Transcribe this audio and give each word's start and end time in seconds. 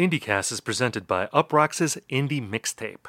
IndieCast 0.00 0.50
is 0.50 0.62
presented 0.62 1.06
by 1.06 1.26
Uproxx's 1.26 1.98
Indie 2.08 2.40
Mixtape. 2.40 3.04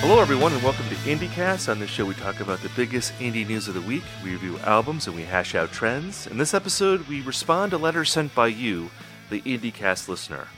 Hello, 0.00 0.18
everyone, 0.18 0.54
and 0.54 0.62
welcome 0.62 0.88
to 0.88 0.94
IndieCast. 0.94 1.70
On 1.70 1.78
this 1.78 1.90
show, 1.90 2.06
we 2.06 2.14
talk 2.14 2.40
about 2.40 2.60
the 2.60 2.70
biggest 2.74 3.12
indie 3.18 3.46
news 3.46 3.68
of 3.68 3.74
the 3.74 3.82
week. 3.82 4.04
We 4.24 4.30
review 4.30 4.58
albums 4.60 5.06
and 5.06 5.14
we 5.14 5.24
hash 5.24 5.54
out 5.54 5.72
trends. 5.72 6.26
In 6.26 6.38
this 6.38 6.54
episode, 6.54 7.06
we 7.06 7.20
respond 7.20 7.72
to 7.72 7.76
letters 7.76 8.10
sent 8.10 8.34
by 8.34 8.46
you, 8.46 8.88
the 9.28 9.42
IndieCast 9.42 10.08
listener. 10.08 10.48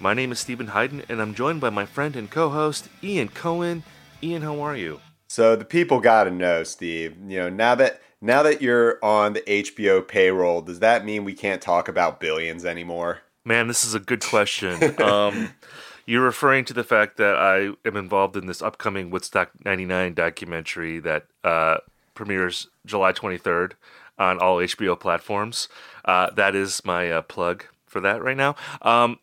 My 0.00 0.14
name 0.14 0.32
is 0.32 0.40
Steven 0.40 0.66
Hyden, 0.66 1.04
and 1.08 1.22
I'm 1.22 1.32
joined 1.32 1.60
by 1.60 1.70
my 1.70 1.86
friend 1.86 2.16
and 2.16 2.28
co-host 2.28 2.88
Ian 3.04 3.28
Cohen. 3.28 3.84
Ian, 4.20 4.42
how 4.42 4.58
are 4.58 4.76
you? 4.76 5.00
So 5.30 5.54
the 5.54 5.64
people 5.64 6.00
got 6.00 6.24
to 6.24 6.30
know, 6.32 6.64
Steve. 6.64 7.14
You 7.24 7.38
know, 7.38 7.48
now 7.48 7.76
that 7.76 8.02
now 8.20 8.42
that 8.42 8.60
you're 8.60 8.98
on 9.00 9.34
the 9.34 9.42
HBO 9.42 10.06
payroll, 10.06 10.60
does 10.60 10.80
that 10.80 11.04
mean 11.04 11.22
we 11.22 11.34
can't 11.34 11.62
talk 11.62 11.86
about 11.86 12.18
billions 12.18 12.64
anymore? 12.64 13.20
Man, 13.44 13.68
this 13.68 13.84
is 13.84 13.94
a 13.94 14.00
good 14.00 14.24
question. 14.24 15.00
um, 15.00 15.50
you're 16.04 16.24
referring 16.24 16.64
to 16.64 16.74
the 16.74 16.82
fact 16.82 17.16
that 17.18 17.36
I 17.36 17.70
am 17.86 17.96
involved 17.96 18.36
in 18.36 18.46
this 18.46 18.60
upcoming 18.60 19.10
Woodstock 19.10 19.52
99 19.64 20.14
documentary 20.14 20.98
that 20.98 21.26
uh, 21.44 21.76
premieres 22.14 22.66
July 22.84 23.12
23rd 23.12 23.74
on 24.18 24.40
all 24.40 24.56
HBO 24.56 24.98
platforms. 24.98 25.68
Uh, 26.04 26.30
that 26.30 26.56
is 26.56 26.84
my 26.84 27.08
uh, 27.08 27.22
plug 27.22 27.66
for 27.86 28.00
that 28.00 28.20
right 28.20 28.36
now. 28.36 28.56
Um, 28.82 29.20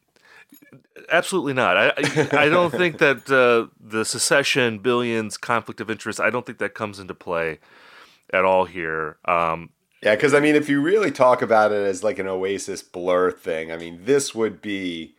absolutely 1.09 1.53
not. 1.53 1.77
I, 1.77 1.93
I, 2.31 2.49
don't 2.49 2.71
think 2.71 2.97
that 2.99 3.29
uh, 3.29 3.73
the 3.79 4.05
Succession, 4.05 4.79
billions, 4.79 5.37
conflict 5.37 5.81
of 5.81 5.89
interest, 5.89 6.19
I 6.19 6.29
don't 6.29 6.45
think 6.45 6.57
that 6.59 6.73
comes 6.73 6.99
into 6.99 7.13
play 7.13 7.59
at 8.33 8.45
all 8.45 8.65
here. 8.65 9.17
Um, 9.25 9.69
yeah, 10.03 10.15
because 10.15 10.33
I 10.33 10.39
mean, 10.39 10.55
if 10.55 10.69
you 10.69 10.81
really 10.81 11.11
talk 11.11 11.41
about 11.41 11.71
it 11.71 11.85
as 11.85 12.03
like 12.03 12.19
an 12.19 12.27
Oasis 12.27 12.83
blur 12.83 13.31
thing, 13.31 13.71
I 13.71 13.77
mean, 13.77 14.01
this 14.03 14.35
would 14.35 14.61
be 14.61 15.15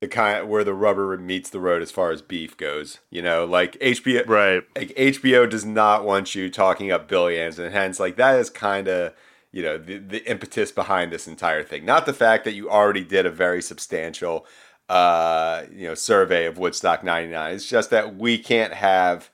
the 0.00 0.08
kind 0.08 0.48
where 0.48 0.64
the 0.64 0.74
rubber 0.74 1.16
meets 1.16 1.50
the 1.50 1.60
road 1.60 1.82
as 1.82 1.90
far 1.90 2.10
as 2.10 2.20
beef 2.20 2.56
goes. 2.56 2.98
You 3.10 3.22
know, 3.22 3.44
like 3.44 3.78
HBO, 3.78 4.26
right? 4.28 4.62
Like 4.76 4.88
HBO 4.96 5.48
does 5.48 5.64
not 5.64 6.04
want 6.04 6.34
you 6.34 6.50
talking 6.50 6.90
up 6.90 7.08
billions, 7.08 7.58
and 7.58 7.72
hence, 7.72 8.00
like 8.00 8.16
that 8.16 8.38
is 8.38 8.50
kind 8.50 8.88
of 8.88 9.14
you 9.56 9.62
know 9.62 9.78
the 9.78 9.96
the 9.96 10.30
impetus 10.30 10.70
behind 10.70 11.10
this 11.10 11.26
entire 11.26 11.62
thing. 11.64 11.86
Not 11.86 12.04
the 12.04 12.12
fact 12.12 12.44
that 12.44 12.52
you 12.52 12.68
already 12.68 13.02
did 13.02 13.24
a 13.24 13.30
very 13.30 13.62
substantial 13.62 14.44
uh, 14.90 15.64
you 15.72 15.88
know 15.88 15.94
survey 15.94 16.44
of 16.44 16.58
Woodstock 16.58 17.02
'99. 17.02 17.54
It's 17.54 17.66
just 17.66 17.88
that 17.88 18.16
we 18.16 18.36
can't 18.36 18.74
have 18.74 19.30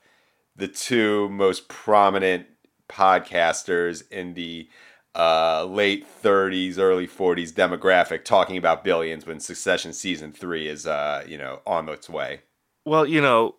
the 0.55 0.69
two 0.69 1.27
most 1.27 1.67
prominent 1.67 2.45
podcasters 2.87 4.09
in 4.09 4.33
the 4.33 4.69
uh, 5.13 5.65
late 5.65 6.07
30s, 6.23 6.77
early 6.77 7.07
40s 7.07 7.51
demographic 7.51 8.23
talking 8.23 8.55
about 8.55 8.85
billions 8.85 9.25
when 9.25 9.41
Succession 9.41 9.91
season 9.91 10.31
three 10.31 10.67
is, 10.69 10.87
uh, 10.87 11.23
you 11.27 11.37
know, 11.37 11.59
on 11.67 11.89
its 11.89 12.09
way. 12.09 12.41
Well, 12.85 13.05
you 13.05 13.19
know, 13.19 13.55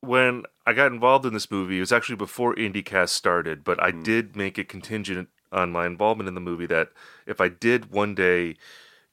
when 0.00 0.44
I 0.66 0.72
got 0.72 0.92
involved 0.92 1.26
in 1.26 1.34
this 1.34 1.50
movie, 1.50 1.76
it 1.76 1.80
was 1.80 1.92
actually 1.92 2.16
before 2.16 2.54
IndieCast 2.54 3.10
started, 3.10 3.64
but 3.64 3.82
I 3.82 3.90
mm. 3.90 4.02
did 4.02 4.34
make 4.34 4.58
it 4.58 4.68
contingent 4.68 5.28
on 5.54 5.72
my 5.72 5.86
involvement 5.86 6.28
in 6.28 6.34
the 6.34 6.40
movie 6.40 6.66
that 6.66 6.90
if 7.26 7.40
I 7.40 7.48
did 7.48 7.90
one 7.90 8.14
day 8.14 8.56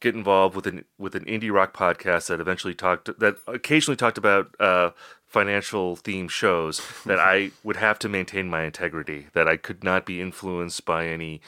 get 0.02 0.16
involved 0.16 0.56
with 0.56 0.68
an 0.68 0.84
with 0.98 1.16
an 1.16 1.24
indie 1.26 1.52
rock 1.52 1.74
podcast 1.74 2.28
that 2.28 2.42
eventually 2.42 2.74
talked 2.74 3.18
that 3.20 3.38
occasionally 3.48 3.96
talked 3.96 4.18
about 4.18 4.54
uh, 4.60 4.90
financial 5.26 5.96
theme 5.96 6.28
shows 6.28 6.82
that 7.06 7.20
I 7.20 7.52
would 7.64 7.78
have 7.78 8.00
to 8.00 8.10
maintain 8.10 8.50
my 8.50 8.64
integrity 8.64 9.28
that 9.34 9.48
I 9.48 9.56
could 9.56 9.84
not 9.84 10.06
be 10.06 10.20
influenced 10.20 10.86
by 10.86 11.08
any 11.08 11.40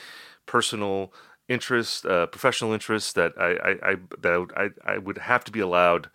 personal 0.45 1.11
interest 1.49 2.05
uh, 2.05 2.27
professional 2.27 2.71
interest 2.71 3.15
that 3.15 3.33
I, 3.37 3.51
I, 3.51 3.91
I 3.91 3.95
that 4.21 4.47
I, 4.55 4.93
I 4.93 4.97
would 4.99 5.17
have 5.17 5.43
to 5.45 5.51
be 5.51 5.59
allowed 5.59 6.09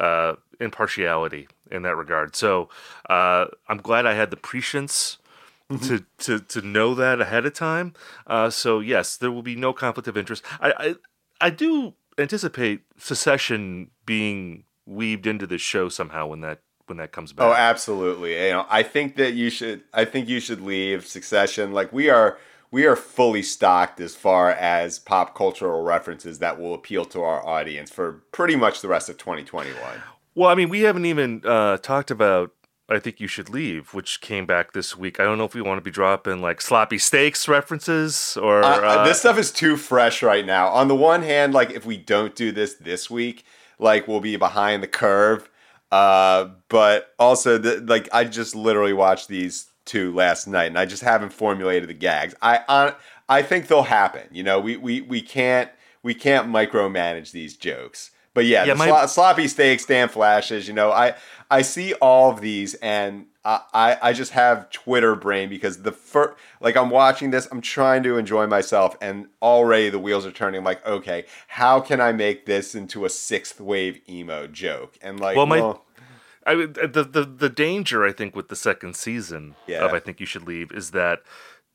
uh, 0.00 0.36
impartiality 0.60 1.48
in 1.70 1.82
that 1.82 1.96
regard. 1.96 2.36
So 2.36 2.68
uh, 3.10 3.46
I'm 3.68 3.78
glad 3.78 4.06
I 4.06 4.14
had 4.14 4.30
the 4.30 4.36
prescience 4.36 5.18
Mm-hmm. 5.70 5.86
to, 5.86 6.04
to 6.18 6.60
to 6.60 6.66
know 6.66 6.94
that 6.94 7.20
ahead 7.20 7.46
of 7.46 7.54
time. 7.54 7.94
Uh, 8.26 8.50
so 8.50 8.80
yes, 8.80 9.16
there 9.16 9.30
will 9.30 9.42
be 9.42 9.56
no 9.56 9.72
conflict 9.72 10.08
of 10.08 10.16
interest. 10.16 10.42
I, 10.60 10.72
I 10.78 10.94
I 11.40 11.50
do 11.50 11.94
anticipate 12.18 12.82
Succession 12.98 13.90
being 14.04 14.64
weaved 14.86 15.26
into 15.26 15.46
the 15.46 15.58
show 15.58 15.88
somehow 15.88 16.26
when 16.26 16.40
that 16.40 16.60
when 16.86 16.98
that 16.98 17.12
comes 17.12 17.32
back. 17.32 17.46
Oh, 17.46 17.54
absolutely. 17.54 18.34
You 18.34 18.50
know, 18.50 18.66
I 18.68 18.82
think 18.82 19.16
that 19.16 19.34
you 19.34 19.50
should. 19.50 19.82
I 19.92 20.04
think 20.04 20.28
you 20.28 20.40
should 20.40 20.60
leave 20.60 21.06
Succession. 21.06 21.72
Like 21.72 21.92
we 21.92 22.10
are, 22.10 22.38
we 22.70 22.86
are 22.86 22.96
fully 22.96 23.42
stocked 23.42 24.00
as 24.00 24.14
far 24.14 24.50
as 24.50 24.98
pop 24.98 25.34
cultural 25.34 25.82
references 25.82 26.38
that 26.40 26.60
will 26.60 26.74
appeal 26.74 27.04
to 27.06 27.22
our 27.22 27.44
audience 27.46 27.90
for 27.90 28.22
pretty 28.32 28.56
much 28.56 28.80
the 28.80 28.88
rest 28.88 29.08
of 29.08 29.18
2021. 29.18 29.76
Well, 30.34 30.48
I 30.48 30.54
mean, 30.54 30.68
we 30.68 30.80
haven't 30.80 31.06
even 31.06 31.42
uh, 31.44 31.76
talked 31.78 32.10
about 32.10 32.52
I 32.92 32.98
think 32.98 33.20
you 33.20 33.26
should 33.26 33.48
leave, 33.48 33.94
which 33.94 34.20
came 34.20 34.46
back 34.46 34.72
this 34.72 34.96
week. 34.96 35.18
I 35.18 35.24
don't 35.24 35.38
know 35.38 35.44
if 35.44 35.54
we 35.54 35.62
want 35.62 35.78
to 35.78 35.82
be 35.82 35.90
dropping 35.90 36.40
like 36.42 36.60
sloppy 36.60 36.98
steaks 36.98 37.48
references 37.48 38.36
or 38.36 38.62
uh, 38.62 38.80
uh, 38.80 39.04
this 39.04 39.20
stuff 39.20 39.38
is 39.38 39.50
too 39.50 39.76
fresh 39.76 40.22
right 40.22 40.44
now. 40.44 40.68
On 40.68 40.88
the 40.88 40.94
one 40.94 41.22
hand, 41.22 41.54
like 41.54 41.70
if 41.70 41.84
we 41.86 41.96
don't 41.96 42.34
do 42.34 42.52
this 42.52 42.74
this 42.74 43.10
week, 43.10 43.44
like 43.78 44.06
we'll 44.06 44.20
be 44.20 44.36
behind 44.36 44.82
the 44.82 44.88
curve. 44.88 45.48
Uh, 45.90 46.48
but 46.68 47.14
also, 47.18 47.58
the, 47.58 47.80
like 47.80 48.08
I 48.12 48.24
just 48.24 48.54
literally 48.54 48.94
watched 48.94 49.28
these 49.28 49.66
two 49.84 50.14
last 50.14 50.46
night, 50.46 50.66
and 50.66 50.78
I 50.78 50.86
just 50.86 51.02
haven't 51.02 51.32
formulated 51.32 51.88
the 51.88 51.94
gags. 51.94 52.34
I 52.40 52.60
I, 52.68 52.94
I 53.28 53.42
think 53.42 53.66
they'll 53.66 53.82
happen. 53.82 54.28
You 54.32 54.42
know, 54.42 54.58
we 54.58 54.76
we 54.76 55.02
we 55.02 55.20
can't 55.20 55.70
we 56.02 56.14
can't 56.14 56.48
micromanage 56.48 57.32
these 57.32 57.56
jokes. 57.56 58.10
But 58.34 58.46
yeah, 58.46 58.64
yeah 58.64 58.74
my... 58.74 59.06
sloppy 59.06 59.48
steaks, 59.48 59.84
Dan 59.84 60.08
flashes. 60.08 60.66
You 60.66 60.74
know, 60.74 60.90
I 60.90 61.14
I 61.50 61.62
see 61.62 61.92
all 61.94 62.30
of 62.30 62.40
these, 62.40 62.74
and 62.74 63.26
I, 63.44 63.98
I 64.00 64.12
just 64.12 64.32
have 64.32 64.70
Twitter 64.70 65.14
brain 65.14 65.48
because 65.48 65.82
the 65.82 65.92
first 65.92 66.38
like 66.60 66.76
I'm 66.76 66.90
watching 66.90 67.30
this, 67.30 67.48
I'm 67.50 67.60
trying 67.60 68.02
to 68.04 68.16
enjoy 68.16 68.46
myself, 68.46 68.96
and 69.00 69.26
already 69.40 69.90
the 69.90 69.98
wheels 69.98 70.24
are 70.24 70.30
turning. 70.30 70.58
I'm 70.58 70.64
like, 70.64 70.84
okay, 70.86 71.26
how 71.48 71.80
can 71.80 72.00
I 72.00 72.12
make 72.12 72.46
this 72.46 72.74
into 72.74 73.04
a 73.04 73.10
sixth 73.10 73.60
wave 73.60 74.00
emo 74.08 74.46
joke? 74.46 74.96
And 75.02 75.18
like, 75.18 75.36
well, 75.36 75.46
my. 75.46 75.60
Well, 75.60 75.84
I 76.46 76.54
the, 76.54 77.06
the 77.08 77.24
the 77.24 77.48
danger 77.48 78.04
I 78.04 78.12
think 78.12 78.34
with 78.34 78.48
the 78.48 78.56
second 78.56 78.96
season 78.96 79.54
yeah. 79.66 79.84
of 79.84 79.92
I 79.92 80.00
think 80.00 80.20
you 80.20 80.26
should 80.26 80.46
leave 80.46 80.72
is 80.72 80.90
that 80.90 81.20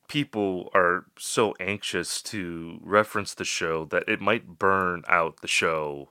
people 0.07 0.69
are 0.73 1.06
so 1.17 1.53
anxious 1.59 2.22
to 2.23 2.79
reference 2.81 3.34
the 3.34 3.46
show 3.46 3.85
that 3.85 4.07
it 4.07 4.22
might 4.22 4.57
burn 4.57 5.03
out 5.07 5.41
the 5.41 5.47
show 5.47 6.09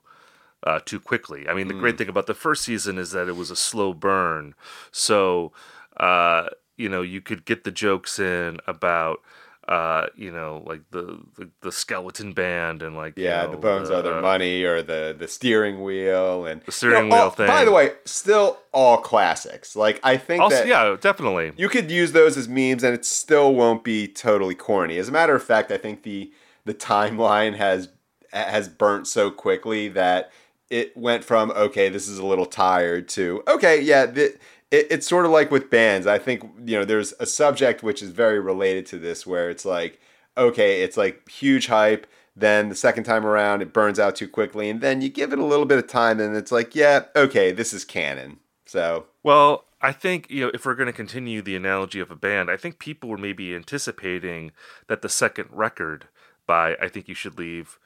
uh, 0.67 0.81
too 0.85 0.99
quickly. 0.99 1.49
I 1.49 1.55
mean, 1.55 1.69
the 1.69 1.75
mm. 1.75 1.81
great 1.81 1.97
thing 1.97 2.09
about 2.09 2.27
the 2.27 2.35
first 2.35 2.65
season 2.65 2.99
is 2.99 3.13
that 3.13 3.29
it 3.29 3.37
was 3.37 3.51
a 3.53 3.57
slow 3.57 3.95
burn. 3.95 4.55
So, 4.91 5.53
uh, 5.99 6.49
you 6.77 6.89
know, 6.89 7.03
you 7.03 7.21
could 7.21 7.45
get 7.45 7.63
the 7.63 7.71
jokes 7.71 8.19
in 8.19 8.59
about, 8.67 9.21
uh, 9.69 10.07
you 10.17 10.33
know, 10.33 10.65
like 10.67 10.83
the, 10.91 11.21
the, 11.37 11.51
the 11.61 11.71
skeleton 11.71 12.33
band 12.33 12.83
and 12.83 12.97
like 12.97 13.17
yeah, 13.17 13.43
you 13.43 13.47
know, 13.47 13.53
the 13.53 13.59
bones 13.59 13.89
the, 13.89 13.99
are 13.99 14.03
their 14.03 14.21
money 14.21 14.65
or 14.65 14.83
the 14.83 15.15
the 15.17 15.29
steering 15.29 15.83
wheel 15.83 16.47
and 16.47 16.63
the 16.63 16.73
steering 16.73 17.05
you 17.05 17.11
know, 17.11 17.15
wheel 17.15 17.25
all, 17.25 17.31
thing. 17.31 17.47
By 17.47 17.65
the 17.65 17.73
way, 17.73 17.93
still 18.05 18.59
all 18.73 18.99
classics. 18.99 19.77
Like 19.77 20.01
I 20.03 20.17
think 20.17 20.43
also, 20.43 20.57
that 20.57 20.67
yeah, 20.67 20.97
definitely 21.01 21.53
you 21.57 21.69
could 21.69 21.91
use 21.93 22.11
those 22.11 22.37
as 22.37 22.49
memes 22.49 22.83
and 22.83 22.93
it 22.93 23.05
still 23.05 23.55
won't 23.55 23.85
be 23.85 24.09
totally 24.09 24.57
corny. 24.57 24.99
As 24.99 25.09
a 25.09 25.13
matter 25.13 25.35
of 25.35 25.45
fact, 25.45 25.71
I 25.71 25.79
think 25.79 26.03
the 26.03 26.33
the 26.65 26.75
timeline 26.75 27.57
has 27.57 27.89
has 28.33 28.69
burnt 28.69 29.07
so 29.07 29.31
quickly 29.31 29.89
that 29.89 30.31
it 30.71 30.97
went 30.97 31.25
from 31.25 31.51
okay, 31.53 31.89
this 31.89 32.09
is 32.09 32.19
a 32.19 32.27
little 32.27 32.47
tired 32.47 33.09
to 33.11 33.43
okay, 33.49 33.81
yeah. 33.81 34.05
It, 34.15 34.41
it's 34.73 35.07
sort 35.07 35.25
of 35.25 35.31
like 35.31 35.51
with 35.51 35.71
bands. 35.71 36.07
I 36.07 36.19
think 36.19 36.43
you 36.65 36.77
know 36.77 36.85
there's 36.85 37.15
a 37.21 37.27
subject 37.27 37.83
which 37.83 38.03
is 38.03 38.11
very 38.11 38.41
related 38.41 38.85
to 38.87 38.99
this, 38.99 39.27
where 39.27 39.49
it's 39.49 39.65
like 39.65 40.01
okay, 40.37 40.83
it's 40.83 40.97
like 40.97 41.29
huge 41.29 41.69
hype. 41.69 42.07
Then 42.35 42.69
the 42.69 42.75
second 42.75 43.05
time 43.05 43.25
around, 43.25 43.63
it 43.63 43.73
burns 43.73 43.99
out 43.99 44.17
too 44.17 44.29
quickly, 44.29 44.69
and 44.69 44.81
then 44.83 45.01
you 45.01 45.09
give 45.09 45.33
it 45.33 45.39
a 45.39 45.45
little 45.45 45.65
bit 45.65 45.79
of 45.79 45.87
time, 45.87 46.21
and 46.21 46.37
it's 46.37 46.53
like, 46.53 46.75
yeah, 46.75 47.05
okay, 47.17 47.51
this 47.51 47.73
is 47.73 47.85
canon. 47.85 48.41
So 48.67 49.07
well, 49.23 49.65
I 49.81 49.93
think 49.93 50.31
you 50.31 50.43
know 50.43 50.51
if 50.53 50.67
we're 50.67 50.75
going 50.75 50.89
to 50.89 50.93
continue 50.93 51.43
the 51.43 51.57
analogy 51.57 52.01
of 52.01 52.11
a 52.11 52.17
band, 52.17 52.51
I 52.51 52.57
think 52.57 52.79
people 52.79 53.09
were 53.09 53.17
maybe 53.17 53.55
anticipating 53.55 54.53
that 54.89 55.03
the 55.03 55.09
second 55.09 55.49
record 55.51 56.09
by 56.47 56.77
I 56.81 56.89
think 56.89 57.09
you 57.09 57.15
should 57.15 57.39
leave 57.39 57.79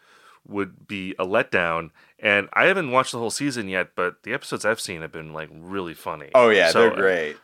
would 0.46 0.86
be 0.86 1.14
a 1.18 1.26
letdown. 1.26 1.90
And 2.18 2.48
I 2.52 2.66
haven't 2.66 2.90
watched 2.90 3.12
the 3.12 3.18
whole 3.18 3.30
season 3.30 3.68
yet, 3.68 3.94
but 3.94 4.22
the 4.22 4.34
episodes 4.34 4.64
I've 4.64 4.80
seen 4.80 5.00
have 5.00 5.12
been 5.12 5.32
like 5.32 5.48
really 5.52 5.94
funny. 5.94 6.30
Oh 6.34 6.50
yeah, 6.50 6.70
so, 6.70 6.80
they're 6.80 6.94
great. 6.94 7.36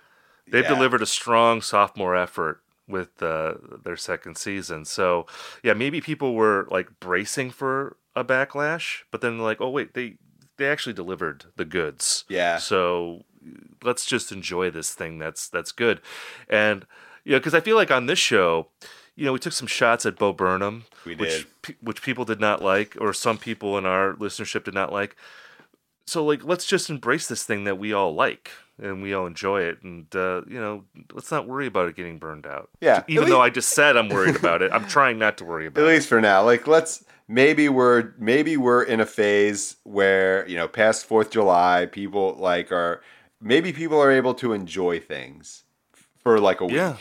They've 0.49 0.65
yeah. 0.65 0.75
delivered 0.75 1.03
a 1.03 1.07
strong 1.07 1.61
sophomore 1.61 2.15
effort 2.15 2.63
with 2.89 3.21
uh, 3.23 3.55
their 3.85 3.97
second 3.97 4.37
season. 4.37 4.85
So 4.85 5.27
yeah, 5.63 5.75
maybe 5.75 6.01
people 6.01 6.35
were 6.35 6.69
like 6.71 7.01
bracing 7.01 7.51
for 7.51 7.97
a 8.15 8.25
backlash, 8.25 9.03
but 9.11 9.21
then 9.21 9.37
they're 9.37 9.47
like, 9.47 9.61
oh 9.61 9.71
wait, 9.71 9.95
they 9.95 10.17
they 10.57 10.69
actually 10.69 10.93
delivered 10.93 11.47
the 11.57 11.65
goods. 11.65 12.25
Yeah. 12.29 12.59
So 12.59 13.25
let's 13.83 14.07
just 14.07 14.33
enjoy 14.33 14.71
this 14.71 14.95
thing. 14.95 15.19
That's 15.19 15.49
that's 15.49 15.73
good, 15.73 16.01
and 16.49 16.87
you 17.25 17.33
know, 17.33 17.39
because 17.39 17.55
I 17.55 17.61
feel 17.61 17.77
like 17.77 17.91
on 17.91 18.07
this 18.07 18.19
show, 18.19 18.69
you 19.17 19.25
know, 19.25 19.33
we 19.33 19.39
took 19.39 19.53
some 19.53 19.67
shots 19.67 20.07
at 20.07 20.17
Bo 20.17 20.33
Burnham, 20.33 20.85
We 21.05 21.17
which 21.17 21.47
which 21.81 22.03
people 22.03 22.25
did 22.25 22.41
not 22.41 22.63
like, 22.63 22.97
or 23.01 23.13
some 23.13 23.39
people 23.39 23.77
in 23.79 23.87
our 23.87 24.15
listenership 24.15 24.65
did 24.65 24.75
not 24.75 24.93
like. 24.93 25.17
So 26.07 26.25
like, 26.25 26.45
let's 26.45 26.67
just 26.67 26.89
embrace 26.89 27.27
this 27.27 27.43
thing 27.43 27.65
that 27.65 27.79
we 27.79 27.93
all 27.93 28.15
like 28.15 28.51
and 28.81 29.03
we 29.03 29.15
all 29.15 29.27
enjoy 29.27 29.63
it, 29.63 29.83
and 29.83 30.07
uh, 30.15 30.43
you 30.47 30.61
know, 30.61 30.85
let's 31.15 31.31
not 31.31 31.49
worry 31.49 31.67
about 31.67 31.89
it 31.89 31.97
getting 31.97 32.19
burned 32.19 32.47
out. 32.47 32.69
Yeah, 32.81 33.05
even 33.09 33.25
at 33.25 33.31
though 33.31 33.41
I 33.41 33.51
just 33.51 33.71
said 33.71 33.97
I'm 33.97 34.11
worried 34.11 34.37
about 34.37 34.63
it, 34.63 34.71
I'm 34.71 34.87
trying 34.89 35.19
not 35.19 35.39
to 35.39 35.45
worry 35.45 35.67
about 35.67 35.81
At 35.81 35.85
it. 35.85 35.89
At 35.89 35.95
least 35.95 36.09
for 36.09 36.21
now. 36.21 36.45
Like 36.45 36.67
let's 36.67 37.03
maybe 37.29 37.69
we're 37.69 38.13
maybe 38.19 38.57
we're 38.57 38.83
in 38.83 39.01
a 39.01 39.07
phase 39.07 39.77
where, 39.85 40.47
you 40.49 40.57
know, 40.57 40.69
past 40.69 41.09
4th 41.09 41.31
July, 41.31 41.89
people 41.91 42.37
like 42.39 42.71
are 42.71 43.03
maybe 43.41 43.73
people 43.73 44.01
are 44.01 44.11
able 44.11 44.35
to 44.35 44.53
enjoy 44.53 45.01
things 45.01 45.65
for 46.19 46.39
like 46.39 46.61
a 46.61 46.67
week. 46.67 46.75
Yeah. 46.77 46.97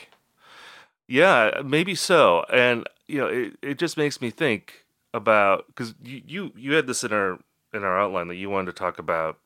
Yeah, 1.07 1.62
maybe 1.63 1.96
so. 1.96 2.46
And 2.52 2.88
you 3.07 3.19
know, 3.19 3.28
it, 3.28 3.54
it 3.62 3.78
just 3.78 3.98
makes 3.98 4.22
me 4.22 4.30
think 4.30 4.86
about 5.13 5.68
because 5.68 5.94
you, 6.04 6.22
you 6.25 6.52
you 6.56 6.74
had 6.74 6.88
this 6.88 7.04
in 7.04 7.13
our 7.13 7.40
in 7.74 7.84
our 7.84 8.00
outline 8.00 8.28
that 8.28 8.36
you 8.36 8.50
wanted 8.50 8.68
to 8.68 8.74
talk 8.74 9.00
about 9.00 9.38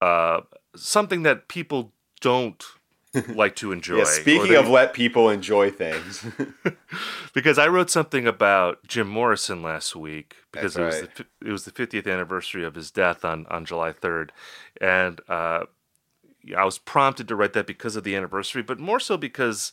uh 0.00 0.40
something 0.74 1.22
that 1.24 1.48
people 1.48 1.92
don't 2.20 2.64
like 3.28 3.56
to 3.56 3.72
enjoy. 3.72 3.98
Yeah, 3.98 4.04
speaking 4.04 4.48
they- 4.48 4.56
of 4.56 4.68
let 4.68 4.92
people 4.92 5.30
enjoy 5.30 5.70
things. 5.70 6.24
because 7.34 7.58
I 7.58 7.68
wrote 7.68 7.90
something 7.90 8.26
about 8.26 8.86
Jim 8.86 9.08
Morrison 9.08 9.62
last 9.62 9.96
week 9.96 10.36
because 10.52 10.74
That's 10.74 10.96
it 10.96 11.00
was 11.02 11.10
the, 11.16 11.48
it 11.48 11.52
was 11.52 11.64
the 11.64 11.72
50th 11.72 12.10
anniversary 12.10 12.64
of 12.64 12.74
his 12.74 12.90
death 12.90 13.24
on 13.24 13.46
on 13.46 13.64
July 13.64 13.92
3rd, 13.92 14.30
and 14.80 15.20
uh, 15.28 15.64
I 16.56 16.64
was 16.64 16.78
prompted 16.78 17.26
to 17.28 17.36
write 17.36 17.54
that 17.54 17.66
because 17.66 17.96
of 17.96 18.04
the 18.04 18.14
anniversary, 18.14 18.62
but 18.62 18.78
more 18.78 19.00
so 19.00 19.16
because 19.16 19.72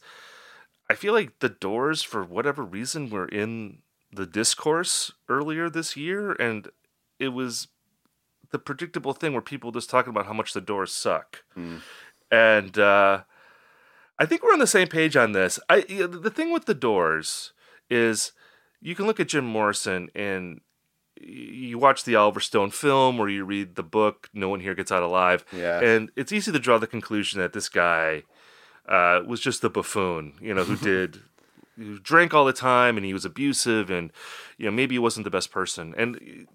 I 0.90 0.96
feel 0.96 1.14
like 1.14 1.40
the 1.40 1.50
Doors, 1.50 2.04
for 2.04 2.24
whatever 2.24 2.64
reason, 2.64 3.10
were 3.10 3.28
in 3.28 3.80
the 4.12 4.26
discourse 4.26 5.12
earlier 5.30 5.70
this 5.70 5.96
year, 5.98 6.34
and 6.34 6.68
it 7.20 7.30
was 7.30 7.68
the 8.52 8.60
predictable 8.60 9.14
thing 9.14 9.34
where 9.34 9.42
people 9.42 9.72
just 9.72 9.90
talking 9.90 10.12
about 10.12 10.28
how 10.28 10.34
much 10.34 10.54
the 10.54 10.62
Doors 10.62 10.92
suck, 10.94 11.44
Mm. 11.58 11.82
and. 12.32 12.78
uh 12.78 13.24
I 14.20 14.28
think 14.28 14.44
we're 14.44 14.54
on 14.54 14.60
the 14.60 14.68
same 14.68 14.88
page 14.90 15.18
on 15.18 15.32
this. 15.32 15.60
I 15.70 15.82
the 15.82 16.30
thing 16.30 16.54
with 16.54 16.66
the 16.66 16.76
Doors 16.76 17.52
is 17.90 18.32
you 18.80 18.94
can 18.94 19.08
look 19.08 19.20
at 19.20 19.28
Jim 19.30 19.44
Morrison 19.44 20.10
and 20.14 20.62
you 21.20 21.80
watch 21.80 22.04
the 22.04 22.16
Oliver 22.16 22.40
Stone 22.40 22.70
film 22.72 23.20
or 23.20 23.28
you 23.28 23.44
read 23.44 23.74
the 23.74 23.82
book 23.84 24.30
No 24.32 24.50
One 24.50 24.60
Here 24.60 24.76
Gets 24.76 24.92
Out 24.92 25.02
Alive 25.02 25.44
Yeah. 25.52 25.80
and 25.80 26.12
it's 26.16 26.32
easy 26.32 26.52
to 26.52 26.60
draw 26.60 26.78
the 26.78 26.86
conclusion 26.86 27.40
that 27.40 27.54
this 27.54 27.70
guy 27.70 28.24
uh, 28.88 29.22
was 29.26 29.40
just 29.40 29.62
the 29.62 29.70
buffoon, 29.70 30.34
you 30.42 30.54
know, 30.54 30.64
who 30.64 30.76
did 30.92 31.20
who 31.78 31.98
drank 32.00 32.34
all 32.34 32.46
the 32.46 32.54
time 32.54 32.98
and 32.98 33.06
he 33.06 33.14
was 33.14 33.26
abusive 33.26 33.90
and 33.90 34.12
you 34.60 34.66
know 34.66 34.72
maybe 34.72 34.94
he 34.96 35.00
wasn't 35.00 35.24
the 35.24 35.32
best 35.32 35.50
person 35.52 35.94
and 35.98 36.48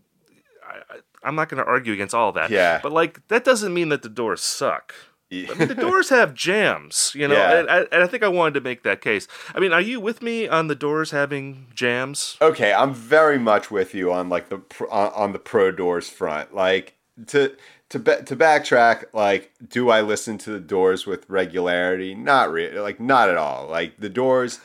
I, 0.65 0.99
I'm 1.25 1.35
not 1.35 1.49
going 1.49 1.63
to 1.63 1.69
argue 1.69 1.93
against 1.93 2.15
all 2.15 2.31
that. 2.33 2.51
Yeah. 2.51 2.79
But 2.83 2.93
like 2.93 3.27
that 3.29 3.45
doesn't 3.45 3.75
mean 3.75 3.89
that 3.89 4.03
the 4.03 4.09
Doors 4.09 4.43
suck. 4.43 4.95
I 5.33 5.53
mean, 5.59 5.69
the 5.69 5.75
Doors 5.89 6.09
have 6.11 6.33
jams, 6.35 7.13
you 7.15 7.27
know, 7.29 7.35
Yeah. 7.35 7.59
and, 7.59 7.71
I, 7.71 7.79
and 7.93 8.03
I 8.03 8.07
think 8.07 8.23
I 8.23 8.29
wanted 8.29 8.55
to 8.55 8.61
make 8.61 8.83
that 8.85 9.01
case. 9.01 9.27
I 9.55 9.61
mean, 9.61 9.73
are 9.73 9.81
you 9.81 10.01
with 10.01 10.23
me 10.23 10.47
on 10.49 10.69
the 10.69 10.75
Doors 10.75 11.11
having 11.11 11.67
jams? 11.75 12.37
okay, 12.41 12.73
I'm 12.73 12.95
very 12.95 13.39
much 13.39 13.71
with 13.71 13.95
you 13.95 14.13
on 14.13 14.29
like 14.29 14.49
the 14.51 14.63
on 14.91 15.33
the 15.33 15.39
pro 15.39 15.71
doors 15.73 16.09
front. 16.09 16.55
Like 16.55 16.95
to 17.27 17.55
to 17.91 17.99
ba- 17.99 18.23
to 18.23 18.37
backtrack, 18.37 19.05
like 19.13 19.53
do 19.69 19.91
I 19.91 20.01
listen 20.01 20.39
to 20.39 20.51
the 20.51 20.61
Doors 20.61 21.07
with 21.07 21.29
regularity? 21.29 22.15
Not 22.15 22.51
really, 22.53 22.79
like 22.79 23.01
not 23.01 23.29
at 23.29 23.37
all. 23.37 23.67
Like 23.67 23.99
the 23.99 24.09
Doors, 24.09 24.61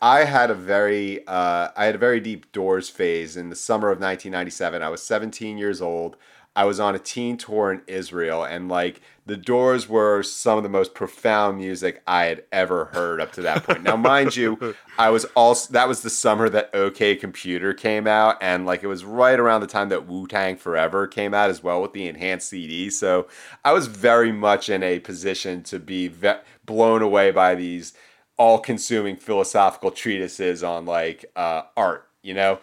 I 0.00 0.24
had 0.24 0.50
a 0.50 0.54
very 0.54 1.26
uh, 1.26 1.68
I 1.76 1.86
had 1.86 1.96
a 1.96 1.98
very 1.98 2.20
deep 2.20 2.52
Doors 2.52 2.88
phase 2.88 3.36
in 3.36 3.50
the 3.50 3.56
summer 3.56 3.88
of 3.88 3.98
1997. 3.98 4.82
I 4.82 4.88
was 4.88 5.02
17 5.02 5.58
years 5.58 5.80
old. 5.80 6.16
I 6.58 6.64
was 6.64 6.80
on 6.80 6.96
a 6.96 6.98
teen 6.98 7.36
tour 7.36 7.70
in 7.70 7.82
Israel, 7.86 8.42
and 8.42 8.68
like 8.68 9.00
the 9.26 9.36
Doors 9.36 9.88
were 9.88 10.24
some 10.24 10.56
of 10.56 10.64
the 10.64 10.68
most 10.68 10.92
profound 10.92 11.56
music 11.56 12.02
I 12.04 12.24
had 12.24 12.42
ever 12.50 12.86
heard 12.86 13.20
up 13.20 13.30
to 13.34 13.42
that 13.42 13.62
point. 13.62 13.84
Now, 13.84 13.94
mind 13.94 14.34
you, 14.34 14.74
I 14.98 15.10
was 15.10 15.24
also 15.36 15.72
that 15.74 15.86
was 15.86 16.02
the 16.02 16.10
summer 16.10 16.48
that 16.48 16.74
OK 16.74 17.14
Computer 17.14 17.72
came 17.72 18.08
out, 18.08 18.38
and 18.40 18.66
like 18.66 18.82
it 18.82 18.88
was 18.88 19.04
right 19.04 19.38
around 19.38 19.60
the 19.60 19.68
time 19.68 19.88
that 19.90 20.08
Wu 20.08 20.26
Tang 20.26 20.56
Forever 20.56 21.06
came 21.06 21.32
out 21.32 21.48
as 21.48 21.62
well 21.62 21.80
with 21.80 21.92
the 21.92 22.08
enhanced 22.08 22.48
CD. 22.48 22.90
So 22.90 23.28
I 23.64 23.72
was 23.72 23.86
very 23.86 24.32
much 24.32 24.68
in 24.68 24.82
a 24.82 24.98
position 24.98 25.62
to 25.62 25.78
be 25.78 26.08
ve- 26.08 26.40
blown 26.66 27.02
away 27.02 27.30
by 27.30 27.54
these 27.54 27.92
all-consuming 28.36 29.14
philosophical 29.14 29.92
treatises 29.92 30.64
on 30.64 30.86
like 30.86 31.24
uh, 31.36 31.62
art. 31.76 32.08
You 32.20 32.34
know, 32.34 32.58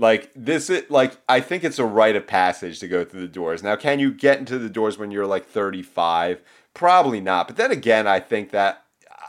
like 0.00 0.30
this 0.34 0.70
is 0.70 0.88
like 0.90 1.16
I 1.28 1.40
think 1.40 1.62
it's 1.64 1.78
a 1.78 1.84
rite 1.84 2.16
of 2.16 2.26
passage 2.26 2.80
to 2.80 2.88
go 2.88 3.04
through 3.04 3.20
the 3.20 3.28
doors. 3.28 3.62
Now, 3.62 3.76
can 3.76 3.98
you 3.98 4.12
get 4.12 4.38
into 4.38 4.58
the 4.58 4.68
doors 4.70 4.98
when 4.98 5.10
you're 5.10 5.26
like 5.26 5.46
35? 5.46 6.40
Probably 6.74 7.20
not. 7.20 7.46
But 7.48 7.56
then 7.56 7.70
again, 7.70 8.06
I 8.06 8.20
think 8.20 8.50
that 8.50 8.84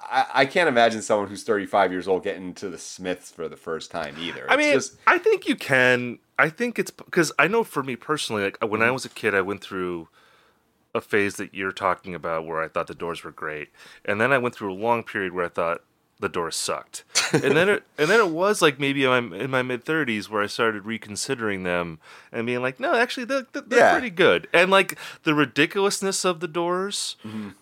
I, 0.10 0.26
I 0.34 0.46
can't 0.46 0.70
imagine 0.70 1.02
someone 1.02 1.28
who's 1.28 1.44
35 1.44 1.92
years 1.92 2.08
old 2.08 2.24
getting 2.24 2.44
into 2.48 2.70
the 2.70 2.78
Smiths 2.78 3.32
for 3.32 3.48
the 3.50 3.58
first 3.58 3.92
time 3.92 4.16
either. 4.20 4.46
I 4.50 4.58
mean, 4.58 4.74
just- 4.74 4.98
I 5.08 5.18
think 5.18 5.48
you 5.48 5.56
can. 5.56 6.20
I 6.40 6.50
think 6.50 6.80
it's 6.80 6.90
because 6.92 7.32
I 7.38 7.48
know 7.48 7.64
for 7.64 7.84
me 7.84 7.96
personally, 7.96 8.44
like 8.44 8.58
when 8.62 8.72
Mm-hmm. 8.82 8.84
I 8.84 8.92
was 8.92 9.06
a 9.06 9.10
kid, 9.10 9.36
I 9.36 9.42
went 9.42 9.62
through 9.62 10.08
a 10.94 11.00
phase 11.02 11.36
that 11.36 11.54
you're 11.54 11.72
talking 11.72 12.14
about 12.16 12.46
where 12.46 12.62
I 12.62 12.68
thought 12.68 12.88
the 12.88 12.96
Doors 12.96 13.24
were 13.24 13.32
great, 13.32 13.70
and 14.06 14.20
then 14.20 14.34
I 14.34 14.38
went 14.40 14.56
through 14.56 14.74
a 14.74 14.76
long 14.76 15.04
period 15.04 15.34
where 15.34 15.46
I 15.46 15.50
thought 15.50 15.82
the 16.22 16.30
Doors 16.30 16.56
sucked, 16.56 17.04
and 17.34 17.56
then 17.58 17.68
it 17.68 17.84
and 17.98 18.10
then 18.10 18.20
it 18.20 18.30
was 18.30 18.62
like 18.62 18.80
maybe 18.80 19.04
in 19.04 19.30
my, 19.30 19.38
in 19.38 19.52
my 19.52 19.62
mid 19.62 19.84
30s 19.84 20.30
where 20.30 20.42
I 20.42 20.48
started 20.48 20.86
reconsidering 20.86 21.64
them 21.64 22.00
and 22.32 22.46
being 22.48 22.62
like, 22.62 22.80
no, 22.80 22.94
actually 22.96 23.26
they're, 23.26 23.46
they're 23.54 23.80
Yeah. 23.80 23.92
pretty 23.92 24.10
good, 24.12 24.48
and 24.54 24.72
like 24.72 24.98
the 25.24 25.34
ridiculousness 25.34 26.24
of 26.24 26.40
the 26.40 26.48
Doors 26.48 27.16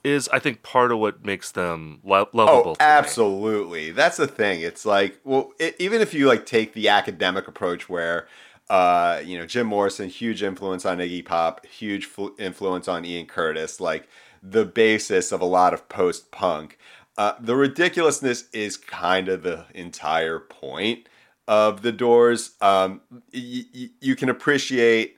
is 0.04 0.30
I 0.30 0.40
think 0.40 0.62
part 0.62 0.92
of 0.92 1.00
what 1.00 1.26
makes 1.26 1.52
them 1.52 2.00
lo- 2.04 2.30
lovable. 2.34 2.72
Oh, 2.72 2.76
to 2.76 2.84
me. 2.84 2.86
absolutely. 2.86 3.92
That's 3.92 4.18
the 4.18 4.28
thing. 4.28 4.62
It's 4.62 4.86
like, 4.86 5.20
well, 5.24 5.52
it, 5.60 5.76
even 5.80 6.02
if 6.02 6.14
you 6.14 6.28
like 6.28 6.46
take 6.46 6.74
the 6.74 6.90
academic 6.90 7.48
approach 7.48 7.90
where, 7.90 8.28
uh, 8.70 9.22
you 9.24 9.38
know, 9.38 9.46
Jim 9.46 9.68
Morrison, 9.68 10.10
huge 10.10 10.44
influence 10.44 10.86
on 10.86 10.98
Iggy 11.00 11.26
Pop, 11.26 11.66
huge 11.66 12.06
fl- 12.06 12.30
influence 12.38 12.88
on 12.88 13.06
Ian 13.06 13.26
Curtis, 13.26 13.80
like 13.80 14.08
the 14.44 14.64
basis 14.66 15.32
of 15.32 15.42
a 15.42 15.46
lot 15.46 15.74
of 15.74 15.90
post 15.90 16.32
punk. 16.32 16.78
Uh, 17.20 17.34
the 17.42 17.54
ridiculousness 17.54 18.46
is 18.54 18.78
kind 18.78 19.28
of 19.28 19.44
the 19.44 19.66
entire 19.76 20.40
point 20.40 21.10
of 21.50 21.82
the 21.82 21.92
Doors. 21.92 22.52
Um, 22.62 23.02
y- 23.34 23.66
y- 23.76 23.90
you 24.00 24.16
can 24.16 24.30
appreciate 24.30 25.18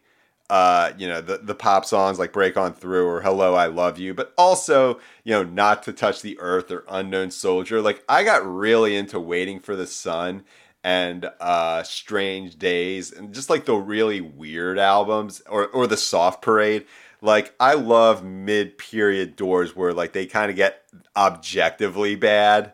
uh, 0.49 0.93
you 0.97 1.07
know, 1.07 1.21
the, 1.21 1.37
the 1.37 1.55
pop 1.55 1.85
songs 1.85 2.19
like 2.19 2.33
Break 2.33 2.57
On 2.57 2.73
Through 2.73 3.07
or 3.07 3.21
Hello, 3.21 3.53
I 3.53 3.67
Love 3.67 3.99
You, 3.99 4.13
but 4.15 4.33
also, 4.37 4.99
you 5.23 5.31
know, 5.31 5.43
Not 5.43 5.83
to 5.83 5.93
Touch 5.93 6.21
the 6.21 6.37
Earth 6.39 6.71
or 6.71 6.83
Unknown 6.89 7.31
Soldier. 7.31 7.81
Like, 7.81 8.03
I 8.09 8.23
got 8.25 8.45
really 8.45 8.97
into 8.97 9.17
Waiting 9.19 9.59
for 9.61 9.77
the 9.77 9.87
Sun 9.87 10.43
and 10.83 11.29
uh, 11.39 11.83
Strange 11.83 12.57
Days 12.57 13.13
and 13.13 13.33
just 13.33 13.49
like 13.49 13.65
the 13.65 13.75
really 13.75 14.19
weird 14.19 14.77
albums 14.79 15.41
or, 15.47 15.67
or 15.67 15.87
the 15.87 15.97
Soft 15.97 16.41
Parade. 16.41 16.85
Like, 17.21 17.53
I 17.59 17.75
love 17.75 18.23
mid 18.23 18.77
period 18.77 19.35
doors 19.35 19.75
where 19.75 19.93
like 19.93 20.13
they 20.13 20.25
kind 20.25 20.49
of 20.49 20.57
get 20.57 20.83
objectively 21.15 22.15
bad 22.15 22.73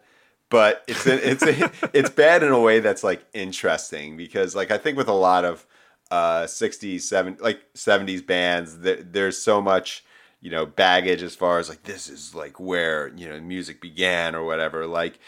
but 0.50 0.84
it's 0.88 1.06
it's 1.06 1.44
a, 1.44 1.72
it's 1.94 2.10
bad 2.10 2.44
in 2.44 2.52
a 2.52 2.60
way 2.60 2.80
that's 2.80 3.04
like 3.04 3.26
interesting 3.34 4.18
because 4.18 4.56
like 4.56 4.72
I 4.72 4.78
think 4.78 4.98
with 4.98 5.08
a 5.08 5.14
lot 5.14 5.46
of 5.46 5.66
uh 6.10 6.44
60s 6.44 6.98
70s 6.98 7.42
like 7.42 7.62
70s 7.74 8.26
bands 8.26 8.80
there, 8.80 9.02
there's 9.04 9.38
so 9.38 9.62
much 9.62 10.06
you 10.40 10.50
know 10.50 10.66
baggage 10.66 11.22
as 11.22 11.36
far 11.36 11.60
as 11.60 11.68
like 11.70 11.84
this 11.84 12.10
is 12.10 12.34
like 12.34 12.60
where 12.60 13.10
you 13.16 13.28
know 13.28 13.40
music 13.40 13.82
began 13.82 14.36
or 14.36 14.44
whatever. 14.46 14.86
Like 14.88 15.20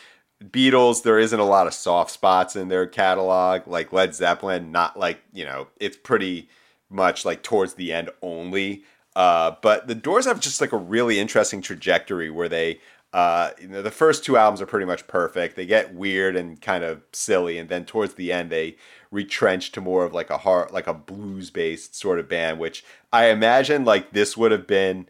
Beatles 0.44 1.04
there 1.04 1.20
isn't 1.20 1.40
a 1.40 1.46
lot 1.46 1.68
of 1.68 1.74
soft 1.74 2.12
spots 2.12 2.56
in 2.56 2.70
their 2.70 2.88
catalog. 2.88 3.68
Like 3.68 3.92
Led 3.92 4.16
Zeppelin 4.16 4.72
not 4.72 4.98
like 4.98 5.22
you 5.34 5.46
know 5.46 5.68
it's 5.80 5.98
pretty 5.98 6.50
much 6.90 7.26
like 7.26 7.44
towards 7.44 7.74
the 7.74 7.92
end 7.92 8.10
only 8.22 8.84
uh, 9.16 9.56
but 9.62 9.88
the 9.88 9.96
Doors 9.96 10.26
have 10.26 10.40
just 10.40 10.62
like 10.62 10.72
a 10.72 10.78
really 10.78 11.20
interesting 11.20 11.62
trajectory 11.62 12.30
where 12.30 12.50
they 12.50 12.80
uh, 13.12 13.52
you 13.60 13.68
know, 13.68 13.82
the 13.82 13.90
first 13.90 14.24
two 14.24 14.38
albums 14.38 14.62
are 14.62 14.68
pretty 14.68 14.86
much 14.86 15.08
perfect. 15.08 15.56
They 15.56 15.66
get 15.66 15.96
weird 15.96 16.36
and 16.36 16.62
kind 16.62 16.84
of 16.84 17.02
silly, 17.12 17.58
and 17.58 17.68
then 17.68 17.86
towards 17.86 18.14
the 18.14 18.32
end, 18.32 18.52
they 18.52 18.76
retrench 19.10 19.72
to 19.72 19.82
more 19.82 20.06
of 20.06 20.14
like 20.14 20.30
a 20.30 20.38
hard, 20.38 20.72
like 20.72 20.86
a 20.86 20.94
blues 20.94 21.50
based 21.50 21.96
sort 21.96 22.20
of 22.20 22.30
band. 22.30 22.60
Which 22.60 22.84
I 23.12 23.28
imagine 23.28 23.84
like 23.84 24.12
this 24.12 24.38
would 24.38 24.52
have 24.52 24.68
been 24.68 25.08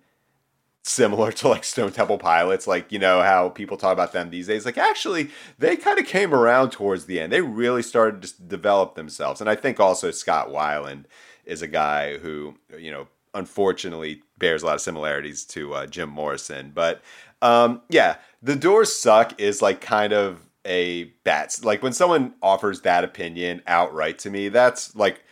similar 0.83 1.31
to 1.33 1.49
like 1.49 1.65
Stone 1.65 1.91
Temple 1.91 2.17
Pilots. 2.17 2.67
Like 2.67 2.89
you 2.89 2.99
know 2.99 3.21
how 3.21 3.49
people 3.49 3.75
talk 3.75 3.91
about 3.91 4.13
them 4.13 4.29
these 4.29 4.47
days. 4.47 4.65
Like 4.65 4.77
actually, 4.77 5.29
they 5.57 5.75
kind 5.75 5.99
of 5.99 6.05
came 6.05 6.33
around 6.33 6.71
towards 6.71 7.05
the 7.05 7.19
end. 7.19 7.33
They 7.33 7.41
really 7.41 7.83
started 7.83 8.21
to 8.21 8.41
develop 8.41 8.95
themselves, 8.95 9.41
and 9.41 9.49
I 9.49 9.55
think 9.55 9.77
also 9.77 10.11
Scott 10.11 10.47
Weiland 10.47 11.03
is 11.43 11.61
a 11.61 11.67
guy 11.67 12.17
who 12.19 12.55
you 12.77 12.91
know 12.91 13.07
unfortunately 13.33 14.21
bears 14.37 14.63
a 14.63 14.65
lot 14.65 14.75
of 14.75 14.81
similarities 14.81 15.45
to 15.45 15.73
uh, 15.73 15.85
Jim 15.85 16.09
Morrison. 16.09 16.71
But 16.73 17.01
um, 17.41 17.81
yeah, 17.89 18.15
The 18.41 18.55
Doors 18.55 18.95
Suck 18.99 19.39
is 19.39 19.61
like 19.61 19.81
kind 19.81 20.13
of 20.13 20.41
a 20.65 21.05
bats 21.23 21.63
like 21.63 21.81
when 21.81 21.93
someone 21.93 22.33
offers 22.43 22.81
that 22.81 23.03
opinion 23.03 23.61
outright 23.65 24.19
to 24.19 24.29
me, 24.29 24.49
that's 24.49 24.95
like 24.95 25.23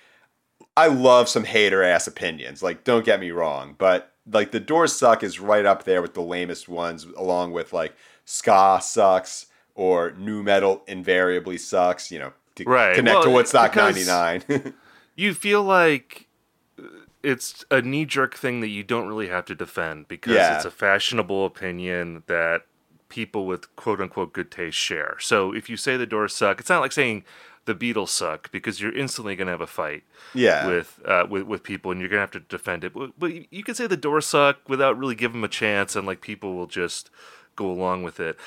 I 0.76 0.88
love 0.88 1.28
some 1.28 1.44
hater 1.44 1.84
ass 1.84 2.08
opinions. 2.08 2.62
Like, 2.64 2.84
don't 2.84 3.04
get 3.06 3.20
me 3.20 3.32
wrong, 3.32 3.76
but 3.78 4.14
like 4.32 4.52
the 4.52 4.60
Doors 4.60 4.94
Suck 4.94 5.24
is 5.24 5.40
right 5.40 5.66
up 5.66 5.84
there 5.84 6.02
with 6.02 6.14
the 6.14 6.22
lamest 6.22 6.70
ones, 6.70 7.06
along 7.18 7.52
with 7.52 7.74
like 7.74 7.96
ska 8.26 8.80
sucks 8.82 9.48
or 9.76 10.12
nu 10.18 10.44
metal 10.44 10.84
invariably 10.88 11.58
sucks. 11.58 12.12
You 12.12 12.20
know, 12.20 12.34
to 12.56 12.64
Right. 12.66 12.96
connect 12.96 13.16
Well, 13.16 13.24
to 13.24 13.30
what's 13.32 13.52
because- 13.52 14.08
'99. 14.08 14.74
you 15.16 15.34
feel 15.34 15.64
like 15.64 16.27
it's 17.24 17.66
a 17.72 17.82
knee 17.82 18.06
jerk 18.06 18.36
thing 18.36 18.62
that 18.62 18.70
you 18.70 18.84
don't 18.84 19.08
really 19.08 19.28
have 19.28 19.46
to 19.46 19.56
defend 19.56 20.08
because 20.08 20.36
Yeah. 20.36 20.56
it's 20.56 20.66
a 20.66 20.72
fashionable 20.72 21.46
opinion 21.46 22.24
that 22.28 22.64
people 23.10 23.46
with 23.46 23.74
quote 23.76 24.00
unquote 24.02 24.34
good 24.34 24.52
taste 24.52 24.78
share. 24.78 25.18
So 25.20 25.54
if 25.54 25.70
you 25.70 25.78
say 25.78 25.98
the 25.98 26.06
doors 26.06 26.34
suck, 26.34 26.60
it's 26.60 26.70
not 26.70 26.82
like 26.82 26.92
saying 26.92 27.24
the 27.66 27.76
Beatles 27.76 28.10
suck 28.10 28.50
because 28.52 28.80
you're 28.80 28.96
instantly 28.96 29.36
going 29.36 29.48
to 29.48 29.52
have 29.52 29.62
a 29.62 29.68
fight 29.68 30.04
yeah, 30.34 30.68
with, 30.68 31.02
uh, 31.06 31.26
with 31.30 31.44
with 31.44 31.64
people 31.64 31.92
and 31.92 32.00
you're 32.00 32.10
going 32.10 32.18
to 32.18 32.22
have 32.22 32.32
to 32.32 32.40
defend 32.40 32.84
it. 32.86 32.94
But, 32.94 33.12
but 33.20 33.52
you 33.52 33.64
can 33.64 33.76
say 33.76 33.88
the 33.88 33.98
doors 33.98 34.26
suck 34.26 34.70
without 34.70 34.98
really 34.98 35.16
giving 35.16 35.42
them 35.42 35.44
a 35.44 35.50
chance 35.50 35.96
and 35.96 36.08
like 36.08 36.22
people 36.22 36.54
will 36.56 36.68
just 36.68 37.10
go 37.58 37.70
along 37.70 38.04
with 38.04 38.20
it. 38.22 38.38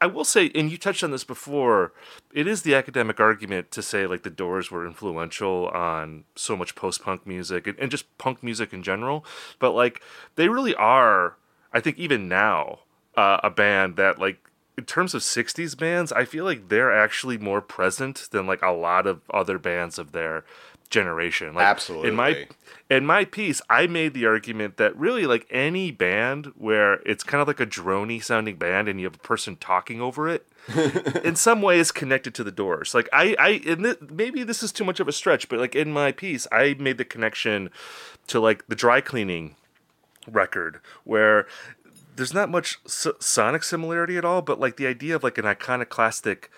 I 0.00 0.06
will 0.06 0.24
say, 0.24 0.50
and 0.54 0.70
you 0.70 0.76
touched 0.76 1.02
on 1.02 1.10
this 1.10 1.24
before, 1.24 1.92
it 2.32 2.46
is 2.46 2.62
the 2.62 2.74
academic 2.74 3.18
argument 3.18 3.70
to 3.72 3.82
say 3.82 4.06
like 4.06 4.22
the 4.22 4.30
Doors 4.30 4.70
were 4.70 4.86
influential 4.86 5.68
on 5.68 6.24
so 6.34 6.54
much 6.56 6.74
post 6.74 7.02
punk 7.02 7.26
music 7.26 7.66
and, 7.66 7.78
and 7.78 7.90
just 7.90 8.16
punk 8.18 8.42
music 8.42 8.72
in 8.72 8.82
general. 8.82 9.24
But 9.58 9.72
like 9.72 10.02
they 10.34 10.48
really 10.48 10.74
are, 10.74 11.36
I 11.72 11.80
think 11.80 11.98
even 11.98 12.28
now, 12.28 12.80
uh, 13.16 13.40
a 13.42 13.50
band 13.50 13.96
that 13.96 14.18
like 14.18 14.38
in 14.76 14.84
terms 14.84 15.14
of 15.14 15.22
60s 15.22 15.76
bands, 15.78 16.12
I 16.12 16.26
feel 16.26 16.44
like 16.44 16.68
they're 16.68 16.94
actually 16.94 17.38
more 17.38 17.62
present 17.62 18.28
than 18.30 18.46
like 18.46 18.62
a 18.62 18.72
lot 18.72 19.06
of 19.06 19.22
other 19.30 19.58
bands 19.58 19.98
of 19.98 20.12
their 20.12 20.44
generation. 20.86 21.54
Like 21.54 21.66
Absolutely. 21.66 22.08
in 22.08 22.14
my 22.14 22.46
in 22.88 23.04
my 23.04 23.24
piece, 23.24 23.60
I 23.68 23.86
made 23.86 24.14
the 24.14 24.26
argument 24.26 24.76
that 24.76 24.96
really 24.96 25.26
like 25.26 25.46
any 25.50 25.90
band 25.90 26.52
where 26.56 26.94
it's 27.04 27.24
kind 27.24 27.42
of 27.42 27.48
like 27.48 27.60
a 27.60 27.66
drony 27.66 28.22
sounding 28.22 28.56
band 28.56 28.88
and 28.88 29.00
you 29.00 29.06
have 29.06 29.16
a 29.16 29.18
person 29.18 29.56
talking 29.56 30.00
over 30.00 30.28
it, 30.28 30.46
in 31.24 31.36
some 31.36 31.62
way 31.62 31.78
is 31.78 31.90
connected 31.90 32.34
to 32.34 32.44
the 32.44 32.52
Doors. 32.52 32.94
Like 32.94 33.08
I, 33.12 33.34
I, 33.38 33.48
and 33.66 33.84
th- 33.84 34.00
maybe 34.08 34.42
this 34.42 34.62
is 34.62 34.72
too 34.72 34.84
much 34.84 35.00
of 35.00 35.08
a 35.08 35.12
stretch, 35.12 35.48
but 35.48 35.58
like 35.58 35.74
in 35.74 35.92
my 35.92 36.12
piece, 36.12 36.46
I 36.52 36.76
made 36.78 36.98
the 36.98 37.04
connection 37.04 37.70
to 38.28 38.40
like 38.40 38.66
the 38.68 38.76
dry 38.76 39.00
cleaning 39.00 39.56
record 40.30 40.80
where 41.04 41.46
there's 42.16 42.34
not 42.34 42.50
much 42.50 42.78
s- 42.86 43.06
sonic 43.18 43.62
similarity 43.62 44.16
at 44.16 44.24
all, 44.24 44.42
but 44.42 44.60
like 44.60 44.76
the 44.76 44.86
idea 44.86 45.14
of 45.16 45.22
like 45.22 45.38
an 45.38 45.46
iconoclastic, 45.46 46.50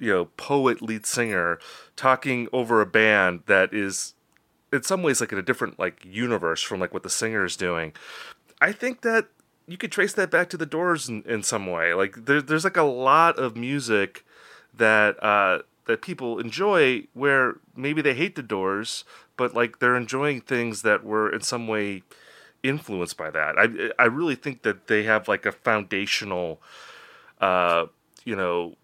you 0.00 0.10
know, 0.10 0.24
poet 0.36 0.82
lead 0.82 1.06
singer 1.06 1.58
talking 1.94 2.48
over 2.52 2.80
a 2.80 2.86
band 2.86 3.42
that 3.46 3.72
is 3.72 4.14
in 4.72 4.82
some 4.82 5.02
ways 5.02 5.20
like 5.20 5.32
in 5.32 5.38
a 5.38 5.42
different 5.42 5.78
like 5.78 6.04
universe 6.04 6.62
from 6.62 6.80
like 6.80 6.92
what 6.92 7.02
the 7.02 7.10
singer 7.10 7.44
is 7.44 7.56
doing. 7.56 7.92
I 8.60 8.72
think 8.72 9.02
that 9.02 9.28
you 9.66 9.76
could 9.76 9.92
trace 9.92 10.14
that 10.14 10.30
back 10.30 10.50
to 10.50 10.56
the 10.56 10.66
Doors 10.66 11.08
in, 11.08 11.22
in 11.22 11.42
some 11.42 11.66
way. 11.66 11.94
Like 11.94 12.24
there, 12.26 12.42
there's 12.42 12.64
like 12.64 12.76
a 12.76 12.82
lot 12.82 13.38
of 13.38 13.56
music 13.56 14.24
that 14.74 15.22
uh, 15.22 15.60
that 15.86 16.02
people 16.02 16.38
enjoy 16.38 17.06
where 17.14 17.58
maybe 17.76 18.02
they 18.02 18.14
hate 18.14 18.36
the 18.36 18.42
Doors, 18.42 19.04
but 19.36 19.54
like 19.54 19.78
they're 19.78 19.96
enjoying 19.96 20.40
things 20.40 20.82
that 20.82 21.04
were 21.04 21.32
in 21.32 21.40
some 21.40 21.68
way 21.68 22.02
influenced 22.62 23.16
by 23.16 23.30
that. 23.30 23.58
I 23.58 24.02
I 24.02 24.06
really 24.06 24.34
think 24.34 24.62
that 24.62 24.86
they 24.86 25.04
have 25.04 25.28
like 25.28 25.46
a 25.46 25.52
foundational, 25.52 26.60
uh, 27.40 27.86
you 28.24 28.36
know, 28.36 28.76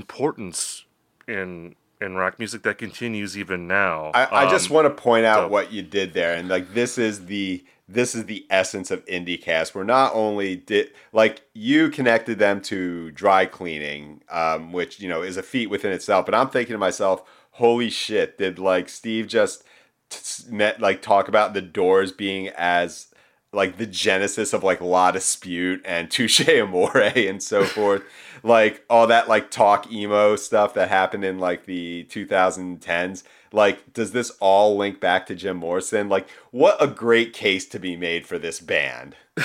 importance 0.00 0.84
in 1.26 1.74
in 2.00 2.14
rock 2.14 2.38
music 2.38 2.62
that 2.62 2.76
continues 2.76 3.38
even 3.38 3.66
now. 3.66 4.10
I, 4.14 4.44
I 4.44 4.50
just 4.50 4.68
Um, 4.68 4.74
want 4.74 4.86
to 4.86 5.02
point 5.02 5.24
out 5.24 5.44
so- 5.46 5.48
what 5.48 5.72
you 5.72 5.82
did 5.82 6.12
there, 6.12 6.34
and 6.34 6.48
like 6.48 6.74
this 6.74 6.98
is 6.98 7.26
the 7.26 7.64
this 7.88 8.14
is 8.16 8.24
the 8.26 8.44
essence 8.50 8.90
of 8.90 9.04
IndieCast. 9.06 9.74
Where 9.74 9.84
not 9.84 10.12
only 10.14 10.56
did 10.56 10.90
like 11.12 11.42
you 11.54 11.88
connected 11.88 12.38
them 12.38 12.60
to 12.62 13.10
dry 13.12 13.46
cleaning, 13.46 14.22
um, 14.30 14.72
which 14.72 15.00
you 15.00 15.08
know 15.08 15.22
is 15.22 15.36
a 15.36 15.42
feat 15.42 15.68
within 15.68 15.92
itself, 15.92 16.26
but 16.26 16.34
I'm 16.34 16.50
thinking 16.50 16.74
to 16.74 16.78
myself, 16.78 17.22
holy 17.52 17.88
shit, 17.90 18.36
did 18.38 18.58
like 18.58 18.88
Steve 18.90 19.26
just 19.28 19.64
t- 20.10 20.50
met 20.50 20.80
like 20.80 21.00
talk 21.00 21.28
about 21.28 21.54
the 21.54 21.62
Doors 21.62 22.12
being 22.12 22.48
as 22.56 23.06
like 23.52 23.78
the 23.78 23.86
genesis 23.86 24.52
of 24.52 24.62
like 24.62 24.80
La 24.82 25.12
Dispute 25.12 25.80
and 25.86 26.10
Touche 26.10 26.46
Amore 26.46 26.96
and 27.16 27.42
so 27.42 27.64
forth. 27.64 28.02
Like 28.42 28.84
all 28.90 29.06
that 29.08 29.28
like 29.28 29.50
talk 29.50 29.90
emo 29.92 30.36
stuff 30.36 30.74
that 30.74 30.88
happened 30.88 31.24
in 31.24 31.38
like 31.38 31.66
the 31.66 32.04
2010s. 32.10 33.22
Like, 33.52 33.92
does 33.92 34.12
this 34.12 34.30
all 34.40 34.76
link 34.76 35.00
back 35.00 35.26
to 35.26 35.34
Jim 35.34 35.56
Morrison? 35.58 36.08
Like, 36.08 36.28
what 36.50 36.76
a 36.80 36.86
great 36.86 37.32
case 37.32 37.64
to 37.68 37.78
be 37.78 37.96
made 37.96 38.26
for 38.26 38.38
this 38.38 38.60
band. 38.60 39.16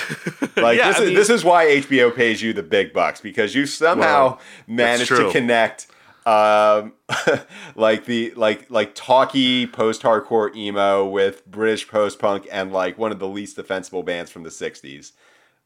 Like 0.56 0.76
Yeah, 0.76 0.88
this 0.88 0.98
I 0.98 1.02
is 1.02 1.06
mean- 1.06 1.14
this 1.14 1.30
is 1.30 1.44
why 1.44 1.66
HBO 1.66 2.14
pays 2.14 2.42
you 2.42 2.52
the 2.52 2.62
big 2.62 2.92
bucks 2.92 3.20
because 3.20 3.54
you 3.54 3.64
somehow 3.66 4.26
Well, 4.26 4.40
managed 4.66 5.08
to 5.08 5.30
connect 5.32 5.86
um 6.26 6.92
like 7.74 8.04
the 8.04 8.32
like 8.36 8.70
like 8.70 8.94
talky 8.94 9.66
post-hardcore 9.66 10.54
emo 10.54 11.04
with 11.06 11.44
British 11.46 11.88
post-punk 11.88 12.46
and 12.52 12.72
like 12.72 12.96
one 12.98 13.10
of 13.12 13.18
the 13.18 13.26
least 13.26 13.56
defensible 13.56 14.02
bands 14.02 14.30
from 14.30 14.42
the 14.44 14.50
60s. 14.50 15.12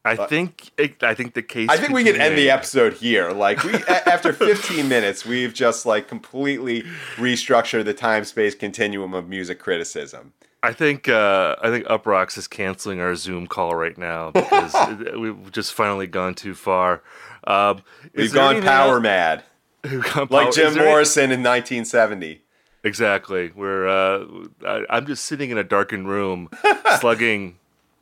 I 0.07 0.25
think 0.27 0.71
it, 0.77 1.03
I 1.03 1.13
think 1.13 1.33
the 1.33 1.41
case. 1.43 1.69
I 1.69 1.77
think 1.77 1.91
we 1.93 2.03
can 2.03 2.19
end 2.19 2.37
the 2.37 2.49
episode 2.49 2.93
here. 2.93 3.31
Like 3.31 3.63
we 3.63 3.73
after 3.87 4.31
15 4.33 4.87
minutes, 4.87 5.25
we've 5.25 5.53
just 5.53 5.85
like 5.85 6.07
completely 6.07 6.83
restructured 7.15 7.85
the 7.85 7.93
time-space 7.93 8.55
continuum 8.55 9.13
of 9.13 9.27
music 9.27 9.59
criticism. 9.59 10.33
I 10.63 10.73
think 10.73 11.07
uh, 11.07 11.55
I 11.61 11.69
think 11.69 11.85
Uproxx 11.85 12.37
is 12.37 12.47
canceling 12.47 12.99
our 12.99 13.15
Zoom 13.15 13.47
call 13.47 13.75
right 13.75 13.97
now 13.97 14.31
because 14.33 14.73
we've 15.17 15.51
just 15.51 15.73
finally 15.73 16.07
gone 16.07 16.33
too 16.35 16.55
far. 16.55 17.01
Um, 17.45 17.81
We've 18.15 18.33
gone 18.33 18.61
power 18.61 18.95
else- 18.95 19.03
mad, 19.03 19.43
gone 19.83 20.27
like 20.29 20.29
power- 20.29 20.51
Jim 20.51 20.67
is 20.67 20.73
there 20.73 20.83
any- 20.83 20.91
Morrison 20.91 21.23
in 21.31 21.43
1970. 21.43 22.41
Exactly. 22.83 23.51
We're 23.55 23.87
uh, 23.87 24.25
I, 24.65 24.85
I'm 24.89 25.05
just 25.05 25.25
sitting 25.25 25.49
in 25.49 25.57
a 25.57 25.63
darkened 25.63 26.07
room, 26.09 26.49
slugging, 26.99 27.57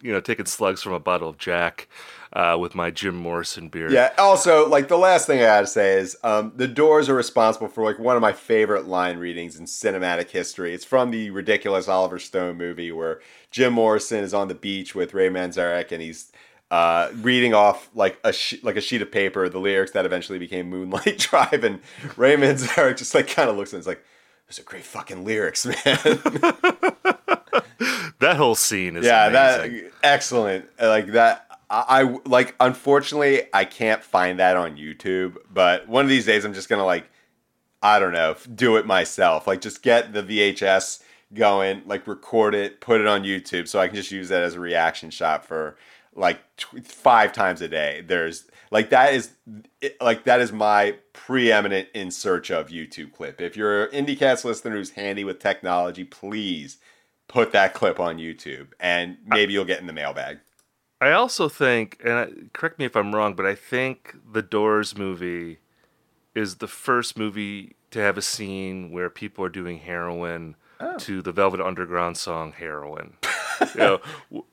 you 0.05 0.11
know, 0.11 0.19
taking 0.19 0.45
slugs 0.45 0.83
from 0.83 0.93
a 0.93 0.99
bottle 0.99 1.27
of 1.27 1.37
Jack 1.39 1.87
uh, 2.33 2.55
with 2.59 2.75
my 2.75 2.91
Jim 2.91 3.15
Morrison 3.15 3.69
beer. 3.69 3.89
Yeah. 3.89 4.13
Also, 4.19 4.67
like 4.67 4.87
the 4.87 4.97
last 4.97 5.25
thing 5.25 5.39
I 5.39 5.45
gotta 5.45 5.67
say 5.67 5.93
is, 5.93 6.15
um, 6.23 6.51
the 6.55 6.67
Doors 6.67 7.09
are 7.09 7.15
responsible 7.15 7.67
for 7.67 7.83
like 7.83 7.97
one 7.97 8.15
of 8.15 8.21
my 8.21 8.33
favorite 8.33 8.85
line 8.85 9.17
readings 9.17 9.57
in 9.57 9.65
cinematic 9.65 10.29
history. 10.29 10.73
It's 10.73 10.85
from 10.85 11.09
the 11.09 11.31
ridiculous 11.31 11.87
Oliver 11.87 12.19
Stone 12.19 12.57
movie 12.57 12.91
where 12.91 13.19
Jim 13.49 13.73
Morrison 13.73 14.23
is 14.23 14.33
on 14.33 14.47
the 14.47 14.55
beach 14.55 14.93
with 14.93 15.15
Ray 15.15 15.29
Manzarek 15.29 15.91
and 15.91 16.01
he's 16.03 16.31
uh, 16.69 17.09
reading 17.21 17.53
off 17.53 17.89
like 17.95 18.19
a 18.23 18.33
sh- 18.33 18.61
like 18.63 18.75
a 18.75 18.81
sheet 18.81 19.01
of 19.01 19.11
paper 19.11 19.47
the 19.49 19.59
lyrics 19.59 19.91
that 19.91 20.05
eventually 20.05 20.37
became 20.39 20.69
Moonlight 20.69 21.17
Drive, 21.31 21.63
and 21.63 21.79
Ray 22.15 22.35
Manzarek 22.35 22.97
just 22.97 23.15
like 23.15 23.27
kind 23.27 23.49
of 23.49 23.55
looks 23.55 23.73
and 23.73 23.79
is 23.79 23.87
like, 23.87 24.03
"Those 24.47 24.59
are 24.59 24.63
great 24.63 24.83
fucking 24.83 25.23
lyrics, 25.23 25.65
man." 25.85 25.97
That 28.19 28.37
whole 28.37 28.55
scene 28.55 28.95
is 28.95 29.05
yeah, 29.05 29.27
amazing. 29.27 29.83
that 29.83 29.91
excellent. 30.03 30.65
Like 30.81 31.07
that. 31.07 31.47
I, 31.69 31.83
I 31.87 32.17
like. 32.25 32.55
Unfortunately, 32.59 33.43
I 33.53 33.65
can't 33.65 34.03
find 34.03 34.39
that 34.39 34.55
on 34.55 34.77
YouTube. 34.77 35.37
But 35.51 35.87
one 35.87 36.05
of 36.05 36.09
these 36.09 36.25
days, 36.25 36.45
I'm 36.45 36.53
just 36.53 36.69
gonna 36.69 36.85
like, 36.85 37.09
I 37.81 37.99
don't 37.99 38.13
know, 38.13 38.35
do 38.53 38.77
it 38.77 38.85
myself. 38.85 39.47
Like, 39.47 39.61
just 39.61 39.81
get 39.81 40.13
the 40.13 40.23
VHS 40.23 41.01
going, 41.33 41.81
like 41.85 42.07
record 42.07 42.55
it, 42.55 42.79
put 42.79 43.01
it 43.01 43.07
on 43.07 43.23
YouTube, 43.23 43.67
so 43.67 43.79
I 43.79 43.87
can 43.87 43.95
just 43.95 44.11
use 44.11 44.29
that 44.29 44.43
as 44.43 44.55
a 44.55 44.59
reaction 44.59 45.09
shot 45.09 45.45
for 45.45 45.75
like 46.15 46.39
tw- 46.57 46.85
five 46.85 47.33
times 47.33 47.61
a 47.61 47.67
day. 47.67 48.03
There's 48.05 48.45
like 48.71 48.89
that 48.89 49.13
is 49.13 49.31
it- 49.81 49.99
like 50.01 50.23
that 50.23 50.39
is 50.41 50.51
my 50.51 50.95
preeminent 51.13 51.89
in 51.93 52.11
search 52.11 52.49
of 52.51 52.69
YouTube 52.69 53.13
clip. 53.13 53.41
If 53.41 53.55
you're 53.57 53.85
an 53.85 54.05
IndieCast 54.05 54.43
listener 54.45 54.75
who's 54.75 54.91
handy 54.91 55.23
with 55.23 55.39
technology, 55.39 56.03
please 56.03 56.77
put 57.27 57.51
that 57.51 57.73
clip 57.73 57.99
on 57.99 58.17
YouTube, 58.17 58.67
and 58.79 59.17
maybe 59.25 59.51
you'll 59.53 59.65
get 59.65 59.79
in 59.81 59.87
the 59.87 59.93
mailbag. 59.93 60.39
I 61.01 61.11
also 61.11 61.49
think, 61.49 61.99
and 62.03 62.13
I, 62.13 62.29
correct 62.53 62.79
me 62.79 62.85
if 62.85 62.95
I'm 62.95 63.13
wrong, 63.13 63.33
but 63.33 63.45
I 63.45 63.53
think 63.55 64.15
the 64.31 64.41
Doors 64.41 64.97
movie 64.97 65.59
is 66.33 66.55
the 66.55 66.67
first 66.67 67.17
movie 67.17 67.75
to 67.91 67.99
have 67.99 68.17
a 68.17 68.21
scene 68.21 68.91
where 68.91 69.09
people 69.09 69.43
are 69.43 69.49
doing 69.49 69.79
heroin 69.79 70.55
Oh. 70.79 70.97
to 70.99 71.21
the 71.21 71.31
Velvet 71.31 71.61
Underground 71.61 72.17
song 72.17 72.51
"Heroin," 72.51 73.13
you 73.75 73.79
know, 73.79 74.01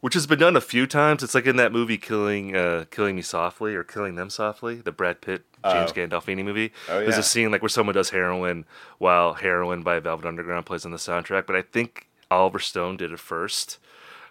which 0.01 0.15
has 0.15 0.27
been 0.27 0.39
done 0.39 0.57
a 0.57 0.61
few 0.61 0.87
times. 0.87 1.23
It's 1.23 1.35
like 1.35 1.47
in 1.47 1.57
that 1.57 1.73
movie 1.73 1.99
"Killing 1.99 2.57
uh, 2.57 2.85
Killing 2.91 3.17
Me 3.17 3.23
Softly" 3.23 3.75
or 3.75 3.83
"Killing 3.85 4.15
Them 4.17 4.31
Softly," 4.31 4.77
the 4.77 4.93
Brad 4.93 5.21
Pitt 5.21 5.45
James 5.65 5.91
Oh. 5.91 5.95
Gandolfini 5.95 6.45
movie. 6.45 6.73
Oh, 6.89 6.99
There's 7.01 7.19
a 7.19 7.23
scene 7.23 7.51
like 7.51 7.63
where 7.63 7.69
someone 7.69 7.95
does 7.95 8.11
heroin 8.11 8.65
while 8.99 9.35
"Heroin" 9.35 9.83
by 9.83 9.99
Velvet 10.01 10.27
Underground 10.27 10.67
plays 10.67 10.85
on 10.85 10.91
the 10.91 10.97
soundtrack. 10.99 11.47
But 11.47 11.57
I 11.57 11.63
think 11.63 12.09
Oliver 12.31 12.59
Stone 12.59 12.97
did 12.97 13.13
it 13.13 13.21
first. 13.21 13.79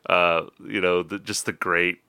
Uh, 0.10 0.46
you 0.66 0.82
know, 0.82 1.04
the, 1.04 1.20
just 1.20 1.46
the 1.46 1.52
great 1.52 2.00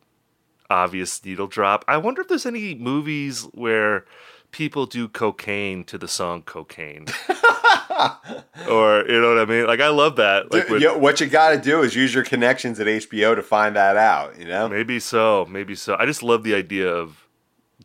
obvious 0.70 1.22
needle 1.24 1.46
drop. 1.46 1.84
I 1.86 1.98
wonder 1.98 2.22
if 2.22 2.28
there's 2.28 2.46
any 2.46 2.74
movies 2.74 3.42
where 3.52 4.06
people 4.52 4.86
do 4.86 5.08
cocaine 5.08 5.82
to 5.84 5.98
the 5.98 6.06
song 6.08 6.42
"Cocaine," 6.42 7.06
or 8.68 9.04
you 9.08 9.20
know 9.20 9.34
what 9.34 9.38
I 9.38 9.44
mean? 9.46 9.66
Like 9.66 9.80
I 9.80 9.88
love 9.88 10.16
that. 10.16 10.52
Like 10.52 10.68
you- 10.68 10.96
what 10.98 11.20
you 11.20 11.26
got 11.26 11.50
to 11.50 11.58
do 11.60 11.82
is 11.82 11.94
use 11.96 12.14
your 12.14 12.24
connections 12.24 12.78
at 12.80 12.86
HBO 12.86 13.34
to 13.34 13.42
find 13.42 13.74
that 13.76 13.96
out. 13.96 14.38
You 14.38 14.46
know, 14.46 14.68
Maybe 14.68 15.00
so. 15.00 15.46
Maybe 15.50 15.74
so. 15.74 15.96
I 15.98 16.06
just 16.06 16.22
love 16.22 16.42
the 16.44 16.54
idea 16.54 16.88
of 16.88 17.26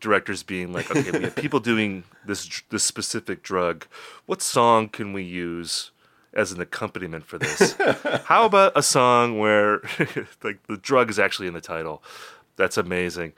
directors 0.00 0.42
being 0.44 0.72
like, 0.72 0.90
okay, 0.94 1.10
we 1.10 1.24
have 1.24 1.34
people 1.44 1.60
doing 1.60 2.04
this 2.24 2.62
this 2.70 2.84
specific 2.84 3.42
drug. 3.42 3.86
What 4.26 4.42
song 4.42 4.88
can 4.88 5.12
we 5.12 5.22
use 5.24 5.90
as 6.34 6.52
an 6.52 6.60
accompaniment 6.60 7.24
for 7.26 7.38
this? 7.38 7.74
How 8.26 8.44
about 8.44 8.72
a 8.76 8.82
song 8.82 9.38
where 9.38 9.80
like 10.44 10.62
the 10.68 10.76
drug 10.76 11.10
is 11.10 11.18
actually 11.18 11.48
in 11.48 11.54
the 11.54 11.60
title? 11.60 12.02
That's 12.56 12.76
amazing. 12.76 13.32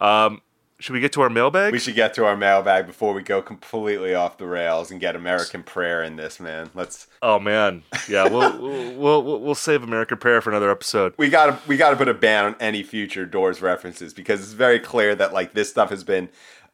Um, 0.00 0.42
should 0.78 0.92
we 0.92 1.00
get 1.00 1.12
to 1.12 1.22
our 1.22 1.30
mailbag? 1.30 1.72
we 1.72 1.78
should 1.78 1.94
get 1.94 2.14
to 2.14 2.24
our 2.24 2.36
mailbag 2.36 2.86
before 2.86 3.14
we 3.14 3.22
go 3.22 3.40
completely 3.40 4.14
off 4.14 4.36
the 4.38 4.46
rails 4.46 4.90
and 4.90 5.00
get 5.00 5.16
American 5.16 5.62
Prayer 5.62 6.02
in 6.02 6.16
this 6.16 6.38
man. 6.38 6.70
Let's 6.74 7.06
oh 7.22 7.38
man, 7.38 7.82
yeah. 8.08 8.28
We'll, 8.28 8.58
we'll 8.96 9.22
we'll 9.22 9.40
we'll 9.40 9.54
save 9.54 9.82
American 9.82 10.18
Prayer 10.18 10.40
for 10.40 10.50
another 10.50 10.70
episode. 10.70 11.14
we 11.16 11.28
got 11.28 11.46
to 11.46 11.68
we 11.68 11.76
got 11.76 11.90
to 11.90 11.96
put 11.96 12.08
a 12.08 12.14
ban 12.14 12.44
on 12.44 12.56
any 12.60 12.82
future 12.82 13.24
Doors 13.26 13.62
references 13.62 14.12
because 14.14 14.40
it's 14.40 14.52
very 14.52 14.78
clear 14.78 15.14
that 15.14 15.32
like 15.32 15.54
this 15.54 15.70
stuff 15.70 15.90
has 15.90 16.04
been 16.04 16.28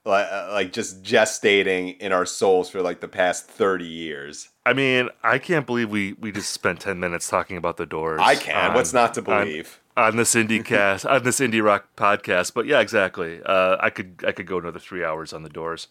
like, 0.04 0.26
uh, 0.32 0.48
like 0.52 0.72
just 0.72 1.02
gestating 1.04 1.96
in 2.00 2.12
our 2.12 2.26
souls 2.26 2.68
for 2.68 2.82
like 2.82 3.00
the 3.00 3.06
past 3.08 3.46
30 3.46 3.84
years. 3.84 4.48
I 4.66 4.72
mean, 4.72 5.08
I 5.22 5.38
can't 5.38 5.64
believe 5.66 5.90
we 5.90 6.14
we 6.14 6.32
just 6.32 6.50
spent 6.50 6.80
ten 6.80 6.98
minutes 7.00 7.28
talking 7.28 7.56
about 7.56 7.76
the 7.76 7.86
Doors. 7.86 8.20
I 8.22 8.34
can. 8.36 8.70
on- 8.70 8.74
What's 8.74 8.92
not 8.92 9.14
to 9.14 9.22
believe? 9.22 9.78
On 9.96 10.16
this 10.16 10.34
indie 10.34 10.64
cast 10.72 11.04
on 11.06 11.22
this 11.24 11.40
indie 11.40 11.62
rock 11.62 11.88
podcast. 11.96 12.54
But 12.54 12.66
yeah, 12.66 12.80
exactly. 12.80 13.40
Uh, 13.44 13.76
I 13.80 13.90
could 13.90 14.24
I 14.26 14.32
could 14.32 14.46
go 14.46 14.58
another 14.58 14.78
three 14.78 15.04
hours 15.04 15.32
on 15.32 15.42
the 15.42 15.48
Doors. 15.48 15.88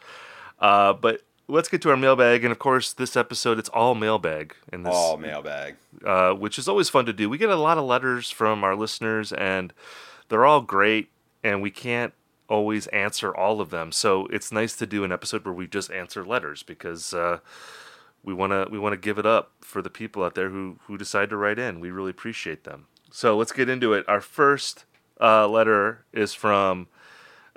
Uh, 0.60 0.93
but 0.93 1.22
let's 1.48 1.67
get 1.70 1.81
to 1.81 1.89
our 1.89 1.98
mailbag, 1.98 2.43
and 2.43 2.51
of 2.51 2.60
course, 2.60 2.93
this 2.93 3.17
episode 3.17 3.58
it's 3.60 3.70
all 3.70 3.96
mailbag 3.96 4.55
in 4.72 4.84
this, 4.84 4.93
All 4.96 5.17
mailbag. 5.17 5.75
uh, 6.05 6.34
which 6.34 6.58
is 6.60 6.67
always 6.67 6.88
fun 6.89 7.05
to 7.05 7.13
do. 7.13 7.29
We 7.29 7.38
get 7.38 7.50
a 7.50 7.55
lot 7.55 7.77
of 7.77 7.84
letters 7.86 8.29
from 8.29 8.63
our 8.63 8.75
listeners, 8.75 9.34
and 9.34 9.74
they're 10.29 10.46
all 10.46 10.62
great, 10.62 11.10
and 11.43 11.62
we 11.62 11.72
can't 11.72 12.13
always 12.48 12.88
answer 12.88 13.36
all 13.36 13.60
of 13.60 13.70
them. 13.70 13.91
So 13.91 14.27
it's 14.27 14.51
nice 14.51 14.75
to 14.77 14.86
do 14.86 15.03
an 15.03 15.12
episode 15.12 15.43
where 15.46 15.53
we 15.53 15.67
just 15.67 15.91
answer 15.91 16.24
letters 16.25 16.63
because. 16.63 17.13
Uh, 17.13 17.39
we 18.24 18.36
want 18.36 18.51
to 18.51 18.67
we 18.72 18.77
want 18.77 18.93
to 18.93 18.98
give 18.98 19.17
it 19.17 19.25
up 19.25 19.50
for 19.62 19.81
the 19.81 19.89
people 19.89 20.24
out 20.24 20.36
there 20.36 20.50
who 20.50 20.77
who 20.86 20.96
decide 20.96 21.31
to 21.31 21.38
write 21.38 21.58
in. 21.58 21.79
We 21.79 21.89
really 21.89 22.12
appreciate 22.12 22.65
them. 22.65 22.86
So 23.12 23.38
let's 23.38 23.51
get 23.51 23.70
into 23.70 23.94
it. 23.94 24.06
Our 24.08 24.22
first 24.22 24.86
uh, 25.20 25.48
letter 25.48 26.06
is 26.13 26.34
from. 26.34 26.88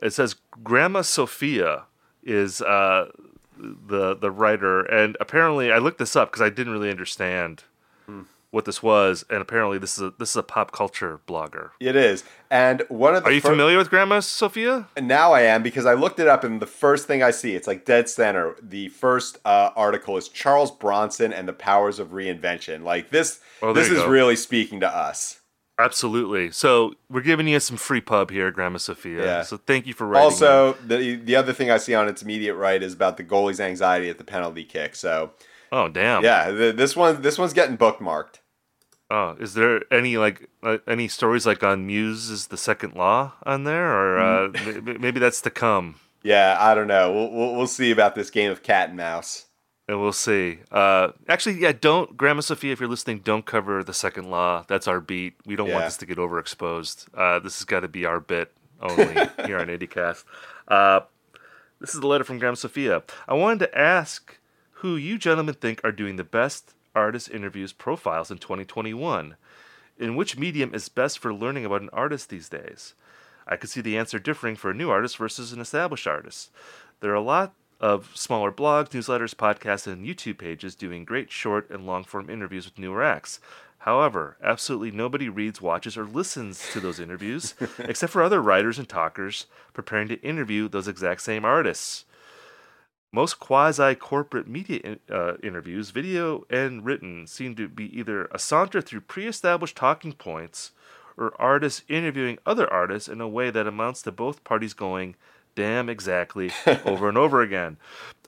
It 0.03 0.13
says 0.13 0.37
Grandma 0.63 1.03
Sophia 1.03 1.85
is 2.23 2.61
uh, 2.61 3.11
the 3.57 4.15
the 4.17 4.31
writer, 4.31 4.83
and 4.83 5.17
apparently 5.21 5.71
I 5.73 5.79
looked 5.79 5.99
this 5.99 6.17
up 6.17 6.31
because 6.31 6.43
I 6.43 6.51
didn't 6.51 6.73
really 6.73 6.91
understand 6.91 7.65
what 8.51 8.67
this 8.67 8.81
was, 8.85 9.25
and 9.31 9.41
apparently 9.43 9.79
this 9.79 9.97
is 9.97 10.03
a 10.03 10.13
this 10.19 10.31
is 10.31 10.37
a 10.37 10.43
pop 10.43 10.71
culture 10.73 11.21
blogger. 11.27 11.71
It 11.81 11.97
is. 11.97 12.23
And 12.51 12.83
one 12.89 13.15
of 13.17 13.25
the 13.25 13.31
Are 13.31 13.33
you 13.33 13.41
fir- 13.41 13.51
familiar 13.51 13.77
with 13.79 13.91
Grandma 13.91 14.21
Sophia? 14.21 14.87
Now 15.01 15.33
I 15.33 15.41
am 15.43 15.63
because 15.65 15.87
I 15.87 15.95
looked 15.95 16.21
it 16.21 16.29
up 16.29 16.45
and 16.45 16.61
the 16.63 16.67
first 16.67 17.09
thing 17.09 17.21
I 17.23 17.33
see, 17.33 17.57
it's 17.57 17.67
like 17.67 17.85
dead 17.85 18.09
center. 18.09 18.55
The 18.63 18.91
first 18.91 19.39
uh, 19.45 19.71
article 19.75 20.17
is 20.17 20.29
Charles 20.29 20.71
Bronson 20.71 21.33
and 21.33 21.49
the 21.49 21.53
Powers 21.53 21.99
of 21.99 22.09
Reinvention. 22.11 22.85
Like 22.85 23.11
this, 23.11 23.41
Oh, 23.61 23.73
this 23.73 23.89
is 23.89 23.99
go. 23.99 24.09
really 24.09 24.37
speaking 24.37 24.79
to 24.81 24.89
us. 24.89 25.41
Absolutely. 25.79 26.51
So 26.53 26.95
we're 27.11 27.21
giving 27.23 27.49
you 27.49 27.59
some 27.61 27.77
free 27.77 28.01
pub 28.01 28.31
here, 28.31 28.51
Grandma 28.51 28.79
Sophia. 28.79 29.25
Yeah. 29.25 29.43
So 29.43 29.57
thank 29.57 29.87
you 29.87 29.93
for 29.95 30.07
writing. 30.07 30.27
in. 30.29 30.33
Also, 30.33 30.73
the 30.87 31.17
the 31.17 31.35
other 31.37 31.53
thing 31.53 31.71
I 31.71 31.79
see 31.79 31.95
on 31.95 32.09
its 32.09 32.23
immediate 32.23 32.55
right 32.55 32.83
is 32.83 32.93
about 32.95 33.17
the 33.17 33.25
goalie's 33.25 33.61
anxiety 33.61 34.09
at 34.09 34.19
the 34.19 34.25
penalty 34.25 34.65
kick. 34.65 34.95
So 34.95 35.33
oh 35.73 35.89
damn. 35.89 36.23
yeah, 36.23 36.51
the, 36.51 36.73
this 36.73 36.95
one 36.95 37.23
this 37.23 37.39
one's 37.39 37.53
getting 37.53 37.77
bookmarked. 37.77 38.37
Oh, 39.11 39.37
is 39.39 39.55
there 39.55 39.83
any 39.93 40.17
like 40.17 40.49
uh, 40.63 40.79
any 40.87 41.09
stories 41.09 41.45
like 41.47 41.63
on 41.63 41.87
Muse 41.87 42.31
is 42.31 42.47
the 42.47 42.57
second 42.57 42.95
law 42.95 43.33
on 43.45 43.65
there, 43.65 43.93
or 43.93 44.19
uh, 44.19 44.49
Mm. 44.49 45.01
maybe 45.01 45.19
that's 45.21 45.41
to 45.43 45.51
come, 45.51 45.97
Yeah, 46.23 46.57
I 46.59 46.75
don't 46.75 46.87
know. 46.89 47.13
We'll, 47.13 47.31
we'll 47.33 47.55
we'll 47.57 47.67
see 47.67 47.91
about 47.91 48.15
this 48.15 48.31
game 48.31 48.51
of 48.51 48.63
cat 48.63 48.89
and 48.89 48.97
mouse. 48.97 49.47
And 49.89 50.01
we'll 50.01 50.13
see. 50.13 50.61
Uh, 50.71 51.13
actually, 51.29 51.61
yeah, 51.61 51.73
don't 51.73 52.17
Grandma 52.17 52.41
Sophia, 52.41 52.73
if 52.73 52.81
you're 52.81 52.89
listening, 52.89 53.19
don't 53.19 53.45
cover 53.45 53.83
the 53.85 53.93
second 53.93 54.31
law. 54.31 54.65
That's 54.67 54.89
our 54.89 55.01
beat. 55.01 55.35
We 55.45 55.57
don't 55.57 55.71
want 55.71 55.85
this 55.85 55.97
to 55.99 56.07
get 56.07 56.19
overexposed. 56.19 57.07
Uh, 57.15 57.39
this 57.39 57.59
has 57.59 57.65
got 57.65 57.81
to 57.81 57.89
be 57.89 58.05
our 58.05 58.21
bit 58.21 58.53
only 58.81 59.05
here 59.47 59.59
on 59.59 59.69
IndieCast. 59.69 60.25
Uh, 60.69 61.01
this 61.81 61.95
is 61.95 62.01
a 62.01 62.07
letter 62.07 62.25
from 62.25 62.39
Grandma 62.39 62.55
Sophia. 62.55 63.03
I 63.29 63.35
wanted 63.35 63.59
to 63.61 63.79
ask 63.79 64.39
who 64.79 64.97
you 64.97 65.19
gentlemen 65.19 65.55
think 65.55 65.81
are 65.85 65.93
doing 65.93 66.17
the 66.17 66.25
best 66.25 66.75
artist 66.95 67.31
interviews 67.31 67.73
profiles 67.73 68.31
in 68.31 68.39
2021. 68.39 69.37
In 69.97 70.17
which 70.17 70.37
medium 70.37 70.75
is 70.75 70.89
best 70.89 71.19
for 71.19 71.33
learning 71.33 71.65
about 71.65 71.83
an 71.83 71.91
artist 71.93 72.29
these 72.29 72.49
days? 72.49 72.95
I 73.47 73.57
could 73.57 73.71
see 73.71 73.81
the 73.81 73.97
answer 73.97 74.19
differing 74.19 74.57
for 74.57 74.71
a 74.71 74.75
new 74.75 74.91
artist 74.91 75.19
versus 75.19 75.53
an 75.53 75.61
established 75.61 76.07
artist. 76.07 76.51
There 77.01 77.13
are 77.13 77.15
a 77.15 77.21
lot 77.21 77.55
of 77.81 78.11
smaller 78.15 78.53
blogs, 78.53 78.91
newsletters, 78.91 79.35
podcasts, 79.35 79.87
and 79.87 80.07
YouTube 80.07 80.39
pages 80.39 80.75
doing 80.75 81.05
great 81.05 81.31
short 81.31 81.69
and 81.71 81.87
long 81.87 82.05
form 82.05 82.31
interviews 82.31 82.65
with 82.65 82.79
newer 82.79 83.03
acts. 83.03 83.41
However, 83.79 84.39
absolutely 84.43 84.91
nobody 84.91 85.29
reads, 85.29 85.61
watches, 85.61 85.97
or 85.97 86.07
listens 86.07 86.71
to 86.73 86.81
those 86.81 86.99
interviews 86.99 87.55
except 87.79 88.13
for 88.13 88.23
other 88.23 88.41
writers 88.41 88.79
and 88.79 88.89
talkers 88.89 89.47
preparing 89.75 90.09
to 90.09 90.21
interview 90.23 90.69
those 90.69 90.89
exact 90.89 91.21
same 91.21 91.45
artists. 91.45 92.05
Most 93.13 93.39
quasi 93.39 93.95
corporate 93.95 94.49
media 94.49 94.81
in- 94.83 95.01
uh, 95.09 95.35
interviews, 95.43 95.91
video 95.91 96.47
and 96.49 96.85
written, 96.85 97.27
seem 97.27 97.55
to 97.57 97.69
be 97.69 97.97
either 97.97 98.25
a 98.33 98.39
saunter 98.39 98.81
through 98.81 99.03
pre 99.03 99.27
established 99.27 99.77
talking 99.77 100.15
points 100.15 100.73
or 101.17 101.35
artists 101.41 101.83
interviewing 101.89 102.39
other 102.45 102.73
artists 102.73 103.09
in 103.09 103.21
a 103.21 103.29
way 103.29 103.51
that 103.51 103.67
amounts 103.67 104.03
to 104.03 104.13
both 104.13 104.43
parties 104.45 104.75
going, 104.75 105.15
damn 105.55 105.89
exactly, 105.89 106.51
over 106.85 107.09
and 107.09 107.19
over 107.19 107.41
again. 107.43 107.77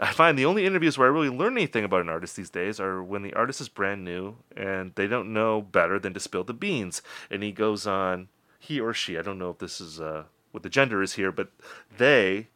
I 0.00 0.12
find 0.12 0.38
the 0.38 0.44
only 0.44 0.66
interviews 0.66 0.98
where 0.98 1.08
I 1.08 1.10
really 1.10 1.30
learn 1.30 1.56
anything 1.56 1.84
about 1.84 2.02
an 2.02 2.08
artist 2.08 2.36
these 2.36 2.50
days 2.50 2.78
are 2.78 3.02
when 3.02 3.22
the 3.22 3.34
artist 3.34 3.60
is 3.60 3.68
brand 3.68 4.04
new 4.04 4.36
and 4.56 4.92
they 4.94 5.06
don't 5.06 5.32
know 5.32 5.62
better 5.62 5.98
than 5.98 6.12
to 6.14 6.20
spill 6.20 6.44
the 6.44 6.52
beans. 6.54 7.02
And 7.30 7.42
he 7.42 7.52
goes 7.52 7.86
on, 7.86 8.28
he 8.58 8.78
or 8.80 8.92
she, 8.92 9.16
I 9.18 9.22
don't 9.22 9.38
know 9.38 9.50
if 9.50 9.58
this 9.58 9.80
is 9.80 10.00
uh, 10.00 10.24
what 10.52 10.62
the 10.62 10.68
gender 10.68 11.02
is 11.02 11.14
here, 11.14 11.32
but 11.32 11.48
they 11.96 12.48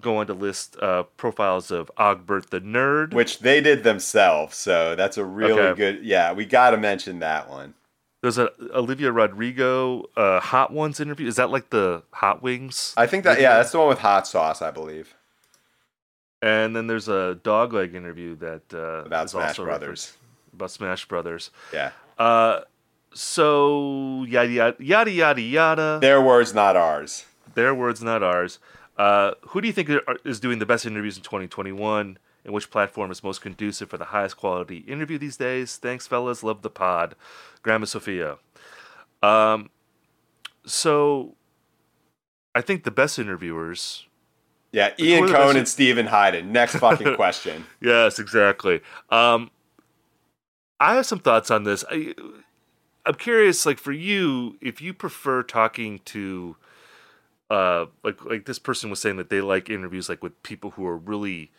go 0.00 0.16
on 0.16 0.26
to 0.26 0.34
list 0.34 0.76
uh, 0.80 1.04
profiles 1.16 1.70
of 1.70 1.90
Ogbert 1.98 2.50
the 2.50 2.60
nerd. 2.60 3.12
Which 3.14 3.40
they 3.40 3.60
did 3.60 3.84
themselves, 3.84 4.56
so 4.56 4.96
that's 4.96 5.16
a 5.18 5.24
really 5.24 5.60
Okay. 5.60 5.76
good. 5.76 6.04
Yeah, 6.04 6.32
we 6.32 6.44
got 6.46 6.70
to 6.70 6.76
mention 6.78 7.18
that 7.20 7.48
one. 7.50 7.74
There's 8.22 8.38
a 8.38 8.50
Olivia 8.72 9.10
Rodrigo 9.10 10.04
uh, 10.16 10.38
Hot 10.40 10.72
Ones 10.72 11.00
interview. 11.00 11.26
Is 11.26 11.36
that 11.36 11.50
like 11.50 11.70
the 11.70 12.02
Hot 12.12 12.40
Wings? 12.42 12.94
I 12.96 13.06
think 13.06 13.24
that 13.24 13.40
yeah, 13.40 13.56
that's 13.56 13.72
the 13.72 13.78
one 13.80 13.88
with 13.88 13.98
hot 13.98 14.26
sauce, 14.28 14.62
I 14.62 14.70
believe. 14.70 15.14
And 16.40 16.74
then 16.74 16.86
there's 16.86 17.08
a 17.08 17.38
Dogleg 17.42 17.94
interview 17.94 18.36
that 18.36 18.62
uh, 18.72 19.04
About 19.06 19.30
Smash 19.30 19.56
Brothers. 19.58 20.16
about 20.52 20.70
Smash 20.70 21.06
Brothers. 21.06 21.50
Yeah, 21.72 21.90
Uh, 22.18 22.60
so 23.14 24.24
yada 24.28 24.48
yada 24.50 24.76
yada 24.82 25.10
yada 25.10 25.40
yada. 25.40 25.98
their 26.00 26.20
words, 26.22 26.54
not 26.54 26.76
ours. 26.76 27.26
Their 27.54 27.74
words, 27.74 28.02
not 28.02 28.22
ours. 28.22 28.58
Uh, 28.96 29.32
who 29.48 29.60
do 29.60 29.66
you 29.66 29.72
think 29.72 29.90
is 30.24 30.38
doing 30.40 30.58
the 30.60 30.66
best 30.66 30.86
interviews 30.86 31.16
in 31.16 31.22
2021? 31.22 32.18
And 32.44 32.52
which 32.52 32.70
platform 32.70 33.10
is 33.12 33.22
most 33.22 33.40
conducive 33.40 33.88
for 33.90 33.98
the 33.98 34.06
highest 34.06 34.36
quality 34.36 34.78
interview 34.78 35.16
these 35.18 35.36
days? 35.36 35.76
Thanks, 35.76 36.06
fellas. 36.06 36.42
Love 36.42 36.62
the 36.62 36.70
pod. 36.70 37.14
Grandma 37.62 37.84
Sophia. 37.84 38.38
Um, 39.22 39.70
so 40.66 41.36
I 42.54 42.60
think 42.60 42.84
the 42.84 42.90
best 42.90 43.18
interviewers. 43.18 44.06
Yeah, 44.72 44.90
Ian 44.98 45.24
are 45.24 45.26
the 45.28 45.32
Cohen 45.34 45.46
best- 45.48 45.58
and 45.58 45.68
Steven 45.68 46.06
Hyden. 46.06 46.50
Next 46.52 46.76
fucking 46.76 47.14
question. 47.16 47.66
Yes, 47.80 48.18
exactly. 48.18 48.80
Um, 49.10 49.50
I 50.80 50.94
have 50.94 51.06
some 51.06 51.20
thoughts 51.20 51.50
on 51.50 51.62
this. 51.62 51.84
I, 51.90 52.14
I'm 53.06 53.14
curious, 53.14 53.64
like 53.66 53.78
for 53.78 53.92
you, 53.92 54.56
if 54.60 54.80
you 54.80 54.94
prefer 54.94 55.42
talking 55.42 56.00
to, 56.06 56.56
uh, 57.50 57.86
like 58.02 58.24
like 58.24 58.46
this 58.46 58.58
person 58.58 58.90
was 58.90 59.00
saying 59.00 59.16
that 59.16 59.28
they 59.30 59.40
like 59.40 59.68
interviews 59.70 60.08
like 60.08 60.22
with 60.22 60.42
people 60.42 60.70
who 60.72 60.86
are 60.86 60.96
really 60.96 61.50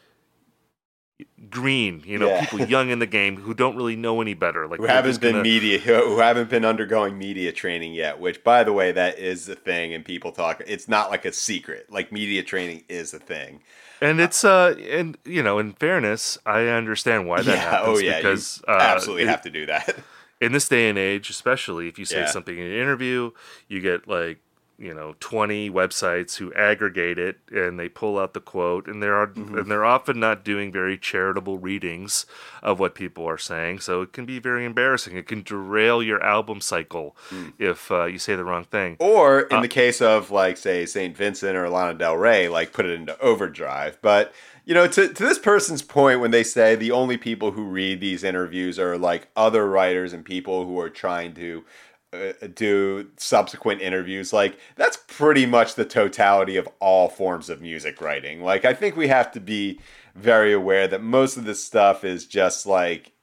green, 1.49 2.01
you 2.05 2.17
know, 2.17 2.27
Yeah. 2.27 2.41
people 2.45 2.61
young 2.67 2.89
in 2.89 2.99
the 2.99 3.05
game 3.05 3.37
who 3.37 3.53
don't 3.53 3.75
really 3.75 3.95
know 3.95 4.21
any 4.21 4.33
better, 4.33 4.67
like 4.67 4.79
who 4.79 4.85
haven't 4.85 5.19
been 5.21 5.33
gonna- 5.33 5.43
media 5.43 5.77
who 5.79 6.17
haven't 6.19 6.49
been 6.49 6.65
undergoing 6.65 7.17
media 7.17 7.51
training 7.51 7.93
yet 7.93 8.19
which 8.19 8.43
by 8.43 8.63
the 8.63 8.73
way 8.73 8.91
that 8.91 9.19
is 9.19 9.47
a 9.49 9.55
thing 9.55 9.93
and 9.93 10.03
people 10.05 10.31
talk 10.31 10.61
it's 10.65 10.87
not 10.87 11.09
like 11.09 11.25
a 11.25 11.31
secret 11.33 11.85
like 11.89 12.11
media 12.11 12.41
training 12.43 12.83
is 12.89 13.13
a 13.13 13.19
thing 13.19 13.61
And 14.01 14.19
it's 14.19 14.43
uh, 14.43 14.75
and 14.89 15.17
you 15.25 15.43
know, 15.43 15.59
in 15.59 15.73
fairness, 15.73 16.37
I 16.45 16.67
understand 16.67 17.27
why 17.27 17.41
that 17.41 17.51
yeah 17.55 17.69
happens 17.71 17.97
oh 17.99 18.01
yeah 18.01 18.17
because 18.17 18.61
you 18.67 18.73
uh, 18.73 18.77
absolutely 18.81 19.23
it- 19.23 19.29
have 19.29 19.41
to 19.43 19.49
do 19.51 19.65
that 19.67 19.95
in 20.41 20.51
this 20.51 20.67
day 20.67 20.89
and 20.89 20.97
age, 20.97 21.29
especially 21.29 21.87
if 21.87 21.97
you 21.97 22.03
say 22.05 22.21
Yeah. 22.21 22.25
something 22.25 22.57
in 22.57 22.65
an 22.65 22.73
interview, 22.73 23.31
you 23.69 23.79
get 23.79 24.07
like 24.07 24.39
you 24.83 24.93
know 24.93 25.15
20 25.19 25.69
websites 25.69 26.37
who 26.37 26.53
aggregate 26.53 27.17
it 27.17 27.37
and 27.51 27.79
they 27.79 27.87
pull 27.87 28.19
out 28.19 28.33
the 28.33 28.39
quote 28.41 28.87
and 28.87 29.01
there 29.01 29.15
are 29.15 29.27
Mm-hmm. 29.27 29.57
and 29.59 29.71
they're 29.71 29.85
often 29.85 30.19
not 30.19 30.43
doing 30.43 30.71
very 30.71 30.97
charitable 30.97 31.57
readings 31.57 32.25
of 32.61 32.79
what 32.79 32.93
people 32.93 33.25
are 33.25 33.37
saying 33.37 33.79
so 33.79 34.01
it 34.01 34.11
can 34.13 34.25
be 34.25 34.37
very 34.39 34.65
embarrassing 34.65 35.15
it 35.15 35.27
can 35.27 35.41
derail 35.43 36.03
your 36.03 36.21
album 36.23 36.59
cycle 36.61 37.15
Mm. 37.31 37.53
if 37.59 37.89
uh, 37.91 38.05
you 38.05 38.19
say 38.19 38.35
the 38.35 38.43
wrong 38.43 38.65
thing 38.65 38.97
Or 38.99 39.41
in 39.41 39.57
Uh, 39.57 39.61
the 39.61 39.67
case 39.83 40.01
of 40.01 40.29
like 40.31 40.57
say 40.57 40.85
Saint 40.85 41.15
Vincent 41.15 41.55
or 41.55 41.69
Lana 41.69 41.93
Del 41.93 42.17
Rey, 42.17 42.49
like 42.49 42.73
put 42.73 42.85
it 42.85 42.91
into 42.99 43.17
overdrive. 43.21 43.97
But 44.01 44.33
you 44.65 44.73
know, 44.73 44.87
to 44.87 45.07
to 45.17 45.23
this 45.23 45.39
person's 45.39 45.81
point, 45.81 46.19
when 46.21 46.31
they 46.31 46.43
say 46.43 46.75
the 46.75 46.91
only 46.91 47.17
people 47.17 47.51
who 47.51 47.63
read 47.63 47.99
these 47.99 48.23
interviews 48.23 48.79
are 48.79 48.97
like 48.97 49.27
other 49.35 49.67
writers 49.67 50.13
and 50.13 50.23
people 50.23 50.65
who 50.65 50.79
are 50.79 50.89
trying 50.89 51.33
to 51.35 51.63
do 52.53 53.09
subsequent 53.17 53.81
interviews, 53.81 54.33
like 54.33 54.57
that's 54.75 54.97
pretty 55.07 55.45
much 55.45 55.75
the 55.75 55.85
totality 55.85 56.57
of 56.57 56.67
all 56.79 57.09
forms 57.09 57.49
of 57.49 57.61
music 57.61 58.01
writing. 58.01 58.41
Like 58.41 58.65
I 58.65 58.73
think 58.73 58.95
we 58.95 59.07
have 59.07 59.31
to 59.33 59.39
be 59.39 59.79
very 60.15 60.53
aware 60.53 60.87
that 60.87 61.01
most 61.01 61.37
of 61.37 61.45
this 61.45 61.63
stuff 61.63 62.03
is 62.03 62.25
just 62.25 62.65
like 62.65 63.13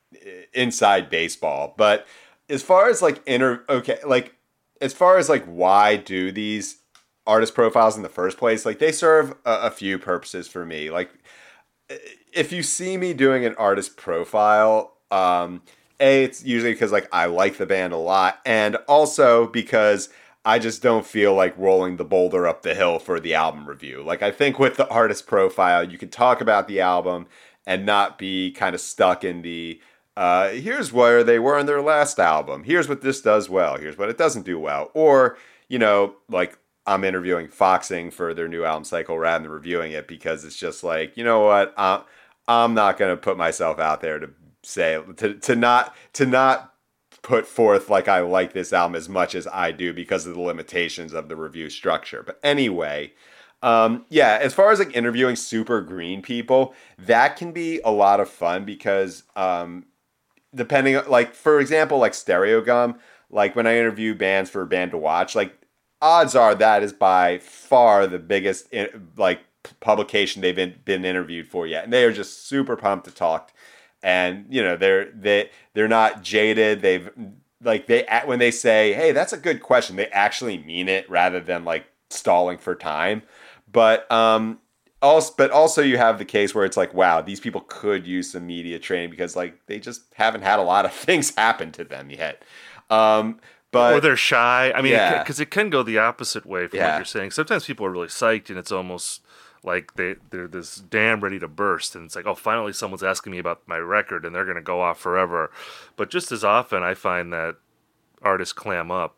inside 0.53 1.11
baseball. 1.11 1.75
But 1.77 2.07
as 2.49 2.63
far 2.63 2.89
as 2.89 3.01
like 3.01 3.23
inter 3.27 3.65
okay, 3.69 3.99
like 4.07 4.35
as 4.81 4.93
far 4.93 5.19
as 5.19 5.29
like 5.29 5.45
why 5.45 5.97
do 5.97 6.33
these 6.33 6.79
artist 7.27 7.55
profiles 7.55 7.97
in 7.97 8.03
the 8.03 8.09
first 8.09 8.39
place 8.39 8.65
like 8.65 8.79
they 8.79 8.91
serve 8.91 9.31
a, 9.45 9.61
a 9.63 9.71
few 9.71 9.99
purposes 9.99 10.49
for 10.49 10.65
me 10.65 10.91
like 10.91 11.11
if 12.33 12.51
you 12.51 12.63
see 12.63 12.97
me 12.97 13.13
doing 13.13 13.45
an 13.45 13.55
artist 13.57 13.97
profile 13.97 14.97
um 15.11 15.63
a 16.01 16.25
it's 16.25 16.45
usually 16.45 16.73
because 16.73 16.93
like 16.93 17.09
i 17.13 17.27
like 17.27 17.57
the 17.57 17.67
band 17.67 17.93
a 17.93 17.97
lot 17.97 18.41
and 18.45 18.77
also 18.89 19.47
because 19.49 20.09
i 20.45 20.59
just 20.59 20.83
don't 20.83 21.07
feel 21.07 21.35
like 21.35 21.57
rolling 21.59 21.97
the 21.97 22.05
boulder 22.05 22.47
up 22.47 22.63
the 22.63 22.75
hill 22.75 22.99
for 22.99 23.21
the 23.21 23.35
album 23.35 23.69
review 23.69 24.03
like 24.03 24.23
i 24.23 24.31
think 24.31 24.59
with 24.59 24.77
the 24.77 24.89
artist 24.89 25.27
profile 25.27 25.89
you 25.89 25.99
can 25.99 26.09
talk 26.09 26.41
about 26.41 26.67
the 26.67 26.81
album 26.81 27.27
and 27.67 27.85
not 27.87 28.19
be 28.19 28.51
kind 28.53 28.75
of 28.75 28.81
stuck 28.81 29.23
in 29.25 29.43
the 29.43 29.81
uh, 30.17 30.51
here's 30.51 30.93
where 30.93 31.25
they 31.25 31.39
were 31.39 31.59
in 31.59 31.67
their 31.67 31.81
last 31.81 32.19
album. 32.19 32.65
Here's 32.65 32.89
what 32.89 33.01
this 33.01 33.23
does 33.23 33.49
well. 33.49 33.79
Here's 33.79 33.97
what 33.97 34.11
it 34.11 34.19
doesn't 34.19 34.45
do 34.45 34.59
well. 34.59 34.91
Or, 34.93 35.39
you 35.69 35.79
know, 35.79 36.17
like 36.29 36.59
I'm 36.87 37.05
interviewing 37.05 37.49
Foxing 37.49 38.11
for 38.11 38.35
their 38.35 38.49
new 38.49 38.65
album 38.65 38.85
cycle 38.85 39.19
rather 39.19 39.45
than 39.45 39.53
reviewing 39.53 39.93
it 39.93 40.09
because 40.09 40.45
it's 40.45 40.57
just 40.57 40.83
like, 40.85 41.17
you 41.17 41.25
know 41.25 41.41
what? 41.41 41.73
I'm, 41.77 42.03
I'm 42.49 42.75
not 42.75 42.99
going 42.99 43.13
to 43.13 43.17
put 43.17 43.37
myself 43.37 43.79
out 43.79 44.01
there 44.01 44.19
to 44.19 44.29
say, 44.63 45.01
to, 45.17 45.35
to 45.35 45.57
not, 45.57 45.95
to 46.15 46.27
not 46.27 46.75
put 47.23 47.47
forth 47.47 47.91
like 47.91 48.09
I 48.09 48.21
like 48.21 48.53
this 48.53 48.73
album 48.73 48.97
as 48.97 49.09
much 49.09 49.35
as 49.35 49.47
I 49.47 49.73
do 49.73 49.93
because 49.93 50.27
of 50.27 50.35
the 50.35 50.41
limitations 50.41 51.13
of 51.13 51.29
the 51.29 51.37
review 51.37 51.71
structure. 51.71 52.23
But 52.25 52.41
anyway, 52.43 53.13
um, 53.63 54.07
yeah, 54.09 54.39
as 54.41 54.55
far 54.55 54.71
as 54.71 54.79
like 54.79 54.97
interviewing 54.97 55.37
super 55.37 55.83
green 55.83 56.23
people, 56.23 56.75
that 56.99 57.37
can 57.37 57.53
be 57.53 57.81
a 57.85 57.91
lot 57.91 58.21
of 58.21 58.29
fun 58.29 58.65
because 58.65 59.25
um, 59.37 59.85
depending 60.55 61.01
like 61.09 61.35
for 61.35 61.61
example 61.61 61.99
like 61.99 62.13
Stereogum 62.13 62.99
like 63.31 63.55
when 63.55 63.67
i 63.67 63.77
interview 63.77 64.15
bands 64.15 64.51
for 64.51 64.63
a 64.63 64.67
band 64.67 64.91
to 64.91 64.99
watch 64.99 65.35
like 65.35 65.55
odds 66.03 66.35
are 66.35 66.55
that 66.55 66.83
is 66.83 66.93
by 66.93 67.39
far 67.39 68.07
the 68.07 68.19
biggest 68.19 68.73
like 69.17 69.41
publication 69.81 70.41
they've 70.41 70.57
been, 70.57 70.75
been 70.85 71.05
interviewed 71.05 71.47
for 71.47 71.67
yet 71.67 71.85
and 71.85 71.93
they 71.93 72.05
are 72.05 72.13
just 72.13 72.47
super 72.47 72.77
pumped 72.77 73.05
to 73.05 73.11
talk 73.11 73.53
and 74.03 74.47
you 74.49 74.63
know 74.63 74.77
they're 74.77 75.11
they 75.13 75.51
they're 75.75 75.89
not 75.89 76.23
jaded. 76.23 76.81
They've 76.83 77.11
like 77.63 77.87
they 77.87 78.07
when 78.25 78.39
they 78.39 78.51
say 78.51 78.93
hey 78.95 79.13
that's 79.13 79.33
a 79.33 79.37
good 79.37 79.61
question 79.63 79.97
they 79.97 80.07
actually 80.07 80.59
mean 80.59 80.89
it 80.89 81.09
rather 81.11 81.41
than 81.41 81.65
like 81.65 81.85
stalling 82.09 82.59
for 82.59 82.75
time. 82.75 83.23
But 83.71 84.11
um 84.11 84.59
also 85.03 85.33
but 85.37 85.51
also 85.51 85.83
you 85.83 85.97
have 85.99 86.19
the 86.19 86.25
case 86.25 86.55
where 86.55 86.65
it's 86.65 86.77
like 86.77 86.93
wow 86.95 87.21
these 87.21 87.41
people 87.41 87.63
could 87.69 88.07
use 88.07 88.33
some 88.33 88.47
media 88.47 88.79
training 88.79 89.11
because 89.11 89.37
like 89.37 89.67
they 89.67 89.79
just 89.79 90.03
haven't 90.15 90.43
had 90.43 90.59
a 90.59 90.63
lot 90.63 90.85
of 90.85 90.93
things 91.07 91.35
happen 91.37 91.71
to 91.73 91.85
them 91.85 92.11
yet. 92.11 92.43
Um 92.89 93.41
but 93.73 93.95
or 93.95 94.01
they're 94.01 94.17
shy. 94.17 94.73
I 94.75 94.83
mean 94.83 94.93
Yeah. 94.93 95.23
because 95.23 95.39
it, 95.39 95.51
can 95.51 95.71
go 95.71 95.83
the 95.83 95.99
opposite 95.99 96.45
way 96.47 96.67
from 96.67 96.79
Yeah. 96.79 96.93
what 96.93 96.99
you're 96.99 97.05
saying. 97.05 97.31
Sometimes 97.31 97.67
people 97.67 97.87
are 97.87 97.91
really 97.91 98.09
psyched 98.09 98.49
and 98.51 98.59
it's 98.59 98.73
almost 98.73 99.23
like 99.63 99.95
they, 99.95 100.15
they're 100.31 100.49
this 100.49 100.77
dam 100.77 101.21
ready 101.21 101.39
to 101.39 101.49
burst 101.49 101.95
and 101.95 102.07
it's 102.07 102.17
like 102.17 102.27
oh 102.27 102.35
finally 102.35 102.73
someone's 102.73 103.03
asking 103.03 103.31
me 103.33 103.39
about 103.39 103.61
my 103.67 103.77
record 103.77 104.25
and 104.25 104.35
they're 104.35 104.45
going 104.45 104.57
to 104.57 104.63
go 104.63 104.81
off 104.81 104.99
forever 104.99 105.51
but 105.97 106.09
just 106.11 106.33
as 106.33 106.43
often 106.43 106.83
i 106.83 106.95
find 106.95 107.33
that 107.33 107.57
artists 108.23 108.53
clam 108.55 108.91
up 108.91 109.17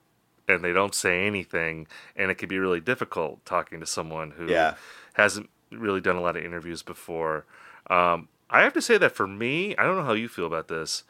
and 0.49 0.65
they 0.65 0.73
don't 0.73 0.95
say 0.95 1.27
anything 1.27 1.87
and 2.17 2.31
it 2.31 2.35
can 2.37 2.49
be 2.49 2.59
really 2.59 2.81
difficult 2.81 3.45
talking 3.45 3.79
to 3.81 3.87
someone 3.87 4.33
who 4.33 4.47
Yeah. 4.51 4.75
hasn't 5.15 5.49
really 5.71 6.01
done 6.01 6.17
a 6.17 6.21
lot 6.21 6.37
of 6.37 6.45
interviews 6.45 6.83
before 6.83 7.47
um, 7.89 8.29
i 8.51 8.63
have 8.63 8.73
to 8.73 8.83
say 8.83 8.99
that 8.99 9.13
for 9.13 9.27
me 9.29 9.77
i 9.77 9.85
don't 9.85 9.97
know 9.97 10.05
how 10.05 10.13
you 10.13 10.29
feel 10.29 10.47
about 10.47 10.67
this 10.69 11.05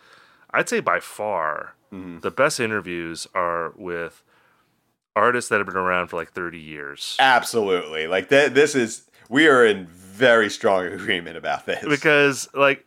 i'd 0.51 0.68
say 0.68 0.81
by 0.81 1.01
far 1.01 1.75
Mm-hmm. 1.92 2.21
the 2.21 2.31
best 2.31 2.59
interviews 2.59 3.27
are 3.35 3.75
with 3.77 4.23
artists 5.14 5.51
that 5.51 5.59
have 5.59 5.66
been 5.66 5.77
around 5.77 6.07
for 6.09 6.16
like 6.16 6.33
30 6.33 6.59
years 6.59 7.16
absolutely 7.18 8.07
like 8.07 8.31
th- 8.31 8.53
this 8.53 8.75
is 8.75 9.11
we 9.33 9.49
are 9.49 9.64
in 9.64 9.87
very 9.87 10.51
strong 10.51 10.85
agreement 10.85 11.38
about 11.38 11.64
this 11.64 11.83
because 11.88 12.49
like 12.53 12.85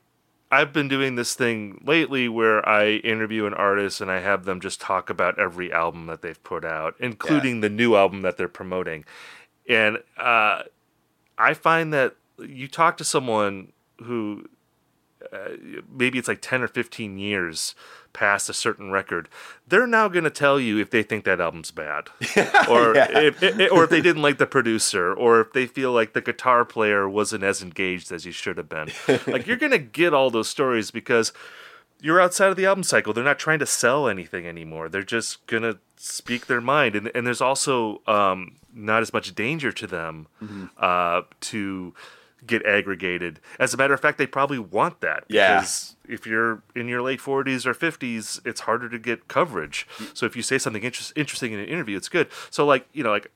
I've 0.52 0.72
been 0.72 0.88
doing 0.88 1.16
this 1.16 1.34
thing 1.34 1.82
lately 1.84 2.30
where 2.30 2.68
I 2.70 2.92
interview 2.98 3.48
an 3.48 3.56
artist 3.56 4.00
and 4.00 4.12
I 4.12 4.20
have 4.20 4.46
them 4.46 4.62
just 4.62 4.80
talk 4.80 5.10
about 5.10 5.40
every 5.40 5.74
album 5.74 6.06
that 6.06 6.22
they've 6.22 6.42
put 6.44 6.64
out, 6.64 6.94
including 7.00 7.62
the 7.62 7.70
new 7.70 7.96
album 7.96 8.22
that 8.22 8.38
they're 8.38 8.48
promoting. 8.48 9.06
And 9.68 9.98
uh, 10.18 10.64
I 11.36 11.56
find 11.56 11.92
that 11.94 12.16
you 12.38 12.68
talk 12.68 12.98
to 12.98 13.04
someone 13.04 13.72
who 14.04 14.48
uh, 15.34 15.50
maybe 15.92 16.20
it's 16.20 16.28
like 16.28 16.42
10 16.42 16.62
or 16.62 16.68
15 16.68 17.18
years 17.18 17.74
past 18.16 18.50
a 18.50 18.54
certain 18.54 18.90
record, 18.90 19.30
they're 19.68 19.86
now 19.86 20.08
going 20.08 20.24
to 20.24 20.30
tell 20.32 20.60
you 20.60 20.80
if 20.80 20.90
they 20.90 21.04
think 21.04 21.24
that 21.26 21.40
album's 21.40 21.70
bad, 21.70 22.08
or 22.70 22.96
Yeah. 22.96 23.08
if 23.20 23.44
or 23.72 23.84
if 23.84 23.90
they 23.92 24.02
didn't 24.02 24.24
like 24.24 24.40
the 24.40 24.48
producer, 24.48 25.14
or 25.14 25.42
if 25.42 25.54
they 25.54 25.68
feel 25.68 25.92
like 25.92 26.14
the 26.14 26.22
guitar 26.22 26.66
player 26.66 27.08
wasn't 27.08 27.44
as 27.44 27.62
engaged 27.62 28.12
as 28.12 28.24
he 28.24 28.32
should 28.32 28.58
have 28.58 28.70
been. 28.70 28.90
like 29.28 29.46
you're 29.46 29.58
going 29.58 29.72
to 29.72 29.78
get 29.78 30.14
all 30.14 30.32
those 30.32 30.50
stories 30.50 30.90
because 30.92 31.32
you're 32.02 32.20
outside 32.22 32.50
of 32.50 32.56
the 32.58 32.66
album 32.66 32.84
cycle. 32.84 33.14
They're 33.14 33.24
not 33.24 33.40
trying 33.40 33.60
to 33.60 33.66
sell 33.66 34.08
anything 34.08 34.46
anymore. 34.48 34.90
They're 34.90 35.04
just 35.04 35.46
going 35.48 35.64
to 35.64 35.78
speak 35.98 36.48
their 36.48 36.62
mind, 36.62 36.96
and 36.96 37.12
and 37.16 37.26
there's 37.28 37.42
also 37.42 38.02
um, 38.08 38.56
not 38.74 39.02
as 39.02 39.14
much 39.14 39.34
danger 39.36 39.72
to 39.72 39.88
them 39.88 40.28
uh, 40.78 41.22
to 41.42 41.94
get 42.46 42.66
aggregated. 42.66 43.40
As 43.60 43.74
a 43.74 43.78
matter 43.78 43.94
of 43.94 44.00
fact, 44.00 44.18
they 44.18 44.28
probably 44.28 44.60
want 44.60 45.02
that 45.02 45.24
Yeah. 45.28 45.58
because 45.60 45.96
if 46.08 46.26
you're 46.28 46.62
in 46.76 46.88
your 46.88 47.02
late 47.02 47.20
40s 47.20 47.66
or 47.66 47.74
50s, 47.74 48.40
it's 48.46 48.62
harder 48.62 48.90
to 48.90 49.00
get 49.00 49.28
coverage. 49.28 49.88
So 50.14 50.26
if 50.26 50.36
you 50.36 50.42
say 50.42 50.58
something 50.58 50.84
interest, 50.84 51.14
interesting 51.16 51.54
in 51.54 51.60
an 51.60 51.66
interview, 51.68 51.98
it's 51.98 52.10
good. 52.10 52.28
So 52.50 52.66
like, 52.66 52.88
you 52.94 53.04
know, 53.04 53.10
like 53.12 53.32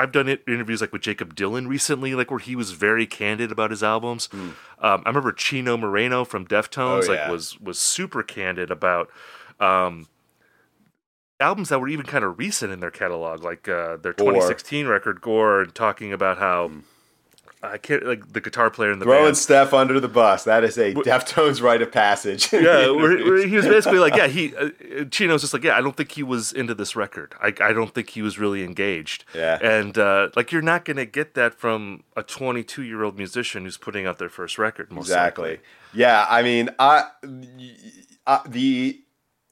I've 0.00 0.12
done 0.12 0.28
it, 0.28 0.44
interviews 0.46 0.80
like 0.80 0.92
with 0.92 1.02
Jakob 1.02 1.34
Dylan 1.34 1.66
recently, 1.68 2.14
like 2.14 2.30
where 2.30 2.38
he 2.38 2.54
was 2.54 2.70
very 2.70 3.04
candid 3.04 3.50
about 3.50 3.70
his 3.72 3.82
albums. 3.82 4.28
Um, 4.32 4.54
I 4.80 5.02
remember 5.08 5.32
Chino 5.32 5.76
Moreno 5.76 6.24
from 6.24 6.46
Deftones. 6.46 7.08
Oh, 7.08 7.12
like 7.12 7.28
was 7.28 7.58
was 7.60 7.80
super 7.80 8.22
candid 8.22 8.70
about 8.70 9.10
um, 9.58 10.06
albums 11.40 11.68
that 11.68 11.80
were 11.80 11.88
even 11.88 12.06
kind 12.06 12.24
of 12.24 12.38
recent 12.38 12.72
in 12.72 12.78
their 12.80 12.92
catalog, 12.92 13.42
like 13.42 13.68
uh, 13.68 13.96
their 13.96 14.12
Gore. 14.12 14.32
2016 14.32 14.86
record 14.86 15.20
Gore, 15.20 15.62
and 15.62 15.74
talking 15.74 16.12
about 16.12 16.38
how 16.38 16.70
I 17.62 17.76
can't 17.78 18.04
like 18.06 18.32
the 18.32 18.40
guitar 18.40 18.70
player 18.70 18.92
in 18.92 19.00
the 19.00 19.04
throwing 19.04 19.24
band. 19.24 19.36
Stef 19.36 19.72
under 19.72 19.98
the 19.98 20.08
bus 20.08 20.44
that 20.44 20.62
is 20.62 20.78
a 20.78 20.94
deftones 20.94 21.60
rite 21.60 21.82
of 21.82 21.90
passage 21.90 22.52
yeah, 22.52 22.60
where, 22.90 23.18
where 23.24 23.46
he 23.46 23.56
was 23.56 23.66
basically 23.66 23.98
like, 23.98 24.14
yeah, 24.14 24.28
he 24.28 24.54
uh, 24.54 24.70
Chino's 25.10 25.40
just 25.40 25.52
like, 25.52 25.64
yeah, 25.64 25.76
I 25.76 25.80
don't 25.80 25.96
think 25.96 26.12
he 26.12 26.22
was 26.22 26.52
into 26.52 26.74
this 26.74 26.94
record. 26.94 27.34
I, 27.40 27.48
I 27.60 27.72
don't 27.72 27.92
think 27.92 28.10
he 28.10 28.22
was 28.22 28.38
really 28.38 28.62
engaged. 28.62 29.24
Yeah. 29.34 29.58
and 29.62 29.98
uh, 29.98 30.28
like 30.36 30.52
you're 30.52 30.62
not 30.62 30.84
gonna 30.84 31.06
get 31.06 31.34
that 31.34 31.54
from 31.54 32.04
a 32.16 32.22
22 32.22 32.82
year 32.82 33.02
old 33.02 33.16
musician 33.16 33.64
who's 33.64 33.76
putting 33.76 34.06
out 34.06 34.18
their 34.18 34.28
first 34.28 34.58
record. 34.58 34.92
Exactly 34.92 35.50
likely. 35.50 35.64
yeah 35.92 36.26
i 36.28 36.42
mean 36.42 36.70
i, 36.78 37.04
I 38.26 38.40
the 38.46 39.00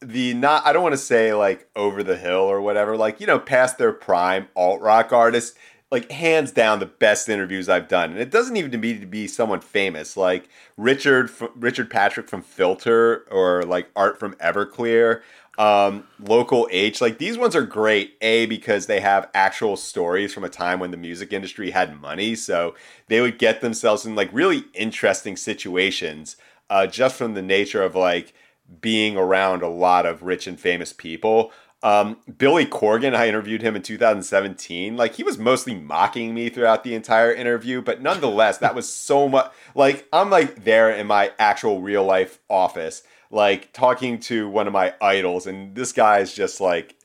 the 0.00 0.34
not 0.34 0.66
i 0.66 0.72
don't 0.72 0.82
want 0.82 0.92
to 0.92 0.98
say 0.98 1.32
like 1.34 1.68
over 1.74 2.02
the 2.02 2.16
hill 2.16 2.40
or 2.40 2.60
whatever 2.60 2.96
like 2.96 3.20
you 3.20 3.26
know 3.26 3.38
past 3.38 3.78
their 3.78 3.92
prime 3.92 4.48
alt 4.54 4.80
rock 4.80 5.12
artists 5.12 5.56
like 5.90 6.10
hands 6.10 6.50
down 6.52 6.80
the 6.80 6.86
best 6.86 7.28
interviews 7.28 7.68
i've 7.68 7.88
done 7.88 8.10
and 8.10 8.20
it 8.20 8.30
doesn't 8.30 8.56
even 8.56 8.80
need 8.80 9.00
to 9.00 9.06
be 9.06 9.26
someone 9.26 9.60
famous 9.60 10.16
like 10.16 10.48
richard 10.76 11.30
richard 11.54 11.90
patrick 11.90 12.28
from 12.28 12.42
filter 12.42 13.26
or 13.30 13.62
like 13.62 13.88
art 13.94 14.18
from 14.18 14.34
everclear 14.34 15.22
um, 15.58 16.06
local 16.20 16.68
H, 16.70 17.00
like 17.00 17.18
these 17.18 17.38
ones 17.38 17.56
are 17.56 17.62
great. 17.62 18.16
A 18.20 18.46
because 18.46 18.86
they 18.86 19.00
have 19.00 19.30
actual 19.34 19.76
stories 19.76 20.34
from 20.34 20.44
a 20.44 20.50
time 20.50 20.80
when 20.80 20.90
the 20.90 20.96
music 20.96 21.32
industry 21.32 21.70
had 21.70 22.00
money, 22.00 22.34
so 22.34 22.74
they 23.08 23.20
would 23.20 23.38
get 23.38 23.60
themselves 23.60 24.04
in 24.04 24.14
like 24.14 24.28
really 24.32 24.64
interesting 24.74 25.36
situations, 25.36 26.36
uh, 26.68 26.86
just 26.86 27.16
from 27.16 27.34
the 27.34 27.42
nature 27.42 27.82
of 27.82 27.94
like 27.94 28.34
being 28.80 29.16
around 29.16 29.62
a 29.62 29.68
lot 29.68 30.04
of 30.06 30.22
rich 30.22 30.46
and 30.46 30.58
famous 30.60 30.92
people. 30.92 31.52
Um, 31.86 32.16
Billy 32.36 32.66
Corgan, 32.66 33.14
I 33.14 33.28
interviewed 33.28 33.62
him 33.62 33.76
in 33.76 33.82
2017. 33.82 34.96
Like 34.96 35.14
he 35.14 35.22
was 35.22 35.38
mostly 35.38 35.72
mocking 35.72 36.34
me 36.34 36.48
throughout 36.48 36.82
the 36.82 36.96
entire 36.96 37.32
interview, 37.32 37.80
but 37.80 38.02
nonetheless, 38.02 38.58
that 38.58 38.74
was 38.74 38.92
so 38.92 39.28
much. 39.28 39.52
Like 39.76 40.08
I'm 40.12 40.28
like 40.28 40.64
there 40.64 40.90
in 40.90 41.06
my 41.06 41.30
actual 41.38 41.80
real 41.80 42.02
life 42.02 42.40
office, 42.50 43.04
like 43.30 43.72
talking 43.72 44.18
to 44.22 44.48
one 44.48 44.66
of 44.66 44.72
my 44.72 44.94
idols, 45.00 45.46
and 45.46 45.76
this 45.76 45.92
guy 45.92 46.18
is 46.18 46.34
just 46.34 46.60
like 46.60 46.96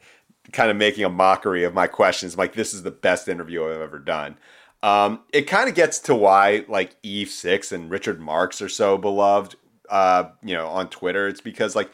kind 0.52 0.72
of 0.72 0.78
making 0.78 1.06
a 1.06 1.10
mockery 1.10 1.63
of 1.63 1.76
my 1.76 1.86
questions. 1.86 2.34
I'm 2.34 2.39
like 2.39 2.54
this 2.54 2.74
is 2.74 2.82
the 2.82 2.89
best 2.89 3.28
interview 3.28 3.63
I've 3.63 3.82
ever 3.82 4.00
done. 4.00 4.36
Um, 4.82 5.20
it 5.32 5.44
kind 5.44 5.70
of 5.70 5.76
gets 5.76 6.00
to 6.00 6.15
why 6.15 6.65
like 6.67 6.96
Eve 7.04 7.30
Six 7.30 7.72
and 7.72 7.91
Richard 7.91 8.20
Marx 8.20 8.63
are 8.63 8.70
so 8.70 8.98
beloved. 8.98 9.58
Uh, 9.91 10.32
you 10.41 10.56
know, 10.56 10.70
on 10.70 10.89
Twitter, 10.89 11.28
it's 11.28 11.41
because 11.41 11.76
like 11.76 11.91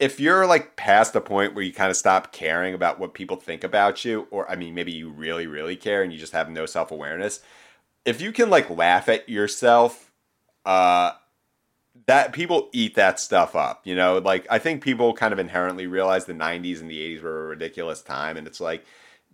if 0.00 0.18
you're 0.18 0.46
like 0.46 0.76
past 0.76 1.12
the 1.12 1.20
point 1.20 1.54
where 1.54 1.62
you 1.62 1.72
kind 1.72 1.90
of 1.90 1.96
stop 1.96 2.32
caring 2.32 2.72
about 2.74 2.98
what 2.98 3.12
people 3.12 3.36
think 3.36 3.62
about 3.62 4.04
you, 4.04 4.26
or 4.30 4.50
I 4.50 4.56
mean, 4.56 4.74
maybe 4.74 4.90
you 4.90 5.10
really, 5.10 5.46
really 5.46 5.76
care 5.76 6.02
and 6.02 6.10
you 6.10 6.18
just 6.18 6.32
have 6.32 6.50
no 6.50 6.64
self 6.66 6.90
awareness, 6.90 7.40
if 8.06 8.20
you 8.20 8.32
can 8.32 8.48
like 8.48 8.70
laugh 8.70 9.08
at 9.10 9.28
yourself, 9.28 10.10
uh, 10.64 11.12
that 12.06 12.32
people 12.32 12.70
eat 12.72 12.94
that 12.94 13.20
stuff 13.20 13.54
up, 13.54 13.82
you 13.84 13.94
know. 13.94 14.18
Like 14.18 14.46
I 14.50 14.58
think 14.58 14.82
people 14.82 15.12
kind 15.12 15.34
of 15.34 15.38
inherently 15.38 15.86
realize 15.86 16.24
the 16.24 16.32
'90s 16.32 16.80
and 16.80 16.90
the 16.90 17.18
'80s 17.18 17.22
were 17.22 17.44
a 17.44 17.48
ridiculous 17.48 18.00
time, 18.00 18.38
and 18.38 18.46
it's 18.46 18.60
like 18.60 18.84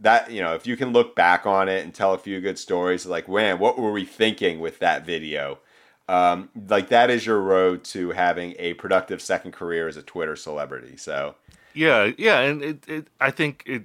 that. 0.00 0.32
You 0.32 0.42
know, 0.42 0.54
if 0.54 0.66
you 0.66 0.76
can 0.76 0.92
look 0.92 1.14
back 1.14 1.46
on 1.46 1.68
it 1.68 1.84
and 1.84 1.94
tell 1.94 2.12
a 2.12 2.18
few 2.18 2.40
good 2.40 2.58
stories, 2.58 3.06
like 3.06 3.28
man, 3.28 3.60
what 3.60 3.78
were 3.78 3.92
we 3.92 4.04
thinking 4.04 4.58
with 4.58 4.80
that 4.80 5.06
video? 5.06 5.60
Um, 6.08 6.48
like 6.68 6.88
that 6.88 7.10
is 7.10 7.26
your 7.26 7.40
road 7.40 7.84
to 7.84 8.10
having 8.10 8.54
a 8.58 8.74
productive 8.74 9.20
second 9.20 9.52
career 9.52 9.88
as 9.88 9.96
a 9.96 10.02
Twitter 10.02 10.36
celebrity. 10.36 10.96
So 10.96 11.34
yeah, 11.74 12.12
yeah, 12.16 12.40
and 12.40 12.62
it, 12.62 12.88
it 12.88 13.08
I 13.20 13.30
think 13.30 13.62
it. 13.66 13.84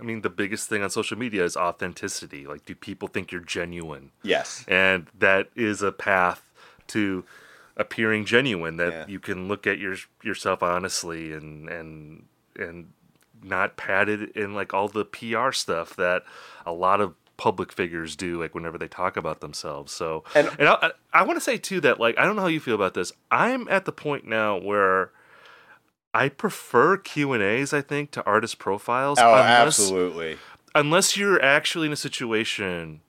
I 0.00 0.04
mean, 0.04 0.20
the 0.20 0.30
biggest 0.30 0.68
thing 0.68 0.82
on 0.82 0.90
social 0.90 1.18
media 1.18 1.44
is 1.44 1.56
authenticity. 1.56 2.46
Like, 2.46 2.64
do 2.64 2.76
people 2.76 3.08
think 3.08 3.32
you're 3.32 3.40
genuine? 3.40 4.12
Yes, 4.22 4.64
and 4.68 5.08
that 5.18 5.48
is 5.56 5.82
a 5.82 5.90
path 5.90 6.42
to 6.88 7.24
appearing 7.76 8.24
genuine. 8.24 8.76
That 8.76 8.92
yeah. 8.92 9.04
you 9.08 9.18
can 9.18 9.48
look 9.48 9.66
at 9.66 9.78
your 9.78 9.96
yourself 10.22 10.62
honestly 10.62 11.32
and 11.32 11.68
and 11.68 12.24
and 12.56 12.92
not 13.42 13.76
padded 13.76 14.30
in 14.36 14.54
like 14.54 14.72
all 14.72 14.88
the 14.88 15.04
PR 15.04 15.52
stuff 15.52 15.96
that 15.96 16.24
a 16.66 16.72
lot 16.72 17.00
of 17.00 17.14
public 17.38 17.72
figures 17.72 18.16
do 18.16 18.38
like 18.38 18.54
whenever 18.54 18.76
they 18.76 18.88
talk 18.88 19.16
about 19.16 19.40
themselves. 19.40 19.92
So 19.92 20.24
and, 20.34 20.50
and 20.58 20.68
i, 20.68 20.90
I 21.14 21.22
want 21.22 21.38
to 21.38 21.40
say 21.40 21.56
too 21.56 21.80
that 21.80 21.98
like 21.98 22.18
i 22.18 22.24
don't 22.24 22.36
know 22.36 22.42
how 22.42 22.48
you 22.48 22.60
feel 22.60 22.74
about 22.74 22.92
this. 22.92 23.12
I'm 23.30 23.66
at 23.68 23.86
the 23.86 23.92
point 23.92 24.26
now 24.26 24.58
where 24.58 25.12
i 26.12 26.28
prefer 26.28 26.96
q 26.96 27.32
and 27.32 27.42
a's 27.42 27.72
i 27.72 27.80
think 27.80 28.10
to 28.10 28.24
artist 28.24 28.58
profiles 28.58 29.18
oh 29.18 29.28
unless, 29.28 29.78
absolutely. 29.78 30.38
unless 30.74 31.16
you're 31.16 31.40
actually 31.42 31.86
in 31.86 31.92
a 31.92 31.96
situation 31.96 33.00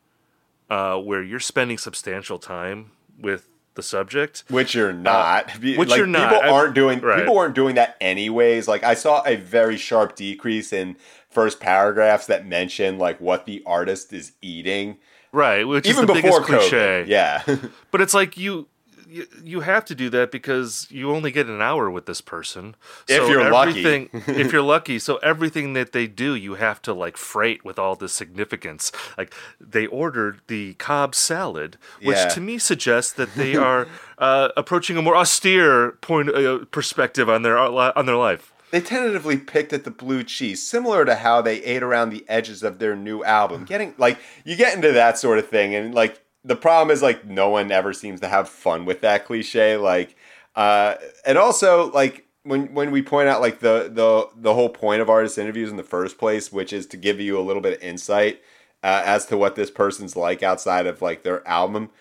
uh, 0.69 0.97
where 0.97 1.23
you're 1.23 1.39
spending 1.39 1.77
substantial 1.77 2.37
time 2.37 2.91
with 3.19 3.48
the 3.79 3.83
subject, 3.83 4.43
which 4.49 4.75
you're 4.75 4.89
uh, 4.89 4.93
not. 4.93 5.49
Uh, 5.49 5.59
which 5.77 5.89
like, 5.89 5.97
you're 5.97 6.07
not. 6.07 6.33
People 6.33 6.53
aren't 6.53 6.75
doing. 6.75 6.99
Right. 6.99 7.19
People 7.19 7.35
weren't 7.35 7.55
doing 7.55 7.75
that 7.75 7.95
anyways. 8.01 8.67
Like 8.67 8.83
I 8.83 8.93
saw 8.93 9.23
a 9.25 9.35
very 9.35 9.77
sharp 9.77 10.15
decrease 10.15 10.73
in 10.73 10.97
first 11.29 11.59
paragraphs 11.59 12.27
that 12.27 12.45
mention 12.45 12.97
like 12.97 13.19
what 13.19 13.45
the 13.45 13.63
artist 13.65 14.13
is 14.13 14.33
eating. 14.41 14.97
Right, 15.31 15.67
which 15.67 15.87
even 15.87 16.03
is 16.03 16.07
the 16.07 16.13
before 16.13 16.41
biggest 16.41 16.69
cliche. 16.69 17.05
Yeah, 17.07 17.43
but 17.91 18.01
it's 18.01 18.13
like 18.13 18.37
you 18.37 18.67
you, 19.09 19.27
you 19.43 19.59
have 19.61 19.85
to 19.85 19.95
do 19.95 20.09
that 20.11 20.31
because 20.31 20.87
you 20.91 21.11
only 21.11 21.31
get 21.31 21.47
an 21.47 21.61
hour 21.61 21.89
with 21.89 22.05
this 22.05 22.21
person. 22.21 22.75
So 23.07 23.23
if 23.23 23.29
you're 23.29 23.49
lucky. 23.49 24.09
if 24.27 24.53
you're 24.53 24.61
lucky. 24.61 24.99
So 24.99 25.17
everything 25.17 25.73
that 25.73 25.91
they 25.91 26.07
do, 26.07 26.35
you 26.35 26.55
have 26.55 26.81
to 26.83 26.93
like 26.93 27.17
freight 27.17 27.65
with 27.65 27.79
all 27.79 27.95
the 27.95 28.07
significance. 28.07 28.91
Like 29.17 29.33
they 29.59 29.87
ordered 29.87 30.41
the 30.47 30.75
Cobb 30.75 31.15
salad, 31.15 31.77
which 32.01 32.17
yeah. 32.17 32.29
to 32.29 32.41
me 32.41 32.57
suggests 32.59 33.11
that 33.13 33.33
they 33.35 33.55
are 33.69 33.87
uh, 34.17 34.49
approaching 34.55 34.97
a 34.97 35.01
more 35.01 35.15
austere 35.15 35.93
point 35.93 36.29
uh, 36.29 36.65
perspective 36.71 37.29
on 37.29 37.41
their 37.41 37.57
uh, 37.57 37.91
on 37.95 38.05
their 38.05 38.15
life. 38.15 38.53
They 38.71 38.81
tentatively 38.81 39.37
picked 39.37 39.73
at 39.73 39.83
the 39.83 39.91
blue 39.91 40.23
cheese, 40.23 40.65
similar 40.65 41.03
to 41.03 41.15
how 41.15 41.41
they 41.41 41.63
ate 41.63 41.81
around 41.81 42.11
the 42.11 42.23
edges 42.29 42.61
of 42.61 42.77
their 42.77 42.95
new 42.95 43.23
album. 43.23 43.65
Getting 43.67 43.95
like 43.97 44.19
you 44.43 44.55
get 44.55 44.75
into 44.75 44.91
that 44.91 45.17
sort 45.17 45.39
of 45.39 45.47
thing, 45.47 45.73
and 45.73 45.95
like 45.95 46.21
the 46.49 46.55
problem 46.55 46.91
is 46.91 47.03
like 47.03 47.25
no 47.25 47.49
one 47.49 47.71
ever 47.71 47.93
seems 47.93 48.19
to 48.21 48.27
have 48.27 48.49
fun 48.49 48.83
with 48.83 49.01
that 49.01 49.23
cliche. 49.23 49.77
Like, 49.77 50.15
uh, 50.55 50.95
and 51.23 51.37
also 51.37 51.91
like 51.91 52.25
when 52.41 52.73
when 52.73 52.89
we 52.89 53.03
point 53.03 53.29
out 53.29 53.39
like 53.39 53.59
the 53.59 53.91
the 53.93 54.27
the 54.35 54.55
whole 54.55 54.69
point 54.69 55.01
of 55.01 55.11
artist 55.11 55.37
interviews 55.37 55.69
in 55.69 55.77
the 55.77 55.83
first 55.83 56.17
place, 56.17 56.51
which 56.51 56.73
is 56.73 56.87
to 56.87 56.97
give 56.97 57.19
you 57.19 57.39
a 57.39 57.41
little 57.41 57.61
bit 57.61 57.77
of 57.77 57.83
insight 57.83 58.41
uh, 58.83 59.03
as 59.05 59.27
to 59.27 59.37
what 59.37 59.55
this 59.55 59.69
person's 59.69 60.15
like 60.15 60.41
outside 60.41 60.87
of 60.87 61.03
like 61.03 61.21
their 61.21 61.47
album. 61.47 61.91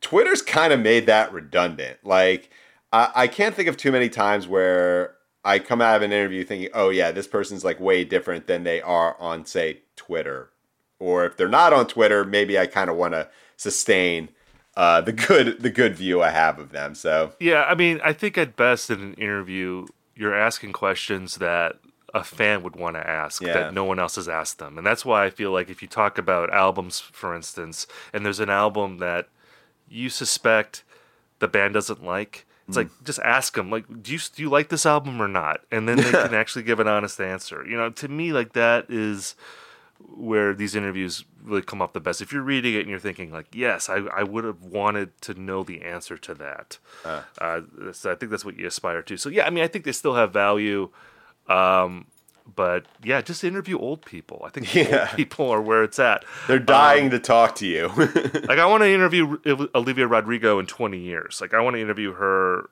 Twitter's 0.00 0.42
kind 0.42 0.72
of 0.72 0.80
made 0.80 1.06
that 1.06 1.32
redundant. 1.32 1.98
Like, 2.02 2.50
I, 2.92 3.10
I 3.14 3.26
can't 3.28 3.54
think 3.54 3.68
of 3.68 3.76
too 3.76 3.92
many 3.92 4.08
times 4.08 4.48
where 4.48 5.14
I 5.44 5.60
come 5.60 5.80
out 5.80 5.96
of 5.96 6.02
an 6.02 6.12
interview 6.12 6.42
thinking, 6.42 6.70
oh 6.74 6.88
yeah, 6.88 7.12
this 7.12 7.28
person's 7.28 7.64
like 7.64 7.78
way 7.78 8.04
different 8.04 8.48
than 8.48 8.64
they 8.64 8.82
are 8.82 9.16
on 9.20 9.46
say 9.46 9.82
Twitter, 9.94 10.50
or 10.98 11.24
if 11.26 11.36
they're 11.36 11.48
not 11.48 11.72
on 11.72 11.86
Twitter, 11.86 12.24
maybe 12.24 12.58
I 12.58 12.66
kind 12.66 12.90
of 12.90 12.96
want 12.96 13.14
to 13.14 13.28
sustain 13.64 14.28
uh, 14.76 15.00
the 15.00 15.12
good 15.12 15.62
the 15.62 15.70
good 15.70 15.96
view 15.96 16.22
I 16.22 16.30
have 16.30 16.58
of 16.58 16.70
them. 16.70 16.94
So 16.94 17.32
yeah, 17.40 17.64
I 17.64 17.74
mean, 17.74 18.00
I 18.04 18.12
think 18.12 18.36
at 18.36 18.56
best 18.56 18.90
in 18.90 19.00
an 19.00 19.14
interview, 19.14 19.86
you're 20.14 20.34
asking 20.34 20.72
questions 20.72 21.36
that 21.36 21.76
a 22.12 22.22
fan 22.22 22.62
would 22.62 22.76
want 22.76 22.96
to 22.96 23.08
ask 23.08 23.42
yeah. 23.42 23.54
that 23.54 23.74
no 23.74 23.84
one 23.84 23.98
else 23.98 24.16
has 24.16 24.28
asked 24.28 24.58
them, 24.58 24.76
and 24.78 24.86
that's 24.86 25.04
why 25.04 25.24
I 25.24 25.30
feel 25.30 25.50
like 25.50 25.70
if 25.70 25.80
you 25.80 25.88
talk 25.88 26.18
about 26.18 26.52
albums, 26.52 27.00
for 27.00 27.34
instance, 27.34 27.86
and 28.12 28.24
there's 28.24 28.40
an 28.40 28.50
album 28.50 28.98
that 28.98 29.28
you 29.88 30.08
suspect 30.10 30.84
the 31.38 31.48
band 31.48 31.74
doesn't 31.74 32.04
like. 32.04 32.46
It's 32.68 32.76
mm. 32.76 32.82
like 32.82 33.04
just 33.04 33.20
ask 33.20 33.54
them, 33.54 33.70
like, 33.70 33.84
do 34.02 34.12
you 34.12 34.18
do 34.34 34.42
you 34.42 34.50
like 34.50 34.68
this 34.68 34.86
album 34.86 35.20
or 35.20 35.28
not? 35.28 35.60
And 35.70 35.88
then 35.88 35.96
they 35.96 36.10
can 36.10 36.34
actually 36.34 36.64
give 36.64 36.80
an 36.80 36.88
honest 36.88 37.20
answer. 37.20 37.64
You 37.66 37.76
know, 37.76 37.90
to 37.90 38.08
me, 38.08 38.32
like 38.32 38.52
that 38.52 38.86
is 38.88 39.34
where 39.98 40.54
these 40.54 40.74
interviews 40.74 41.24
really 41.42 41.62
come 41.62 41.82
up 41.82 41.92
the 41.92 42.00
best. 42.00 42.20
If 42.20 42.32
you're 42.32 42.42
reading 42.42 42.74
it 42.74 42.80
and 42.80 42.90
you're 42.90 42.98
thinking 42.98 43.30
like, 43.30 43.46
yes, 43.52 43.88
I, 43.88 43.96
I 44.14 44.22
would 44.22 44.44
have 44.44 44.62
wanted 44.62 45.20
to 45.22 45.34
know 45.34 45.62
the 45.62 45.82
answer 45.82 46.16
to 46.16 46.34
that. 46.34 46.78
Uh. 47.04 47.22
Uh, 47.38 47.60
so 47.92 48.12
I 48.12 48.14
think 48.14 48.30
that's 48.30 48.44
what 48.44 48.56
you 48.56 48.66
aspire 48.66 49.02
to. 49.02 49.16
So 49.16 49.28
yeah, 49.28 49.46
I 49.46 49.50
mean, 49.50 49.64
I 49.64 49.68
think 49.68 49.84
they 49.84 49.92
still 49.92 50.14
have 50.14 50.32
value. 50.32 50.90
Um, 51.48 52.06
but 52.54 52.86
yeah, 53.02 53.20
just 53.20 53.42
interview 53.44 53.78
old 53.78 54.04
people. 54.04 54.42
I 54.44 54.50
think 54.50 54.74
yeah. 54.74 55.08
old 55.08 55.16
people 55.16 55.50
are 55.50 55.62
where 55.62 55.82
it's 55.82 55.98
at. 55.98 56.24
They're 56.46 56.58
dying 56.58 57.06
um, 57.06 57.10
to 57.12 57.18
talk 57.18 57.54
to 57.56 57.66
you. 57.66 57.88
like 58.48 58.58
I 58.58 58.66
want 58.66 58.82
to 58.82 58.92
interview 58.92 59.38
Olivia 59.74 60.06
Rodrigo 60.06 60.58
in 60.58 60.66
20 60.66 60.98
years. 60.98 61.40
Like 61.40 61.54
I 61.54 61.60
want 61.60 61.76
to 61.76 61.80
interview 61.80 62.12
her 62.12 62.70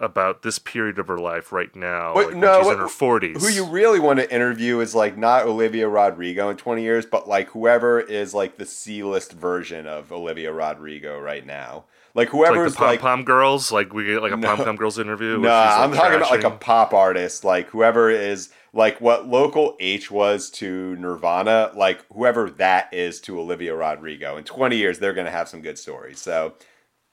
about 0.00 0.42
this 0.42 0.58
period 0.58 0.98
of 0.98 1.06
her 1.06 1.18
life 1.18 1.52
right 1.52 1.74
now. 1.76 2.14
like 2.14 2.34
no, 2.34 2.62
she's 2.62 2.72
in 2.72 2.78
her 2.78 2.88
forties. 2.88 3.40
Who 3.40 3.52
you 3.52 3.64
really 3.64 4.00
want 4.00 4.18
to 4.18 4.34
interview 4.34 4.80
is 4.80 4.94
like 4.94 5.16
not 5.16 5.44
Olivia 5.46 5.88
Rodrigo 5.88 6.48
in 6.48 6.56
twenty 6.56 6.82
years, 6.82 7.06
but 7.06 7.28
like 7.28 7.50
whoever 7.50 8.00
is 8.00 8.34
like 8.34 8.56
the 8.56 8.66
C 8.66 9.02
list 9.02 9.32
version 9.32 9.86
of 9.86 10.10
Olivia 10.10 10.52
Rodrigo 10.52 11.18
right 11.20 11.46
now. 11.46 11.84
Like 12.14 12.30
whoever's 12.30 12.74
like, 12.74 12.80
like 12.80 13.00
pom 13.00 13.18
pom 13.18 13.24
girls, 13.24 13.70
like 13.70 13.92
we 13.92 14.06
get 14.06 14.22
like 14.22 14.32
a 14.32 14.36
no, 14.36 14.56
pom 14.56 14.64
pom 14.64 14.76
girls 14.76 14.98
interview. 14.98 15.38
No, 15.38 15.48
nah, 15.48 15.64
like 15.64 15.78
I'm 15.78 15.92
talking 15.92 16.16
about 16.16 16.30
like 16.30 16.44
a 16.44 16.50
pop 16.50 16.92
artist, 16.92 17.44
like 17.44 17.68
whoever 17.68 18.10
is 18.10 18.50
like 18.72 19.00
what 19.00 19.26
local 19.26 19.76
H 19.80 20.10
was 20.10 20.50
to 20.50 20.96
Nirvana, 20.96 21.72
like 21.74 22.04
whoever 22.12 22.50
that 22.50 22.92
is 22.92 23.20
to 23.22 23.38
Olivia 23.38 23.74
Rodrigo. 23.74 24.36
In 24.36 24.44
20 24.44 24.76
years, 24.76 24.98
they're 24.98 25.12
going 25.12 25.26
to 25.26 25.30
have 25.30 25.48
some 25.48 25.60
good 25.60 25.78
stories. 25.78 26.20
So, 26.20 26.54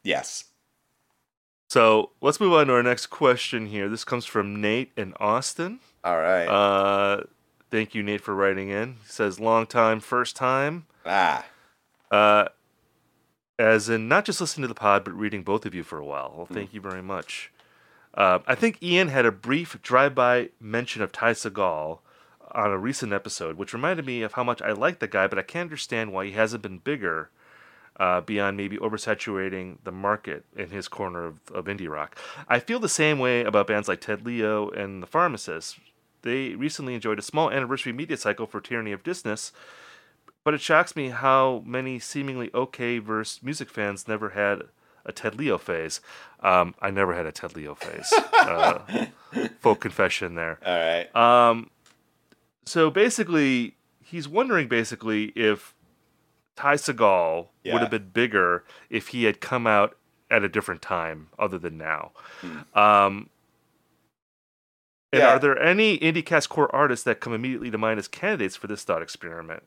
yes. 0.04 0.46
So 1.68 2.12
let's 2.22 2.40
move 2.40 2.54
on 2.54 2.68
to 2.68 2.74
our 2.74 2.84
next 2.84 3.08
question 3.08 3.68
here. 3.68 3.90
This 3.90 4.06
comes 4.06 4.26
from 4.26 4.62
Nate 4.62 4.92
in 4.96 5.14
Austin. 5.20 5.80
All 6.04 6.18
right. 6.18 6.46
Uh, 6.46 7.24
thank 7.70 7.94
you, 7.94 8.04
Nate, 8.04 8.22
for 8.22 8.34
writing 8.34 8.70
in. 8.70 8.94
He 9.04 9.10
says, 9.10 9.40
long 9.40 9.68
time, 9.68 10.00
first 10.00 10.36
time. 10.36 10.86
Ah. 11.06 11.46
Uh, 12.10 12.46
as 13.60 13.90
in 13.90 14.08
not 14.08 14.24
just 14.24 14.40
listening 14.40 14.64
to 14.64 14.68
the 14.70 14.76
pod, 14.76 15.04
but 15.04 15.14
reading 15.14 15.44
both 15.44 15.66
of 15.66 15.76
you 15.76 15.84
for 15.84 16.00
a 16.00 16.06
while. 16.06 16.34
Well, 16.36 16.46
thank 16.46 16.72
mm. 16.72 16.76
you 16.76 16.82
very 16.82 17.02
much. 17.02 17.52
Uh, 18.14 18.40
I 18.48 18.56
think 18.56 18.82
Ian 18.82 19.10
had 19.10 19.26
a 19.26 19.32
brief 19.32 19.82
drive-by 19.82 20.50
mention 20.60 21.02
of 21.02 21.12
Ty 21.12 21.34
Segall 21.34 22.00
on 22.52 22.72
a 22.72 22.78
recent 22.78 23.12
episode, 23.12 23.58
which 23.58 23.74
reminded 23.74 24.06
me 24.06 24.22
of 24.22 24.34
how 24.34 24.44
much 24.44 24.62
I 24.62 24.72
like 24.72 25.00
the 25.00 25.08
guy, 25.08 25.28
but 25.28 25.38
I 25.38 25.44
can't 25.44 25.68
understand 25.68 26.14
why 26.14 26.26
he 26.26 26.32
hasn't 26.32 26.64
been 26.64 26.78
bigger 26.78 27.30
uh, 28.00 28.22
beyond 28.22 28.58
maybe 28.58 28.78
oversaturating 28.78 29.78
the 29.84 29.92
market 29.92 30.46
in 30.56 30.70
his 30.70 30.88
corner 30.88 31.26
of, 31.26 31.40
of 31.54 31.66
indie 31.66 31.90
rock. 31.90 32.18
I 32.48 32.60
feel 32.60 32.80
the 32.80 32.90
same 32.90 33.20
way 33.20 33.44
about 33.44 33.68
bands 33.68 33.88
like 33.88 34.02
Ted 34.02 34.26
Leo 34.26 34.70
and 34.70 35.02
The 35.02 35.08
Pharmacists. 35.08 35.80
They 36.22 36.50
recently 36.56 36.94
enjoyed 36.94 37.20
a 37.20 37.24
small 37.24 37.52
anniversary 37.52 37.94
media 37.94 38.18
cycle 38.18 38.46
for 38.46 38.60
Tyranny 38.62 38.92
of 38.92 39.04
Distance, 39.04 39.52
but 40.44 40.54
it 40.54 40.62
shocks 40.62 40.96
me 40.96 41.10
how 41.10 41.64
many 41.66 42.00
seemingly 42.00 42.50
okay 42.54 43.00
verse 43.00 43.42
music 43.42 43.70
fans 43.70 44.08
never 44.08 44.30
had 44.30 44.64
a 45.06 45.12
Ted 45.12 45.36
Leo 45.36 45.58
phase. 45.58 46.02
Um, 46.42 46.76
I 46.82 46.92
never 46.92 47.14
had 47.14 47.26
a 47.26 47.32
Ted 47.32 47.56
Leo 47.56 47.76
phase. 47.76 48.14
Uh, 48.48 49.08
full 49.60 49.76
confession 49.76 50.36
there. 50.36 50.58
All 50.66 50.74
right. 50.74 51.14
Um, 51.14 51.70
so 52.64 52.90
basically, 52.90 53.76
he's 54.02 54.26
wondering 54.26 54.70
basically 54.70 55.34
if 55.36 55.76
Ty 56.58 56.74
Segall 56.76 57.48
Yeah. 57.64 57.74
would 57.74 57.82
have 57.82 57.92
been 57.92 58.10
bigger 58.10 58.66
if 58.90 59.10
he 59.10 59.24
had 59.24 59.40
come 59.40 59.66
out 59.66 59.96
at 60.30 60.44
a 60.44 60.50
different 60.50 60.82
time 60.82 61.28
other 61.40 61.58
than 61.58 61.78
now. 61.78 62.12
Um, 62.74 63.30
and 65.14 65.22
Yeah. 65.22 65.36
are 65.36 65.40
there 65.40 65.58
any 65.58 65.98
IndieCast 66.00 66.50
core 66.50 66.74
artists 66.76 67.06
that 67.06 67.22
come 67.22 67.34
immediately 67.34 67.72
to 67.72 67.78
mind 67.78 68.00
as 68.00 68.08
candidates 68.10 68.56
for 68.58 68.68
this 68.68 68.84
thought 68.84 69.02
experiment? 69.02 69.64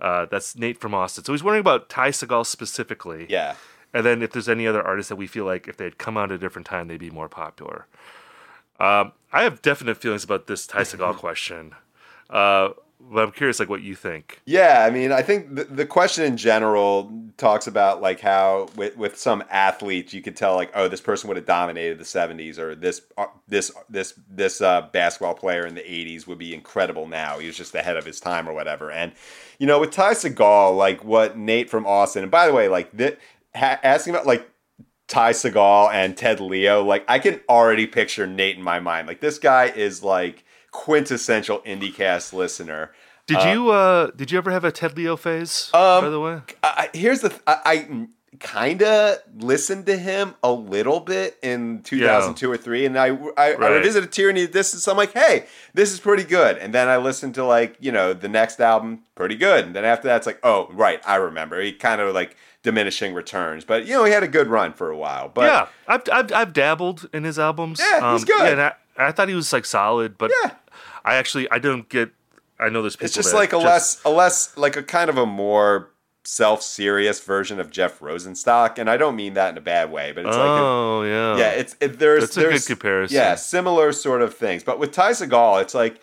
Uh, 0.00 0.26
that's 0.26 0.56
Nate 0.56 0.78
from 0.78 0.92
Austin. 0.92 1.24
So 1.24 1.32
he's 1.32 1.42
wondering 1.42 1.60
about 1.60 1.88
Ty 1.88 2.10
Segall 2.10 2.44
specifically. 2.44 3.26
yeah. 3.30 3.54
And 3.94 4.04
then 4.04 4.22
if 4.22 4.32
there's 4.32 4.48
any 4.48 4.66
other 4.66 4.82
artists 4.82 5.08
that 5.08 5.14
we 5.16 5.28
feel 5.28 5.44
like 5.44 5.68
if 5.68 5.76
they 5.76 5.84
had 5.84 5.98
come 5.98 6.16
out 6.16 6.32
at 6.32 6.34
a 6.34 6.38
different 6.38 6.66
time, 6.66 6.88
they'd 6.88 6.98
be 6.98 7.10
more 7.10 7.28
popular. 7.28 7.86
Um, 8.80 9.12
I 9.32 9.44
have 9.44 9.62
definite 9.62 9.98
feelings 9.98 10.24
about 10.24 10.48
this 10.48 10.66
Ty 10.66 10.80
Segall 10.80 11.14
question. 11.16 11.76
Uh, 12.28 12.70
but 13.10 13.22
I'm 13.22 13.32
curious, 13.32 13.60
like, 13.60 13.68
what 13.68 13.82
you 13.82 13.94
think. 13.94 14.40
Yeah, 14.46 14.84
I 14.86 14.90
mean, 14.90 15.12
I 15.12 15.22
think 15.22 15.54
the, 15.54 15.64
the 15.64 15.86
question 15.86 16.24
in 16.24 16.36
general 16.36 17.12
talks 17.36 17.66
about 17.66 18.00
like 18.00 18.20
how 18.20 18.68
with, 18.76 18.96
with 18.96 19.18
some 19.18 19.42
athletes 19.50 20.14
you 20.14 20.22
could 20.22 20.36
tell 20.36 20.54
like 20.54 20.70
oh 20.74 20.86
this 20.86 21.00
person 21.00 21.26
would 21.26 21.36
have 21.36 21.46
dominated 21.46 21.98
the 21.98 22.04
70s 22.04 22.58
or 22.58 22.74
this 22.76 23.02
uh, 23.18 23.26
this 23.48 23.72
this 23.88 24.14
this 24.30 24.60
uh, 24.60 24.82
basketball 24.92 25.34
player 25.34 25.66
in 25.66 25.74
the 25.74 25.80
80s 25.80 26.26
would 26.26 26.38
be 26.38 26.54
incredible 26.54 27.06
now. 27.08 27.38
He 27.38 27.46
was 27.46 27.56
just 27.56 27.74
ahead 27.74 27.96
of 27.96 28.04
his 28.04 28.20
time 28.20 28.48
or 28.48 28.52
whatever. 28.52 28.90
And 28.90 29.12
you 29.58 29.66
know, 29.66 29.80
with 29.80 29.90
Ty 29.90 30.12
Segall, 30.12 30.76
like 30.76 31.04
what 31.04 31.36
Nate 31.36 31.70
from 31.70 31.86
Austin, 31.86 32.22
and 32.22 32.30
by 32.30 32.46
the 32.46 32.52
way, 32.52 32.68
like 32.68 32.92
that 32.92 33.18
ha- 33.54 33.80
asking 33.82 34.14
about 34.14 34.26
like 34.26 34.48
Ty 35.08 35.32
Segall 35.32 35.92
and 35.92 36.16
Ted 36.16 36.40
Leo, 36.40 36.84
like 36.84 37.04
I 37.08 37.18
can 37.18 37.40
already 37.48 37.86
picture 37.86 38.26
Nate 38.26 38.56
in 38.56 38.62
my 38.62 38.80
mind. 38.80 39.08
Like 39.08 39.20
this 39.20 39.38
guy 39.38 39.66
is 39.66 40.02
like 40.02 40.44
quintessential 40.74 41.60
IndieCast 41.60 42.32
listener. 42.32 42.90
Did 43.26 43.42
you 43.44 43.70
uh, 43.70 44.10
did 44.10 44.30
you 44.30 44.36
ever 44.36 44.50
have 44.50 44.64
a 44.64 44.72
Ted 44.72 44.96
Leo 44.98 45.16
phase? 45.16 45.70
Um, 45.72 46.04
by 46.04 46.10
the 46.10 46.20
way, 46.20 46.40
I, 46.62 46.90
here's 46.92 47.20
the 47.20 47.30
th- 47.30 47.40
I, 47.46 47.56
I 47.64 48.06
kind 48.40 48.82
of 48.82 49.18
listened 49.38 49.86
to 49.86 49.96
him 49.96 50.34
a 50.42 50.52
little 50.52 51.00
bit 51.00 51.38
in 51.42 51.80
2002 51.84 52.50
or 52.50 52.58
three, 52.58 52.84
and 52.84 52.98
I 52.98 53.06
I, 53.06 53.12
I 53.38 53.54
Right. 53.54 53.70
revisited 53.76 54.12
Tyranny 54.12 54.42
of 54.44 54.50
Distance. 54.50 54.86
I'm 54.88 54.98
like, 54.98 55.12
hey, 55.14 55.46
this 55.72 55.90
is 55.90 56.00
pretty 56.00 56.24
good. 56.24 56.58
And 56.58 56.74
then 56.74 56.88
I 56.88 56.98
listened 56.98 57.34
to 57.36 57.44
like 57.46 57.76
you 57.80 57.92
know 57.92 58.12
the 58.12 58.28
next 58.28 58.60
album, 58.60 59.04
pretty 59.14 59.36
good. 59.36 59.64
And 59.64 59.74
then 59.74 59.86
after 59.86 60.08
that, 60.08 60.16
it's 60.18 60.26
like, 60.26 60.40
oh 60.42 60.68
right, 60.72 61.00
I 61.06 61.14
remember. 61.16 61.62
He 61.62 61.72
kind 61.72 62.02
of 62.02 62.12
like 62.14 62.36
diminishing 62.62 63.14
returns, 63.14 63.64
but 63.64 63.86
you 63.86 63.94
know 63.94 64.04
he 64.04 64.12
had 64.12 64.22
a 64.22 64.28
good 64.28 64.48
run 64.48 64.74
for 64.74 64.90
a 64.90 64.96
while. 64.98 65.30
But 65.32 65.44
yeah, 65.50 65.68
I've, 65.88 66.02
I've 66.12 66.30
I've 66.32 66.52
dabbled 66.52 67.08
in 67.14 67.24
his 67.24 67.38
albums. 67.38 67.80
Um, 67.80 67.86
Yeah, 67.90 68.12
he's 68.12 68.24
good. 68.26 68.52
and 68.52 68.60
I, 68.60 68.72
I 68.98 69.12
thought 69.12 69.28
he 69.30 69.34
was 69.34 69.50
like 69.50 69.64
solid, 69.64 70.18
but 70.18 70.30
Yeah. 70.44 70.50
I 71.04 71.16
actually 71.16 71.50
I 71.50 71.58
don't 71.58 71.88
get. 71.88 72.10
I 72.58 72.68
know 72.68 72.82
there's 72.82 72.96
people. 72.96 73.06
it's 73.06 73.14
just 73.14 73.34
like 73.34 73.52
a 73.52 73.58
less 73.58 74.00
a 74.04 74.10
less 74.10 74.56
like 74.56 74.76
a 74.76 74.82
kind 74.82 75.10
of 75.10 75.18
a 75.18 75.26
more 75.26 75.90
self-serious 76.26 77.20
version 77.20 77.60
of 77.60 77.70
Jeff 77.70 78.00
Rosenstock, 78.00 78.78
and 78.78 78.88
I 78.88 78.96
don't 78.96 79.16
mean 79.16 79.34
that 79.34 79.50
in 79.50 79.58
a 79.58 79.60
bad 79.60 79.92
way, 79.92 80.12
but 80.12 80.24
it's 80.24 80.36
like 80.36 80.46
Oh 80.46 81.02
yeah, 81.02 81.36
Yeah, 81.36 81.50
it's 81.50 81.76
it, 81.80 81.98
there's 81.98 82.22
That's 82.22 82.36
a 82.36 82.40
good 82.40 82.52
there's 82.52 82.66
comparison. 82.66 83.16
Yeah, 83.16 83.34
similar 83.34 83.92
sort 83.92 84.22
of 84.22 84.34
things. 84.34 84.64
But 84.64 84.78
with 84.78 84.92
Ty 84.92 85.10
Segall, 85.12 85.60
it's 85.60 85.74
like 85.74 86.00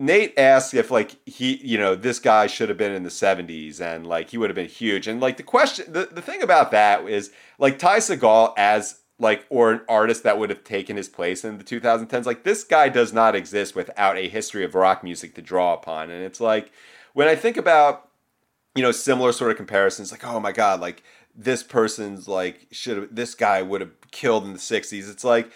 Nate 0.00 0.38
asked 0.38 0.74
if 0.74 0.90
like 0.90 1.16
he, 1.26 1.56
you 1.56 1.76
know, 1.76 1.94
this 1.94 2.20
guy 2.20 2.46
should 2.46 2.68
have 2.68 2.78
been 2.78 2.92
in 2.92 3.02
the 3.02 3.10
70s 3.10 3.80
and 3.80 4.06
like 4.06 4.30
he 4.30 4.38
would 4.38 4.48
have 4.48 4.54
been 4.54 4.68
huge. 4.68 5.08
And 5.08 5.20
like 5.20 5.36
the 5.36 5.42
question 5.42 5.92
the, 5.92 6.08
the 6.10 6.22
thing 6.22 6.42
about 6.42 6.70
that 6.70 7.06
is 7.08 7.32
like 7.58 7.78
Ty 7.78 7.98
Segall 7.98 8.54
as 8.56 9.00
like 9.18 9.44
or 9.48 9.72
an 9.72 9.80
artist 9.88 10.22
that 10.22 10.38
would 10.38 10.50
have 10.50 10.64
taken 10.64 10.96
his 10.96 11.08
place 11.08 11.44
in 11.44 11.58
the 11.58 11.64
2010s 11.64 12.24
like 12.24 12.44
this 12.44 12.64
guy 12.64 12.88
does 12.88 13.12
not 13.12 13.34
exist 13.34 13.74
without 13.74 14.16
a 14.16 14.28
history 14.28 14.64
of 14.64 14.74
rock 14.74 15.02
music 15.02 15.34
to 15.34 15.42
draw 15.42 15.74
upon. 15.74 16.10
And 16.10 16.22
it's 16.22 16.40
like 16.40 16.70
when 17.14 17.28
i 17.28 17.34
think 17.34 17.56
about 17.56 18.08
you 18.74 18.82
know 18.82 18.92
similar 18.92 19.32
sort 19.32 19.50
of 19.50 19.56
comparisons 19.56 20.12
like 20.12 20.24
oh 20.24 20.38
my 20.38 20.52
god 20.52 20.80
like 20.80 21.02
this 21.34 21.62
person's 21.62 22.28
like 22.28 22.68
should 22.70 22.96
have 22.96 23.14
this 23.14 23.34
guy 23.34 23.60
would 23.60 23.80
have 23.80 23.90
killed 24.12 24.44
in 24.44 24.52
the 24.52 24.58
60s 24.58 25.10
it's 25.10 25.24
like 25.24 25.50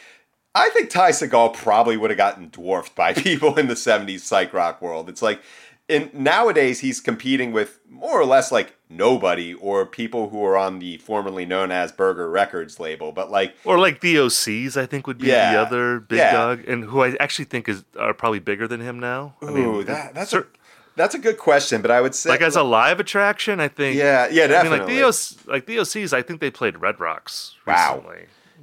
i 0.56 0.68
think 0.70 0.90
ty 0.90 1.10
Segall 1.10 1.54
probably 1.54 1.96
would 1.96 2.10
have 2.10 2.16
gotten 2.16 2.48
dwarfed 2.48 2.96
by 2.96 3.12
people 3.28 3.56
in 3.56 3.68
the 3.68 3.74
70s 3.74 4.20
psych 4.20 4.52
rock 4.52 4.82
world. 4.82 5.08
It's 5.08 5.22
like 5.22 5.40
in 5.88 6.10
nowadays 6.12 6.80
he's 6.80 7.00
competing 7.00 7.52
with 7.52 7.80
more 7.90 8.20
or 8.20 8.24
less 8.24 8.52
like 8.52 8.74
nobody 8.88 9.52
or 9.54 9.84
people 9.86 10.28
who 10.30 10.44
are 10.44 10.56
on 10.56 10.78
the 10.78 10.96
formerly 10.98 11.44
known 11.44 11.70
as 11.70 11.90
burger 11.92 12.30
records 12.30 12.78
label 12.78 13.10
but 13.12 13.30
like 13.30 13.54
Or 13.64 13.78
like 13.78 14.00
the 14.00 14.16
OCs, 14.16 14.76
I 14.76 14.86
think 14.86 15.06
would 15.06 15.18
be 15.18 15.28
Yeah. 15.28 15.52
the 15.52 15.60
other 15.60 16.00
big 16.00 16.18
Yeah. 16.18 16.32
dog, 16.32 16.64
and 16.68 16.84
who 16.84 17.02
I 17.02 17.16
actually 17.20 17.46
think 17.46 17.68
is 17.68 17.84
are 17.98 18.14
probably 18.14 18.38
bigger 18.38 18.68
than 18.68 18.80
him 18.80 18.98
now. 19.00 19.34
I 19.42 19.46
ooh, 19.50 19.82
that, 19.84 20.14
that's 20.14 20.32
a 20.32 20.46
that's 20.94 21.14
a 21.14 21.18
good 21.18 21.38
question 21.38 21.80
but 21.80 21.90
i 21.90 22.02
would 22.02 22.14
say 22.14 22.28
like 22.30 22.42
as 22.42 22.54
a 22.54 22.62
live 22.62 23.00
attraction, 23.00 23.60
I 23.60 23.68
think. 23.68 23.96
yeah 23.96 24.28
yeah 24.30 24.44
I 24.44 24.46
mean, 24.46 24.50
definitely 24.50 24.78
like 24.78 24.86
the 24.88 25.02
OC, 25.04 25.46
like 25.46 25.66
the 25.66 25.76
OCs, 25.78 26.12
I 26.12 26.22
think 26.22 26.40
they 26.40 26.50
played 26.50 26.80
Red 26.80 27.00
Rocks 27.00 27.56
Wow. 27.66 28.04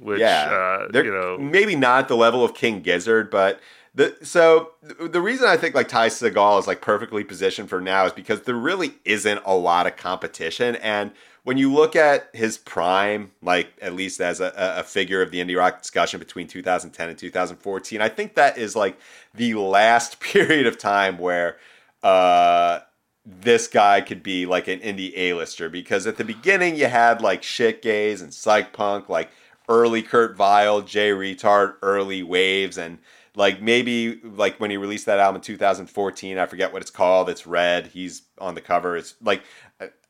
which 0.00 0.20
yeah, 0.20 0.86
uh, 0.88 0.88
you 0.94 1.10
know, 1.12 1.36
maybe 1.38 1.76
not 1.76 2.08
the 2.08 2.16
level 2.16 2.42
of 2.44 2.54
King 2.54 2.80
Gizzard, 2.80 3.30
but 3.30 3.60
the 3.94 4.16
so 4.22 4.70
the 5.00 5.20
reason 5.20 5.48
I 5.48 5.56
think 5.56 5.74
like 5.74 5.88
Ty 5.88 6.08
Segall 6.08 6.58
is 6.60 6.66
like 6.66 6.80
perfectly 6.80 7.24
positioned 7.24 7.68
for 7.68 7.80
now 7.80 8.06
is 8.06 8.12
because 8.12 8.42
there 8.42 8.54
really 8.54 8.94
isn't 9.04 9.40
a 9.44 9.54
lot 9.54 9.86
of 9.86 9.96
competition, 9.96 10.76
and 10.76 11.10
when 11.42 11.56
you 11.58 11.72
look 11.72 11.96
at 11.96 12.28
his 12.32 12.58
prime, 12.58 13.32
like 13.42 13.68
at 13.80 13.94
least 13.94 14.20
as 14.20 14.40
a, 14.40 14.52
a 14.56 14.80
a 14.80 14.82
figure 14.84 15.22
of 15.22 15.30
the 15.30 15.40
indie 15.40 15.56
rock 15.56 15.82
discussion 15.82 16.18
between 16.20 16.46
2010 16.46 17.08
and 17.08 17.18
2014, 17.18 18.00
I 18.00 18.08
think 18.08 18.34
that 18.34 18.58
is 18.58 18.76
like 18.76 18.98
the 19.34 19.54
last 19.54 20.20
period 20.20 20.66
of 20.66 20.78
time 20.78 21.18
where. 21.18 21.56
uh 22.02 22.80
this 23.24 23.68
guy 23.68 24.00
could 24.00 24.22
be 24.22 24.46
like 24.46 24.66
an 24.66 24.80
indie 24.80 25.12
A-lister 25.16 25.68
because 25.68 26.06
at 26.06 26.16
the 26.16 26.24
beginning 26.24 26.74
you 26.74 26.86
had 26.86 27.20
like 27.20 27.42
shit 27.42 27.82
gaze 27.82 28.22
and 28.22 28.32
psych 28.32 28.72
punk, 28.72 29.08
like 29.08 29.30
early 29.68 30.02
Kurt 30.02 30.36
Vile, 30.36 30.80
Jay 30.82 31.10
Reatard, 31.10 31.76
early 31.82 32.22
Wavves, 32.22 32.78
and 32.78 32.98
like 33.36 33.62
maybe 33.62 34.20
like 34.22 34.58
when 34.58 34.70
he 34.70 34.76
released 34.76 35.06
that 35.06 35.18
album 35.18 35.36
in 35.36 35.42
2014, 35.42 36.38
I 36.38 36.46
forget 36.46 36.72
what 36.72 36.82
it's 36.82 36.90
called. 36.90 37.28
It's 37.28 37.46
red. 37.46 37.88
He's 37.88 38.22
on 38.38 38.54
the 38.54 38.60
cover. 38.60 38.96
It's 38.96 39.14
like 39.22 39.42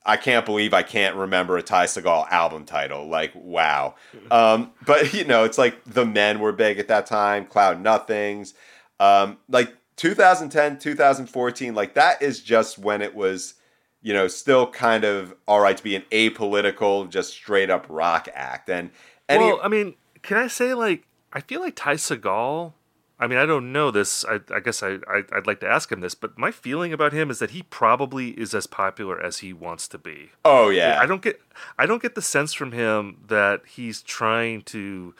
I 0.04 0.16
can't 0.16 0.46
believe 0.46 0.72
I 0.72 0.82
can't 0.82 1.14
remember 1.16 1.58
a 1.58 1.62
Ty 1.62 1.86
Segall 1.86 2.30
album 2.30 2.64
title. 2.64 3.08
Like 3.08 3.32
wow. 3.34 3.94
Um, 4.30 4.72
but 4.86 5.12
you 5.12 5.24
know, 5.24 5.44
it's 5.44 5.58
like 5.58 5.82
the 5.84 6.06
men 6.06 6.40
were 6.40 6.52
big 6.52 6.78
at 6.78 6.88
that 6.88 7.06
time. 7.06 7.46
Cloud 7.46 7.82
Nothings. 7.82 8.54
Um, 9.00 9.38
like 9.48 9.74
2010, 9.96 10.78
2014, 10.78 11.74
like 11.74 11.94
that 11.94 12.22
is 12.22 12.40
just 12.40 12.78
when 12.78 13.02
it 13.02 13.14
was, 13.14 13.54
you 14.02 14.12
know, 14.12 14.28
still 14.28 14.70
kind 14.70 15.04
of 15.04 15.34
all 15.48 15.60
right 15.60 15.76
to 15.76 15.82
be 15.82 15.96
an 15.96 16.04
apolitical, 16.12 17.08
just 17.08 17.32
straight 17.32 17.70
up 17.70 17.86
rock 17.88 18.28
act. 18.34 18.70
And 18.70 18.90
any, 19.28 19.44
well, 19.44 19.60
I 19.62 19.68
mean, 19.68 19.94
can 20.22 20.36
I 20.36 20.46
say 20.46 20.74
like 20.74 21.04
I 21.32 21.40
feel 21.40 21.60
like 21.60 21.76
Ty 21.76 21.94
Segall. 21.94 22.74
I 23.20 23.26
mean, 23.26 23.38
I 23.38 23.44
don't 23.44 23.70
know 23.70 23.90
this. 23.90 24.24
I, 24.24 24.40
I 24.52 24.60
guess 24.60 24.82
I, 24.82 24.98
I 25.06 25.22
I'd 25.30 25.46
like 25.46 25.60
to 25.60 25.68
ask 25.68 25.92
him 25.92 26.00
this, 26.00 26.14
but 26.14 26.38
my 26.38 26.50
feeling 26.50 26.90
about 26.92 27.12
him 27.12 27.30
is 27.30 27.38
that 27.38 27.50
he 27.50 27.62
probably 27.62 28.30
is 28.30 28.54
as 28.54 28.66
popular 28.66 29.20
as 29.22 29.38
he 29.38 29.52
wants 29.52 29.86
to 29.88 29.98
be. 29.98 30.30
oh 30.44 30.70
yeah, 30.70 30.98
I 31.00 31.04
don't 31.04 31.20
get 31.20 31.40
I 31.78 31.84
don't 31.84 32.00
get 32.00 32.14
the 32.14 32.22
sense 32.22 32.54
from 32.54 32.72
him 32.72 33.18
that 33.28 33.60
he's 33.66 34.00
trying 34.00 34.62
to, 34.62 35.14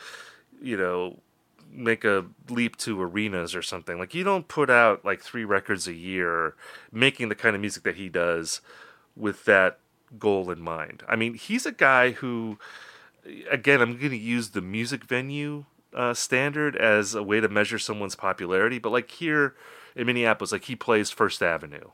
you 0.59 0.77
know, 0.77 1.19
make 1.71 2.03
a 2.03 2.25
leap 2.49 2.75
to 2.77 2.99
arenas 2.99 3.55
or 3.55 3.61
something. 3.61 3.99
Like 3.99 4.15
you 4.15 4.23
don't 4.23 4.47
put 4.47 4.71
out 4.71 5.05
like 5.05 5.21
three 5.21 5.45
records 5.45 5.87
a 5.87 5.93
year 5.93 6.55
making 6.91 7.29
the 7.29 7.35
kind 7.35 7.55
of 7.55 7.61
music 7.61 7.83
that 7.83 7.95
he 7.95 8.09
does 8.09 8.61
with 9.15 9.45
that 9.45 9.77
goal 10.17 10.49
in 10.49 10.59
mind. 10.59 11.03
I 11.07 11.15
mean, 11.15 11.35
he's 11.35 11.67
a 11.67 11.71
guy 11.71 12.11
who 12.11 12.57
again, 13.51 13.81
I'm 13.81 13.97
going 13.97 14.11
to 14.11 14.17
use 14.17 14.49
the 14.49 14.61
music 14.61 15.03
venue 15.03 15.65
uh, 15.95 16.13
standard 16.13 16.75
as 16.75 17.15
a 17.15 17.23
way 17.23 17.39
to 17.39 17.49
measure 17.49 17.79
someone's 17.79 18.15
popularity, 18.15 18.79
but 18.79 18.91
like 18.91 19.11
here 19.11 19.55
in 19.95 20.07
Minneapolis, 20.07 20.51
like 20.51 20.65
he 20.65 20.75
plays 20.75 21.09
First 21.09 21.41
Avenue, 21.43 21.89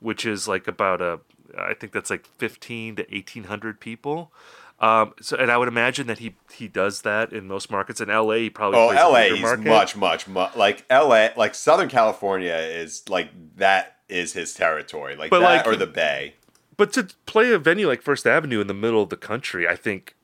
which 0.00 0.24
is 0.24 0.46
like 0.48 0.66
about 0.68 1.00
a, 1.00 1.20
I 1.58 1.74
think 1.74 1.92
that's 1.92 2.10
like 2.10 2.26
15 2.38 2.96
to 2.96 3.02
1800 3.10 3.80
people. 3.80 4.32
Um, 4.78 5.12
so, 5.20 5.36
and 5.36 5.50
I 5.50 5.58
would 5.58 5.68
imagine 5.68 6.06
that 6.06 6.20
he 6.20 6.36
he 6.54 6.66
does 6.66 7.02
that 7.02 7.32
in 7.34 7.46
most 7.46 7.70
markets. 7.70 8.00
In 8.00 8.08
LA, 8.08 8.34
he 8.34 8.50
probably 8.50 8.78
Oh, 8.78 8.88
plays 8.88 8.98
LA 9.30 9.34
is 9.36 9.40
market. 9.42 9.64
much, 9.66 9.94
much, 9.96 10.26
much 10.28 10.56
like 10.56 10.86
LA, 10.90 11.28
like 11.36 11.54
Southern 11.54 11.88
California 11.90 12.54
is 12.54 13.06
like 13.08 13.28
that 13.56 13.96
is 14.08 14.32
his 14.32 14.54
territory, 14.54 15.16
like 15.16 15.30
But, 15.30 15.40
that 15.40 15.66
like, 15.66 15.66
or 15.66 15.76
the 15.76 15.86
Bay. 15.86 16.34
But 16.78 16.94
to 16.94 17.08
play 17.26 17.52
a 17.52 17.58
venue 17.58 17.88
like 17.88 18.00
First 18.00 18.26
Avenue 18.26 18.60
in 18.62 18.68
the 18.68 18.74
middle 18.74 19.02
of 19.02 19.10
the 19.10 19.18
country, 19.18 19.68
I 19.68 19.76
think 19.76 20.14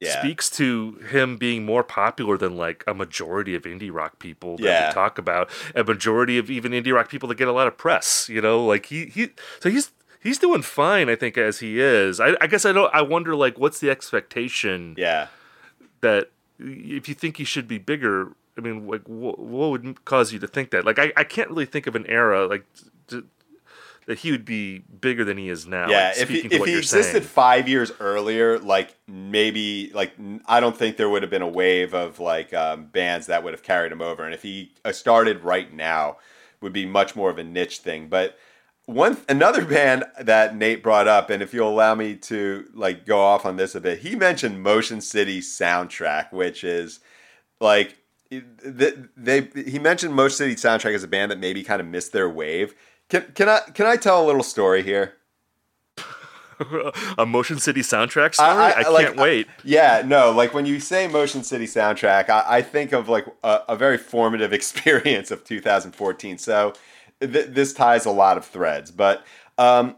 Yeah, 0.00 0.18
speaks 0.20 0.48
to 0.52 0.92
him 1.10 1.36
being 1.36 1.64
more 1.66 1.84
popular 1.84 2.38
than 2.38 2.56
like 2.56 2.82
a 2.86 2.94
majority 2.94 3.54
of 3.54 3.64
indie 3.64 3.92
rock 3.92 4.18
people 4.18 4.56
that 4.56 4.62
Yeah. 4.64 4.88
we 4.88 4.94
talk 4.94 5.18
about, 5.18 5.50
a 5.74 5.84
majority 5.84 6.38
of 6.38 6.50
even 6.50 6.72
indie 6.72 6.94
rock 6.94 7.10
people 7.10 7.28
that 7.28 7.34
get 7.34 7.48
a 7.48 7.52
lot 7.52 7.66
of 7.66 7.76
press. 7.76 8.28
You 8.28 8.40
know, 8.40 8.64
like 8.64 8.86
he 8.86 9.06
he 9.06 9.28
so 9.60 9.68
he's 9.68 9.92
he's 10.22 10.38
doing 10.38 10.62
fine. 10.62 11.08
I 11.10 11.16
think 11.16 11.36
as 11.36 11.58
he 11.60 11.80
is. 11.80 12.18
I, 12.18 12.34
I 12.40 12.46
guess 12.46 12.64
I 12.64 12.72
don't. 12.72 12.92
I 12.94 13.02
wonder 13.02 13.36
like 13.36 13.58
what's 13.58 13.78
the 13.80 13.90
expectation 13.90 14.94
Yeah. 14.96 15.26
that 16.00 16.30
if 16.58 17.08
you 17.08 17.14
think 17.14 17.36
he 17.36 17.44
should 17.44 17.68
be 17.68 17.78
bigger. 17.78 18.32
I 18.58 18.62
mean, 18.62 18.86
like 18.86 19.04
wh- 19.04 19.38
what 19.38 19.70
would 19.70 20.04
cause 20.04 20.32
you 20.32 20.38
to 20.40 20.46
think 20.46 20.70
that? 20.70 20.84
Like 20.84 20.98
I, 20.98 21.12
I 21.16 21.24
can't 21.24 21.48
really 21.50 21.66
think 21.66 21.86
of 21.86 21.94
an 21.94 22.06
era 22.06 22.46
like. 22.46 22.64
t- 23.06 23.22
that 24.10 24.18
he 24.18 24.32
would 24.32 24.44
be 24.44 24.80
bigger 24.80 25.24
than 25.24 25.38
he 25.38 25.48
is 25.48 25.68
now. 25.68 25.88
Yeah, 25.88 26.08
like, 26.08 26.18
if 26.18 26.28
he, 26.28 26.38
if 26.38 26.64
he 26.64 26.76
existed 26.76 27.12
saying. 27.12 27.22
five 27.22 27.68
years 27.68 27.92
earlier, 28.00 28.58
like 28.58 28.96
maybe 29.06 29.92
like 29.94 30.14
I 30.46 30.58
don't 30.58 30.76
think 30.76 30.96
there 30.96 31.08
would 31.08 31.22
have 31.22 31.30
been 31.30 31.42
a 31.42 31.48
wave 31.48 31.94
of 31.94 32.18
like 32.18 32.52
um, 32.52 32.86
bands 32.86 33.28
that 33.28 33.44
would 33.44 33.52
have 33.52 33.62
carried 33.62 33.92
him 33.92 34.02
over. 34.02 34.24
And 34.24 34.34
if 34.34 34.42
he 34.42 34.72
uh, 34.84 34.90
started 34.90 35.44
right 35.44 35.72
now, 35.72 36.16
would 36.60 36.72
be 36.72 36.86
much 36.86 37.14
more 37.14 37.30
of 37.30 37.38
a 37.38 37.44
niche 37.44 37.78
thing. 37.78 38.08
But 38.08 38.36
one 38.86 39.16
another 39.28 39.64
band 39.64 40.02
that 40.20 40.56
Nate 40.56 40.82
brought 40.82 41.06
up, 41.06 41.30
and 41.30 41.40
if 41.40 41.54
you'll 41.54 41.70
allow 41.70 41.94
me 41.94 42.16
to 42.16 42.64
like 42.74 43.06
go 43.06 43.20
off 43.20 43.46
on 43.46 43.58
this 43.58 43.76
a 43.76 43.80
bit, 43.80 44.00
he 44.00 44.16
mentioned 44.16 44.60
Motion 44.60 45.00
City 45.00 45.40
Soundtrack, 45.40 46.32
which 46.32 46.64
is 46.64 46.98
like 47.60 47.96
they, 48.28 48.92
they 49.16 49.42
he 49.54 49.78
mentioned 49.78 50.14
Motion 50.14 50.36
City 50.36 50.56
Soundtrack 50.56 50.96
as 50.96 51.04
a 51.04 51.08
band 51.08 51.30
that 51.30 51.38
maybe 51.38 51.62
kind 51.62 51.80
of 51.80 51.86
missed 51.86 52.12
their 52.12 52.28
wave. 52.28 52.74
Can 53.10 53.22
can 53.34 53.48
I 53.48 53.60
can 53.74 53.86
I 53.86 53.96
tell 53.96 54.24
a 54.24 54.26
little 54.26 54.42
story 54.42 54.82
here? 54.82 55.14
a 57.18 57.26
Motion 57.26 57.58
City 57.58 57.80
soundtrack 57.80 58.34
story. 58.34 58.50
I, 58.50 58.88
like, 58.88 59.06
can't 59.06 59.18
wait. 59.18 59.46
yeah, 59.64 60.02
no, 60.04 60.30
like 60.30 60.52
when 60.52 60.66
you 60.66 60.78
say 60.78 61.08
Motion 61.08 61.42
City 61.42 61.66
soundtrack, 61.66 62.28
I, 62.28 62.44
I 62.46 62.62
think 62.62 62.92
of 62.92 63.08
like 63.08 63.26
a, 63.42 63.60
a 63.70 63.76
very 63.76 63.96
formative 63.98 64.52
experience 64.54 65.30
of 65.30 65.44
2014. 65.44 66.38
So 66.38 66.74
th- 67.20 67.46
this 67.48 67.72
ties 67.72 68.04
a 68.04 68.10
lot 68.10 68.36
of 68.36 68.44
threads. 68.44 68.90
But, 68.90 69.24
um, 69.58 69.96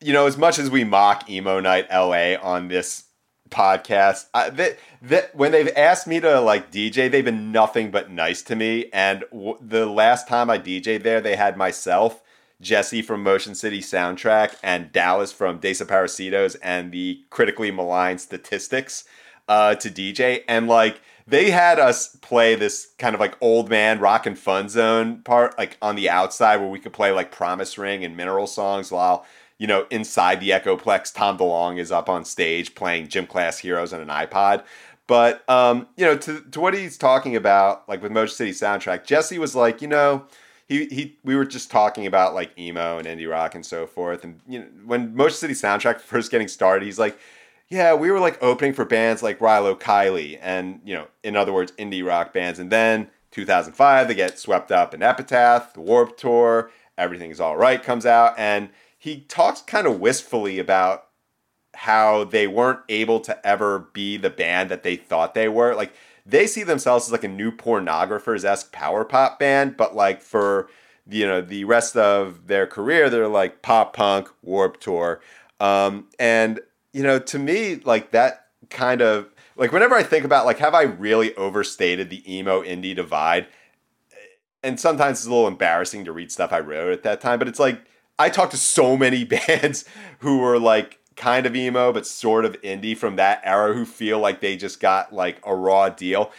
you 0.00 0.12
know, 0.12 0.26
as 0.26 0.38
much 0.38 0.58
as 0.58 0.70
we 0.70 0.84
mock 0.84 1.28
Emo 1.28 1.60
Night 1.60 1.86
LA 1.90 2.34
on 2.40 2.68
this 2.68 3.04
podcast, 3.50 4.26
I, 4.32 4.50
that 4.50 4.78
that 5.02 5.34
when 5.34 5.52
they've 5.52 5.72
asked 5.76 6.06
me 6.06 6.20
to 6.20 6.40
like 6.40 6.70
DJ, 6.70 7.10
they've 7.10 7.24
been 7.24 7.52
nothing 7.52 7.90
but 7.90 8.10
nice 8.10 8.42
to 8.42 8.56
me. 8.56 8.88
And 8.92 9.24
w- 9.30 9.58
the 9.60 9.84
last 9.86 10.28
time 10.28 10.48
I 10.48 10.58
DJ'd 10.58 11.02
there, 11.02 11.20
they 11.20 11.36
had 11.36 11.56
myself. 11.56 12.22
Jesse 12.60 13.02
from 13.02 13.22
Motion 13.22 13.54
City 13.54 13.80
Soundtrack 13.80 14.56
and 14.62 14.92
Dallas 14.92 15.32
from 15.32 15.60
Desaparecidos 15.60 16.56
and 16.62 16.92
the 16.92 17.22
critically 17.30 17.70
maligned 17.70 18.20
Statistics 18.20 19.04
uh, 19.48 19.74
to 19.76 19.90
DJ. 19.90 20.42
And 20.46 20.68
like 20.68 21.00
they 21.26 21.50
had 21.50 21.78
us 21.78 22.16
play 22.16 22.54
this 22.54 22.92
kind 22.98 23.14
of 23.14 23.20
like 23.20 23.36
old 23.40 23.70
man 23.70 24.00
rock 24.00 24.26
and 24.26 24.38
fun 24.38 24.68
zone 24.68 25.22
part, 25.22 25.56
like 25.56 25.78
on 25.80 25.96
the 25.96 26.10
outside 26.10 26.56
where 26.56 26.68
we 26.68 26.78
could 26.78 26.92
play 26.92 27.12
like 27.12 27.32
Promise 27.32 27.78
Ring 27.78 28.04
and 28.04 28.16
Mineral 28.16 28.46
songs 28.46 28.90
while, 28.90 29.24
you 29.58 29.66
know, 29.66 29.86
inside 29.90 30.40
the 30.40 30.50
Echoplex, 30.50 31.12
Tom 31.14 31.38
DeLonge 31.38 31.78
is 31.78 31.92
up 31.92 32.08
on 32.08 32.24
stage 32.24 32.74
playing 32.74 33.08
Gym 33.08 33.26
Class 33.26 33.58
Heroes 33.58 33.92
on 33.92 34.00
an 34.00 34.08
iPod. 34.08 34.64
But 35.06 35.48
um, 35.48 35.88
you 35.96 36.04
know, 36.04 36.16
to, 36.16 36.40
to 36.40 36.60
what 36.60 36.74
he's 36.74 36.96
talking 36.96 37.34
about, 37.34 37.88
like 37.88 38.02
with 38.02 38.12
Motion 38.12 38.36
City 38.36 38.52
Soundtrack, 38.52 39.04
Jesse 39.04 39.38
was 39.38 39.56
like, 39.56 39.82
you 39.82 39.88
know, 39.88 40.26
he, 40.70 40.86
he 40.86 41.18
we 41.24 41.34
were 41.34 41.44
just 41.44 41.68
talking 41.68 42.06
about 42.06 42.32
like 42.32 42.56
emo 42.56 42.96
and 42.96 43.08
indie 43.08 43.28
rock 43.28 43.56
and 43.56 43.66
so 43.66 43.88
forth. 43.88 44.22
And 44.22 44.40
you 44.48 44.60
know, 44.60 44.66
when 44.86 45.16
Motion 45.16 45.36
City 45.36 45.54
Soundtrack 45.54 46.00
first 46.00 46.30
getting 46.30 46.46
started, 46.46 46.84
he's 46.86 46.98
like, 46.98 47.18
yeah, 47.68 47.92
we 47.92 48.08
were 48.12 48.20
like 48.20 48.40
opening 48.40 48.72
for 48.72 48.84
bands 48.84 49.20
like 49.20 49.40
Rilo 49.40 49.78
Kiley 49.78 50.38
and 50.40 50.80
you 50.84 50.94
know, 50.94 51.08
in 51.24 51.34
other 51.34 51.52
words, 51.52 51.72
indie 51.72 52.06
rock 52.06 52.32
bands. 52.32 52.60
And 52.60 52.70
then 52.70 53.10
2005, 53.32 54.06
they 54.06 54.14
get 54.14 54.38
swept 54.38 54.70
up 54.70 54.94
in 54.94 55.02
Epitaph, 55.02 55.74
the 55.74 55.80
Warp 55.80 56.16
Tour, 56.16 56.70
everything's 56.96 57.40
All 57.40 57.56
Right 57.56 57.82
comes 57.82 58.06
out, 58.06 58.34
and 58.38 58.70
he 58.96 59.22
talks 59.22 59.62
kind 59.62 59.88
of 59.88 59.98
wistfully 59.98 60.60
about 60.60 61.08
how 61.74 62.22
they 62.22 62.46
weren't 62.46 62.80
able 62.88 63.18
to 63.20 63.44
ever 63.44 63.88
be 63.92 64.16
the 64.16 64.30
band 64.30 64.70
that 64.70 64.84
they 64.84 64.94
thought 64.94 65.34
they 65.34 65.48
were. 65.48 65.74
Like 65.74 65.92
they 66.30 66.46
see 66.46 66.62
themselves 66.62 67.06
as 67.06 67.12
like 67.12 67.24
a 67.24 67.28
new 67.28 67.50
pornographers 67.50 68.44
esque 68.44 68.72
power 68.72 69.04
pop 69.04 69.38
band, 69.38 69.76
but 69.76 69.94
like 69.94 70.22
for 70.22 70.68
you 71.08 71.26
know 71.26 71.40
the 71.40 71.64
rest 71.64 71.96
of 71.96 72.46
their 72.46 72.66
career, 72.66 73.10
they're 73.10 73.28
like 73.28 73.62
pop 73.62 73.94
punk, 73.94 74.28
warp 74.42 74.80
tour, 74.80 75.20
um, 75.58 76.08
and 76.18 76.60
you 76.92 77.02
know 77.02 77.18
to 77.18 77.38
me 77.38 77.76
like 77.84 78.12
that 78.12 78.46
kind 78.68 79.00
of 79.00 79.28
like 79.56 79.72
whenever 79.72 79.94
I 79.94 80.02
think 80.02 80.24
about 80.24 80.46
like 80.46 80.58
have 80.58 80.74
I 80.74 80.82
really 80.82 81.34
overstated 81.36 82.10
the 82.10 82.22
emo 82.32 82.62
indie 82.62 82.94
divide? 82.94 83.46
And 84.62 84.78
sometimes 84.78 85.18
it's 85.18 85.26
a 85.26 85.30
little 85.30 85.48
embarrassing 85.48 86.04
to 86.04 86.12
read 86.12 86.30
stuff 86.30 86.52
I 86.52 86.60
wrote 86.60 86.92
at 86.92 87.02
that 87.04 87.22
time, 87.22 87.38
but 87.38 87.48
it's 87.48 87.58
like 87.58 87.80
I 88.18 88.28
talked 88.28 88.52
to 88.52 88.58
so 88.58 88.96
many 88.96 89.24
bands 89.48 89.84
who 90.20 90.38
were 90.38 90.58
like 90.58 90.99
kind 91.16 91.46
of 91.46 91.54
emo 91.54 91.92
but 91.92 92.06
sort 92.06 92.44
of 92.44 92.60
indie 92.62 92.96
from 92.96 93.16
that 93.16 93.40
era 93.44 93.74
who 93.74 93.84
feel 93.84 94.18
like 94.18 94.40
they 94.40 94.56
just 94.56 94.80
got 94.80 95.12
like 95.12 95.40
a 95.44 95.54
raw 95.54 95.88
deal. 95.88 96.30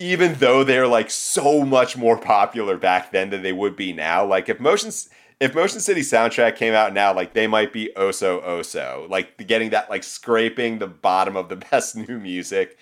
Even 0.00 0.34
though 0.34 0.64
they're 0.64 0.86
like 0.88 1.10
so 1.10 1.64
much 1.64 1.96
more 1.96 2.18
popular 2.18 2.76
back 2.76 3.12
then 3.12 3.30
than 3.30 3.42
they 3.42 3.52
would 3.52 3.76
be 3.76 3.92
now 3.92 4.24
like 4.24 4.48
if 4.48 4.58
motions 4.58 5.08
if 5.40 5.54
motion 5.54 5.80
city 5.80 6.00
soundtrack 6.00 6.56
came 6.56 6.74
out 6.74 6.92
now 6.92 7.14
like 7.14 7.32
they 7.34 7.46
might 7.46 7.72
be 7.72 7.90
oso 7.96 8.42
oso 8.44 9.08
like 9.08 9.46
getting 9.46 9.70
that 9.70 9.90
like 9.90 10.02
scraping 10.02 10.78
the 10.78 10.86
bottom 10.86 11.36
of 11.36 11.48
the 11.48 11.56
best 11.70 11.96
new 11.96 12.18
music 12.18 12.76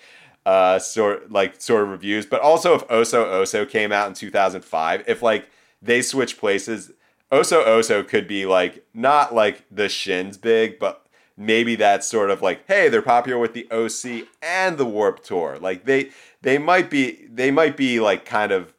uh 0.45 0.79
sort 0.79 1.31
like 1.31 1.61
sort 1.61 1.83
of 1.83 1.89
reviews. 1.89 2.25
But 2.25 2.41
also 2.41 2.73
if 2.73 2.87
oso 2.87 3.25
oso 3.25 3.69
came 3.69 3.91
out 3.91 4.07
in 4.07 4.13
2005 4.13 5.03
if 5.07 5.21
like 5.21 5.49
they 5.81 6.01
switch 6.01 6.37
places 6.37 6.91
Oso 7.33 7.65
Oso 7.65 8.07
could 8.07 8.27
be 8.27 8.45
like 8.45 8.85
not 8.93 9.33
like 9.33 9.65
the 9.71 9.89
shins 9.89 10.37
big, 10.37 10.79
but 10.79 11.05
maybe 11.35 11.75
that's 11.75 12.07
sort 12.07 12.29
of 12.29 12.41
like, 12.41 12.63
hey, 12.67 12.89
they're 12.89 13.01
popular 13.01 13.39
with 13.39 13.53
the 13.53 13.67
OC 13.71 14.27
and 14.41 14.77
the 14.77 14.85
Warp 14.85 15.23
Tour. 15.23 15.57
Like 15.59 15.85
they 15.85 16.11
they 16.41 16.57
might 16.57 16.89
be 16.89 17.25
they 17.31 17.49
might 17.51 17.75
be 17.77 17.99
like 17.99 18.25
kind 18.25 18.51
of 18.51 18.73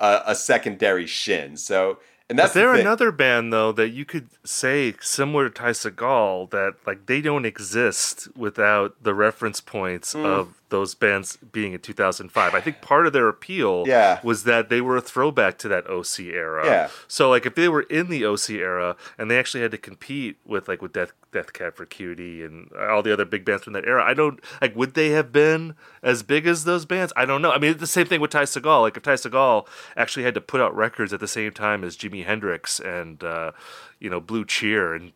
a, 0.00 0.22
a 0.26 0.34
secondary 0.34 1.06
shin. 1.06 1.56
So 1.56 1.98
and 2.30 2.38
that's 2.38 2.50
Is 2.50 2.54
there 2.54 2.72
the 2.72 2.80
another 2.80 3.12
band 3.12 3.52
though 3.52 3.72
that 3.72 3.90
you 3.90 4.04
could 4.04 4.28
say 4.44 4.94
similar 5.00 5.48
to 5.48 5.54
Ty 5.54 5.70
Segall 5.72 6.48
that 6.50 6.76
like 6.86 7.06
they 7.06 7.20
don't 7.20 7.44
exist 7.44 8.28
without 8.36 9.02
the 9.02 9.12
reference 9.14 9.60
points 9.60 10.12
Hmm. 10.14 10.24
of 10.24 10.61
those 10.72 10.96
bands 10.96 11.36
being 11.36 11.72
in 11.72 11.78
2005? 11.78 12.52
I 12.54 12.60
think 12.60 12.80
part 12.80 13.06
of 13.06 13.12
their 13.12 13.28
appeal 13.28 13.84
Yeah. 13.86 14.18
was 14.24 14.42
that 14.42 14.68
they 14.68 14.80
were 14.80 14.96
a 14.96 15.00
throwback 15.00 15.56
to 15.58 15.68
that 15.68 15.88
OC 15.88 16.30
era. 16.32 16.66
Yeah. 16.66 16.88
So 17.06 17.30
like 17.30 17.46
if 17.46 17.54
they 17.54 17.68
were 17.68 17.82
in 17.82 18.08
the 18.08 18.24
OC 18.26 18.50
era 18.58 18.96
and 19.16 19.30
they 19.30 19.38
actually 19.38 19.62
had 19.62 19.70
to 19.70 19.78
compete 19.78 20.38
with 20.44 20.66
like 20.66 20.82
with 20.82 20.92
Death 20.92 21.12
Death 21.30 21.52
Cat 21.52 21.76
for 21.76 21.86
Cutie 21.86 22.42
and 22.42 22.70
all 22.74 23.02
the 23.02 23.12
other 23.12 23.24
big 23.24 23.44
bands 23.44 23.62
from 23.64 23.72
that 23.74 23.86
era, 23.86 24.02
I 24.04 24.12
don't 24.14 24.40
like 24.60 24.74
would 24.74 24.94
they 24.94 25.10
have 25.10 25.30
been 25.30 25.74
as 26.02 26.22
big 26.24 26.46
as 26.46 26.64
those 26.64 26.84
bands? 26.84 27.12
I 27.16 27.24
don't 27.24 27.40
know. 27.42 27.52
I 27.52 27.58
mean, 27.58 27.70
it's 27.70 27.80
the 27.80 27.86
same 27.86 28.06
thing 28.06 28.20
with 28.20 28.32
Ty 28.32 28.42
Segall. 28.42 28.80
Like 28.82 28.96
if 28.96 29.02
Ty 29.04 29.14
Segall 29.14 29.66
actually 29.96 30.24
had 30.24 30.34
to 30.34 30.40
put 30.40 30.60
out 30.60 30.74
records 30.74 31.12
at 31.12 31.20
the 31.20 31.28
same 31.28 31.52
time 31.52 31.84
as 31.84 31.96
Jimi 31.96 32.24
Hendrix 32.26 32.80
and 32.80 33.22
uh, 33.22 33.52
you 34.00 34.10
know 34.10 34.20
Blue 34.20 34.44
Cheer 34.44 34.94
and 34.94 35.12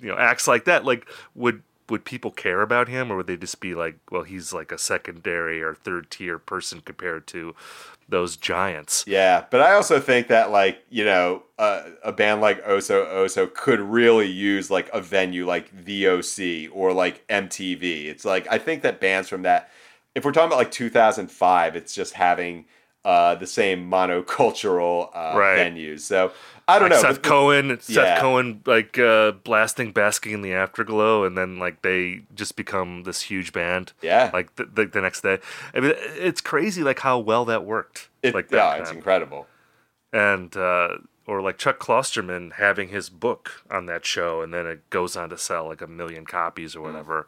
you 0.00 0.08
know 0.08 0.16
acts 0.16 0.48
like 0.48 0.64
that, 0.64 0.84
like 0.84 1.06
would 1.34 1.62
would 1.90 2.04
people 2.04 2.30
care 2.30 2.62
about 2.62 2.88
him 2.88 3.10
or 3.10 3.16
would 3.16 3.26
they 3.26 3.36
just 3.36 3.60
be 3.60 3.74
like, 3.74 3.96
well, 4.10 4.22
he's 4.22 4.52
like 4.52 4.72
a 4.72 4.78
secondary 4.78 5.62
or 5.62 5.74
third 5.74 6.10
tier 6.10 6.38
person 6.38 6.80
compared 6.80 7.26
to 7.28 7.54
those 8.08 8.36
giants? 8.36 9.04
Yeah, 9.06 9.44
but 9.50 9.60
I 9.60 9.72
also 9.72 10.00
think 10.00 10.28
that 10.28 10.50
like 10.50 10.84
you 10.90 11.04
know 11.04 11.42
uh, 11.58 11.82
a 12.02 12.12
band 12.12 12.40
like 12.40 12.64
Oso 12.64 13.06
Oso 13.06 13.52
could 13.52 13.80
really 13.80 14.28
use 14.28 14.70
like 14.70 14.88
a 14.92 15.00
venue 15.00 15.46
like 15.46 15.84
the 15.84 16.06
OC 16.08 16.74
or 16.74 16.92
like 16.92 17.26
MTV. 17.28 18.06
It's 18.06 18.24
like 18.24 18.46
I 18.50 18.58
think 18.58 18.82
that 18.82 19.00
bands 19.00 19.28
from 19.28 19.42
that, 19.42 19.70
if 20.14 20.24
we're 20.24 20.32
talking 20.32 20.48
about 20.48 20.58
like 20.58 20.70
2005, 20.70 21.76
it's 21.76 21.94
just 21.94 22.14
having 22.14 22.66
uh, 23.04 23.34
the 23.34 23.46
same 23.46 23.90
monocultural 23.90 25.08
uh, 25.14 25.36
Right. 25.38 25.58
venues. 25.58 26.00
So 26.00 26.32
I 26.68 26.78
don't 26.78 26.90
like 26.90 27.02
know. 27.02 27.08
Seth 27.08 27.22
Cohen, 27.22 27.78
Seth 27.80 27.96
Yeah. 27.96 28.20
Cohen, 28.20 28.62
like 28.66 28.98
uh, 28.98 29.32
blasting, 29.32 29.92
basking 29.92 30.32
in 30.32 30.42
the 30.42 30.52
afterglow, 30.52 31.24
and 31.24 31.36
then 31.36 31.58
like 31.58 31.82
they 31.82 32.22
just 32.34 32.56
become 32.56 33.02
this 33.04 33.22
huge 33.22 33.52
band. 33.52 33.92
Yeah. 34.02 34.30
like 34.32 34.54
the, 34.56 34.64
the, 34.66 34.86
the 34.86 35.00
next 35.00 35.22
day. 35.22 35.38
I 35.74 35.80
mean, 35.80 35.92
it's 35.96 36.40
crazy, 36.40 36.82
like 36.82 37.00
how 37.00 37.18
well 37.18 37.44
that 37.46 37.64
worked. 37.64 38.08
It, 38.22 38.34
like 38.34 38.50
yeah, 38.50 38.58
that, 38.76 38.80
it's 38.82 38.90
incredible. 38.90 39.46
and 40.12 40.54
uh, 40.56 40.98
or 41.26 41.40
like 41.40 41.58
Chuck 41.58 41.78
Klosterman 41.78 42.52
having 42.54 42.88
his 42.88 43.08
book 43.08 43.64
on 43.70 43.86
that 43.86 44.04
show, 44.04 44.42
and 44.42 44.52
then 44.52 44.66
it 44.66 44.88
goes 44.90 45.16
on 45.16 45.30
to 45.30 45.38
sell 45.38 45.66
like 45.68 45.80
a 45.80 45.86
million 45.86 46.26
copies 46.26 46.76
or 46.76 46.82
whatever 46.82 47.26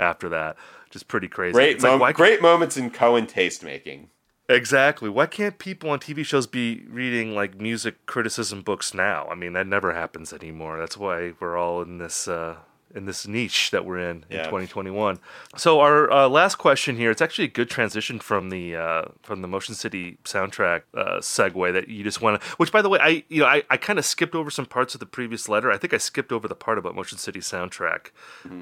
after 0.00 0.28
that. 0.30 0.56
Just 0.90 1.06
pretty 1.08 1.28
crazy. 1.28 1.52
Great, 1.52 1.76
It's 1.76 1.84
like, 1.84 2.00
why 2.00 2.12
great 2.12 2.42
moments 2.42 2.76
in 2.76 2.90
Cohen 2.90 3.26
taste 3.26 3.62
making. 3.64 4.10
Exactly. 4.52 5.08
Why 5.08 5.24
can't 5.26 5.58
people 5.58 5.88
on 5.88 5.98
TV 5.98 6.26
shows 6.26 6.46
be 6.46 6.84
reading 6.90 7.34
like 7.34 7.58
music 7.58 8.04
criticism 8.04 8.60
books 8.60 8.92
now? 8.92 9.26
I 9.30 9.34
mean, 9.34 9.54
that 9.54 9.66
never 9.66 9.94
happens 9.94 10.30
anymore. 10.30 10.78
That's 10.78 10.96
why 10.98 11.32
we're 11.40 11.56
all 11.56 11.80
in 11.80 11.96
this 11.96 12.28
uh, 12.28 12.56
in 12.94 13.06
this 13.06 13.26
niche 13.26 13.70
that 13.70 13.84
we're 13.84 13.98
in 13.98 14.24
in 14.30 14.38
2021. 14.44 15.18
So 15.56 15.80
our 15.80 16.10
uh, 16.10 16.28
last 16.28 16.56
question 16.56 16.96
here, 16.96 17.10
it's 17.10 17.22
actually 17.22 17.46
a 17.46 17.48
good 17.48 17.70
transition 17.70 18.18
from 18.18 18.50
the 18.50 18.76
uh, 18.76 19.02
from 19.22 19.42
the 19.42 19.48
Motion 19.48 19.74
City 19.74 20.18
soundtrack 20.24 20.82
uh, 20.94 21.18
segue 21.18 21.72
that 21.72 21.88
you 21.88 22.04
just 22.04 22.20
want 22.20 22.40
to. 22.40 22.48
Which, 22.56 22.72
by 22.72 22.82
the 22.82 22.88
way, 22.88 22.98
I 23.00 23.24
you 23.28 23.40
know 23.40 23.46
I, 23.46 23.62
I 23.70 23.76
kind 23.76 23.98
of 23.98 24.04
skipped 24.04 24.34
over 24.34 24.50
some 24.50 24.66
parts 24.66 24.94
of 24.94 25.00
the 25.00 25.06
previous 25.06 25.48
letter. 25.48 25.70
I 25.70 25.78
think 25.78 25.94
I 25.94 25.98
skipped 25.98 26.32
over 26.32 26.48
the 26.48 26.54
part 26.54 26.78
about 26.78 26.94
Motion 26.94 27.18
City 27.18 27.40
soundtrack 27.40 28.10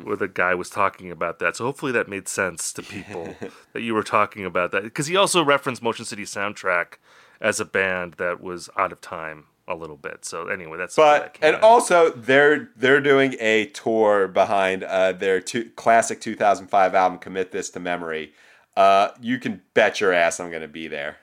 where 0.05 0.16
the 0.16 0.28
guy 0.28 0.55
was 0.55 0.70
talking 0.70 1.11
about 1.11 1.39
that. 1.39 1.57
So 1.57 1.64
hopefully 1.64 1.93
that 1.93 2.09
made 2.09 2.28
sense 2.28 2.72
to 2.74 2.83
people 2.83 3.37
that 3.72 3.83
you 3.83 3.95
were 3.95 4.03
talking 4.03 4.45
about 4.45 4.72
that 4.72 4.83
because 4.83 5.07
he 5.07 5.16
also 5.16 5.45
referenced 5.45 5.83
Motion 5.83 6.05
City 6.05 6.24
soundtrack 6.24 6.95
as 7.41 7.59
a 7.61 7.64
band 7.64 8.14
that 8.14 8.41
was 8.41 8.68
out 8.76 8.93
of 8.93 9.01
time 9.01 9.47
a 9.71 9.75
little 9.75 9.97
bit. 9.97 10.25
So 10.25 10.49
anyway, 10.49 10.77
that's 10.79 10.97
But 10.97 11.39
and 11.41 11.57
also 11.57 12.11
they're 12.11 12.68
they're 12.77 13.01
doing 13.01 13.37
a 13.41 13.66
tour 13.66 14.29
behind 14.29 14.83
uh, 14.85 15.12
their 15.12 15.41
two, 15.41 15.71
classic 15.77 16.21
2005 16.21 16.95
album 16.95 17.18
"Commit 17.18 17.53
This 17.53 17.71
to 17.71 17.81
Memory." 17.81 18.33
Uh, 18.77 19.09
you 19.21 19.39
can 19.39 19.62
bet 19.75 20.01
your 20.01 20.12
ass 20.12 20.39
I'm 20.41 20.51
going 20.51 20.62
to 20.62 20.68
be 20.68 20.89
there. 20.89 21.16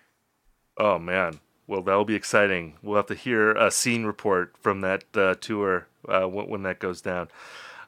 Oh 0.78 0.98
man, 0.98 1.40
well 1.68 1.82
that 1.84 1.94
will 1.94 2.06
be 2.06 2.16
exciting. 2.16 2.78
We'll 2.82 2.96
have 2.98 3.06
to 3.08 3.16
hear 3.16 3.52
a 3.52 3.70
scene 3.70 4.06
report 4.06 4.56
from 4.60 4.82
that 4.82 5.04
uh, 5.16 5.36
tour 5.40 5.88
uh, 6.08 6.26
when, 6.26 6.48
when 6.48 6.64
that 6.64 6.80
goes 6.80 7.02
down. 7.02 7.28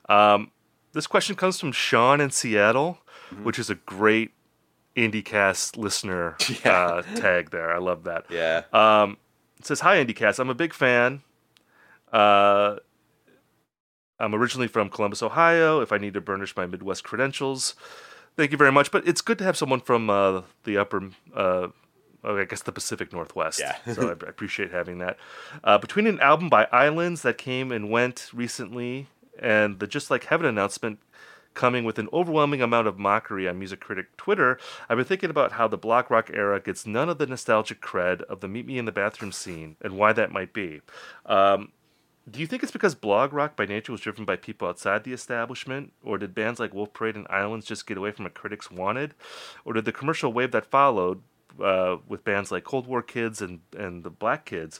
Um, 0.08 0.52
this 0.94 1.08
question 1.08 1.36
comes 1.36 1.60
from 1.60 1.72
Sean 1.72 2.20
in 2.22 2.32
Seattle, 2.32 3.00
Mm-hmm. 3.32 3.44
which 3.44 3.60
is 3.60 3.70
a 3.70 3.76
great 3.76 4.32
IndieCast 4.98 5.78
listener 5.78 6.36
Yeah. 6.66 6.72
uh, 6.74 7.02
tag 7.16 7.52
there. 7.52 7.72
I 7.72 7.78
love 7.78 8.06
that. 8.06 8.26
Yeah. 8.30 8.64
Um, 8.74 9.18
it 9.60 9.66
says, 9.66 9.82
Hi, 9.82 10.04
IndieCast. 10.04 10.40
I'm 10.40 10.50
a 10.50 10.56
big 10.56 10.74
fan. 10.74 11.22
Uh, 12.12 12.78
I'm 14.20 14.34
originally 14.36 14.68
from 14.68 14.90
Columbus, 14.90 15.22
Ohio. 15.22 15.82
If 15.82 15.92
I 15.92 15.98
need 15.98 16.14
to 16.16 16.22
burnish 16.22 16.56
my 16.56 16.66
Midwest 16.66 17.04
credentials, 17.04 17.76
thank 18.36 18.52
you 18.52 18.58
very 18.58 18.72
much. 18.72 18.92
But 18.92 19.08
it's 19.08 19.22
good 19.22 19.38
to 19.40 19.44
have 19.44 19.58
someone 19.58 19.82
from 19.82 20.10
uh, 20.10 20.42
the 20.64 20.78
upper, 20.78 21.10
uh, 21.36 21.68
oh, 22.24 22.38
I 22.38 22.46
guess 22.46 22.62
the 22.64 22.72
Pacific 22.72 23.14
Northwest. 23.14 23.60
Yeah. 23.60 23.78
so 23.94 24.08
I, 24.08 24.12
I 24.12 24.12
appreciate 24.30 24.72
having 24.72 25.00
that. 25.00 25.18
Uh, 25.64 25.78
between 25.78 26.08
an 26.08 26.20
album 26.20 26.50
by 26.50 26.68
Islands 26.72 27.22
that 27.22 27.38
came 27.38 27.72
and 27.72 27.90
went 27.90 28.30
recently 28.34 29.08
and 29.38 29.80
the 29.80 29.88
Just 29.88 30.12
Like 30.12 30.26
Heaven 30.26 30.46
announcement 30.46 31.00
coming 31.54 31.84
with 31.84 32.00
an 32.00 32.10
overwhelming 32.14 32.62
amount 32.62 32.88
of 32.88 32.98
mockery 32.98 33.48
on 33.48 33.60
music 33.60 33.80
critic 33.80 34.16
Twitter, 34.18 34.60
I've 34.88 34.98
been 34.98 35.06
thinking 35.06 35.30
about 35.30 35.54
how 35.54 35.68
the 35.68 35.78
blog 35.78 36.10
rock 36.10 36.30
era 36.34 36.60
gets 36.60 36.86
none 36.86 37.10
of 37.10 37.18
the 37.18 37.28
nostalgic 37.28 37.82
cred 37.82 38.22
of 38.24 38.40
the 38.40 38.48
Meet 38.48 38.66
Me 38.66 38.78
in 38.78 38.86
the 38.86 38.92
Bathroom 38.92 39.32
scene 39.32 39.76
and 39.82 39.98
why 39.98 40.14
that 40.14 40.32
might 40.32 40.54
be. 40.54 40.82
Um, 41.26 41.72
do 42.30 42.40
you 42.40 42.48
think 42.48 42.64
it's 42.64 42.72
because 42.72 42.96
blog 42.96 43.34
rock 43.34 43.56
by 43.56 43.66
nature 43.66 43.92
was 43.92 44.02
driven 44.02 44.26
by 44.26 44.36
people 44.36 44.68
outside 44.68 45.04
the 45.04 45.14
establishment, 45.14 45.94
or 46.04 46.18
did 46.18 46.36
bands 46.36 46.60
like 46.60 46.74
Wolf 46.74 46.94
Parade 46.94 47.16
and 47.16 47.28
Islands 47.30 47.66
just 47.66 47.88
get 47.88 47.98
away 47.98 48.12
from 48.12 48.26
what 48.26 48.34
critics 48.34 48.70
wanted, 48.70 49.16
or 49.66 49.74
did 49.74 49.86
the 49.86 49.92
commercial 49.92 50.32
wave 50.32 50.52
that 50.52 50.70
followed 50.70 51.22
uh, 51.64 51.98
with 52.08 52.24
bands 52.24 52.52
like 52.52 52.64
Cold 52.64 52.88
War 52.88 53.02
Kids 53.02 53.42
and 53.42 53.62
and 53.76 54.04
the 54.04 54.10
Black 54.10 54.46
Kids 54.46 54.80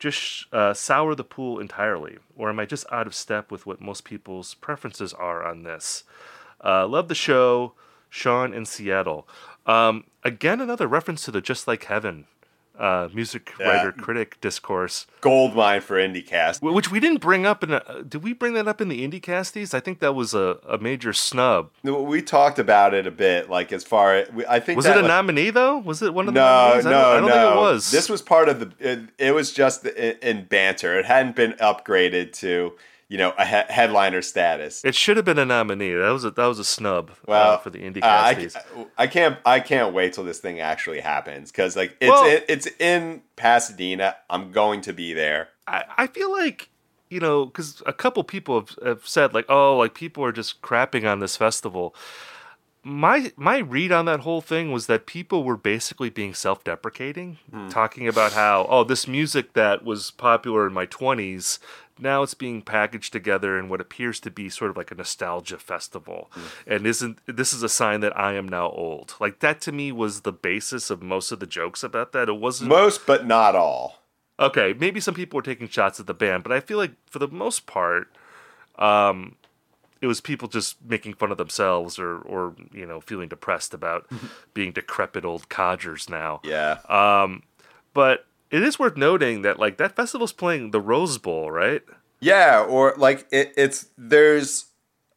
just 0.00 0.52
uh, 0.52 0.74
sour 0.74 1.14
the 1.14 1.22
pool 1.22 1.60
entirely, 1.60 2.18
or 2.36 2.48
am 2.48 2.58
I 2.58 2.66
just 2.66 2.86
out 2.90 3.06
of 3.06 3.14
step 3.14 3.52
with 3.52 3.66
what 3.66 3.80
most 3.80 4.04
people's 4.04 4.54
preferences 4.54 5.12
are 5.12 5.46
on 5.46 5.62
this? 5.62 6.02
Uh, 6.64 6.88
love 6.88 7.06
the 7.08 7.14
show, 7.14 7.74
Sean 8.08 8.52
in 8.52 8.64
Seattle. 8.64 9.28
Um, 9.66 10.04
again, 10.24 10.60
another 10.60 10.88
reference 10.88 11.22
to 11.24 11.30
the 11.30 11.40
Just 11.40 11.68
Like 11.68 11.84
Heaven 11.84 12.26
uh, 12.80 13.08
music 13.12 13.52
Yeah. 13.60 13.68
writer 13.68 13.92
critic 13.92 14.40
discourse. 14.40 15.06
Gold 15.20 15.54
mine 15.54 15.82
for 15.82 15.96
IndieCast. 15.96 16.62
Which 16.62 16.90
we 16.90 16.98
didn't 16.98 17.20
bring 17.20 17.44
up 17.44 17.62
in. 17.62 17.72
A, 17.74 18.02
did 18.02 18.22
we 18.24 18.32
bring 18.32 18.54
that 18.54 18.66
up 18.66 18.80
in 18.80 18.88
the 18.88 19.06
IndieCasties? 19.06 19.74
I 19.74 19.80
think 19.80 20.00
that 20.00 20.14
was 20.14 20.32
a, 20.34 20.58
a 20.68 20.78
major 20.78 21.12
snub. 21.12 21.70
We 21.84 22.22
talked 22.22 22.58
about 22.58 22.94
it 22.94 23.06
a 23.06 23.10
bit, 23.10 23.50
like 23.50 23.70
as 23.72 23.84
far 23.84 24.14
as 24.16 24.28
I 24.48 24.58
think 24.60 24.76
Was 24.76 24.86
that, 24.86 24.96
it 24.96 25.00
a 25.00 25.02
like, 25.02 25.08
nominee 25.08 25.50
though? 25.50 25.78
Was 25.78 26.00
it 26.02 26.14
one 26.14 26.26
of 26.26 26.34
the 26.34 26.40
No, 26.40 26.46
nominees? 26.46 26.84
no, 26.86 26.90
I 26.90 26.92
don't, 26.92 27.04
I 27.04 27.20
don't 27.20 27.28
no. 27.28 27.34
think 27.34 27.54
it 27.56 27.60
was. 27.60 27.90
This 27.90 28.08
was 28.08 28.22
part 28.22 28.48
of 28.48 28.60
the. 28.60 28.72
It, 28.80 29.00
it 29.18 29.34
was 29.34 29.52
just 29.52 29.84
in 29.86 30.46
banter. 30.46 30.98
It 30.98 31.04
hadn't 31.04 31.36
been 31.36 31.52
upgraded 31.54 32.32
to 32.38 32.72
you 33.10 33.18
know 33.18 33.34
a 33.36 33.44
he- 33.44 33.72
headliner 33.74 34.22
status. 34.22 34.82
It 34.84 34.94
should 34.94 35.16
have 35.16 35.26
been 35.26 35.38
a 35.38 35.44
nominee. 35.44 35.92
That 35.92 36.10
was 36.10 36.24
a 36.24 36.30
that 36.30 36.46
was 36.46 36.60
a 36.60 36.64
snub 36.64 37.10
Well, 37.26 37.54
uh, 37.54 37.58
for 37.58 37.68
the 37.68 37.84
Uh, 37.86 38.06
I, 38.06 38.48
I 38.96 39.06
can't 39.08 39.36
I 39.44 39.58
can't 39.60 39.92
wait 39.92 40.12
till 40.14 40.24
this 40.24 40.38
thing 40.38 40.60
actually 40.60 41.00
happens 41.00 41.50
because 41.50 41.76
like 41.76 41.96
it's 42.00 42.08
Well- 42.08 42.24
in, 42.24 42.42
it's 42.48 42.68
in 42.78 43.22
Pasadena. 43.34 44.16
I'm 44.30 44.52
going 44.52 44.80
to 44.82 44.92
be 44.92 45.12
there. 45.12 45.48
I, 45.66 45.84
I 45.98 46.06
feel 46.06 46.30
like 46.30 46.70
you 47.10 47.18
know 47.18 47.46
because 47.46 47.82
a 47.84 47.92
couple 47.92 48.22
people 48.22 48.60
have, 48.60 48.78
have 48.82 49.06
said 49.06 49.34
like 49.34 49.46
oh 49.48 49.76
like 49.76 49.92
people 49.94 50.24
are 50.24 50.32
just 50.32 50.62
crapping 50.62 51.10
on 51.10 51.18
this 51.18 51.36
festival 51.36 51.94
my 52.82 53.30
my 53.36 53.58
read 53.58 53.92
on 53.92 54.04
that 54.06 54.20
whole 54.20 54.40
thing 54.40 54.72
was 54.72 54.86
that 54.86 55.04
people 55.06 55.44
were 55.44 55.56
basically 55.56 56.08
being 56.08 56.32
self-deprecating 56.32 57.38
talking 57.68 58.08
about 58.08 58.32
how 58.32 58.66
oh 58.70 58.84
this 58.84 59.06
music 59.06 59.52
that 59.52 59.84
was 59.84 60.10
popular 60.12 60.66
in 60.66 60.72
my 60.72 60.86
20s 60.86 61.58
now 62.00 62.22
it's 62.22 62.34
being 62.34 62.62
packaged 62.62 63.12
together 63.12 63.58
in 63.58 63.68
what 63.68 63.80
appears 63.80 64.20
to 64.20 64.30
be 64.30 64.48
sort 64.48 64.70
of 64.70 64.76
like 64.76 64.90
a 64.90 64.94
nostalgia 64.94 65.58
festival 65.58 66.30
and 66.66 66.86
isn't 66.86 67.18
this 67.26 67.52
is 67.52 67.62
a 67.62 67.68
sign 67.68 68.00
that 68.00 68.16
i 68.18 68.32
am 68.34 68.48
now 68.48 68.70
old 68.70 69.14
like 69.20 69.40
that 69.40 69.60
to 69.60 69.72
me 69.72 69.92
was 69.92 70.20
the 70.22 70.32
basis 70.32 70.90
of 70.90 71.02
most 71.02 71.32
of 71.32 71.40
the 71.40 71.46
jokes 71.46 71.82
about 71.82 72.12
that 72.12 72.28
it 72.28 72.36
wasn't 72.40 72.68
Most, 72.68 73.06
but 73.06 73.26
not 73.26 73.54
all. 73.54 74.02
okay, 74.38 74.74
maybe 74.78 75.00
some 75.00 75.14
people 75.14 75.36
were 75.36 75.42
taking 75.42 75.68
shots 75.68 76.00
at 76.00 76.06
the 76.06 76.14
band, 76.14 76.42
but 76.42 76.52
I 76.52 76.60
feel 76.60 76.78
like 76.78 76.92
for 77.06 77.18
the 77.18 77.28
most 77.28 77.66
part, 77.66 78.08
um, 78.78 79.36
it 80.00 80.06
was 80.06 80.20
people 80.22 80.48
just 80.48 80.76
making 80.82 81.12
fun 81.14 81.30
of 81.30 81.36
themselves 81.36 81.98
or, 81.98 82.18
or 82.20 82.54
you 82.72 82.86
know, 82.86 83.00
feeling 83.00 83.28
depressed 83.28 83.74
about 83.74 84.08
being 84.54 84.72
decrepit 84.72 85.24
old 85.26 85.48
codgers 85.50 86.08
now. 86.08 86.40
Yeah. 86.42 86.78
um 86.88 87.42
But 87.92 88.24
it 88.50 88.62
is 88.62 88.78
worth 88.78 88.96
noting 88.96 89.42
that 89.42 89.58
like 89.58 89.76
that 89.78 89.96
festival's 89.96 90.32
playing 90.32 90.70
the 90.70 90.80
Rose 90.80 91.18
Bowl, 91.18 91.50
right? 91.50 91.82
Yeah, 92.20 92.64
or 92.68 92.94
like 92.96 93.26
it, 93.30 93.52
it's 93.56 93.86
there's 93.96 94.66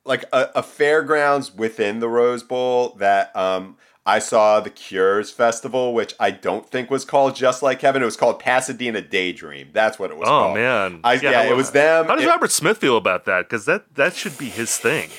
like 0.05 0.23
a, 0.33 0.49
a 0.55 0.63
fairgrounds 0.63 1.53
within 1.53 1.99
the 1.99 2.09
Rose 2.09 2.43
Bowl 2.43 2.95
that 2.99 3.35
um 3.35 3.77
I 4.05 4.19
saw 4.19 4.59
the 4.59 4.69
Cures 4.69 5.31
Festival, 5.31 5.93
which 5.93 6.13
I 6.19 6.29
don't 6.31 6.69
think 6.69 6.89
was 6.91 7.05
called 7.05 7.35
just 7.37 7.63
like 7.63 7.79
Heaven. 7.81 8.01
It 8.01 8.05
was 8.05 8.17
called 8.17 8.37
Pasadena 8.39 9.01
Daydream. 9.01 9.69
That's 9.71 9.97
what 9.97 10.11
it 10.11 10.17
was 10.17 10.27
Oh 10.27 10.31
called. 10.31 10.55
man, 10.55 10.99
I, 11.05 11.13
yeah, 11.13 11.43
it 11.43 11.47
well, 11.47 11.55
was 11.57 11.71
them. 11.71 12.07
How 12.07 12.15
does 12.15 12.25
It- 12.25 12.27
Robert 12.27 12.51
Smith 12.51 12.77
feel 12.79 12.97
about 12.97 13.23
that? 13.25 13.43
Because 13.49 13.65
that 13.65 13.95
that 13.95 14.13
should 14.15 14.37
be 14.37 14.49
his 14.49 14.77
thing. 14.77 15.09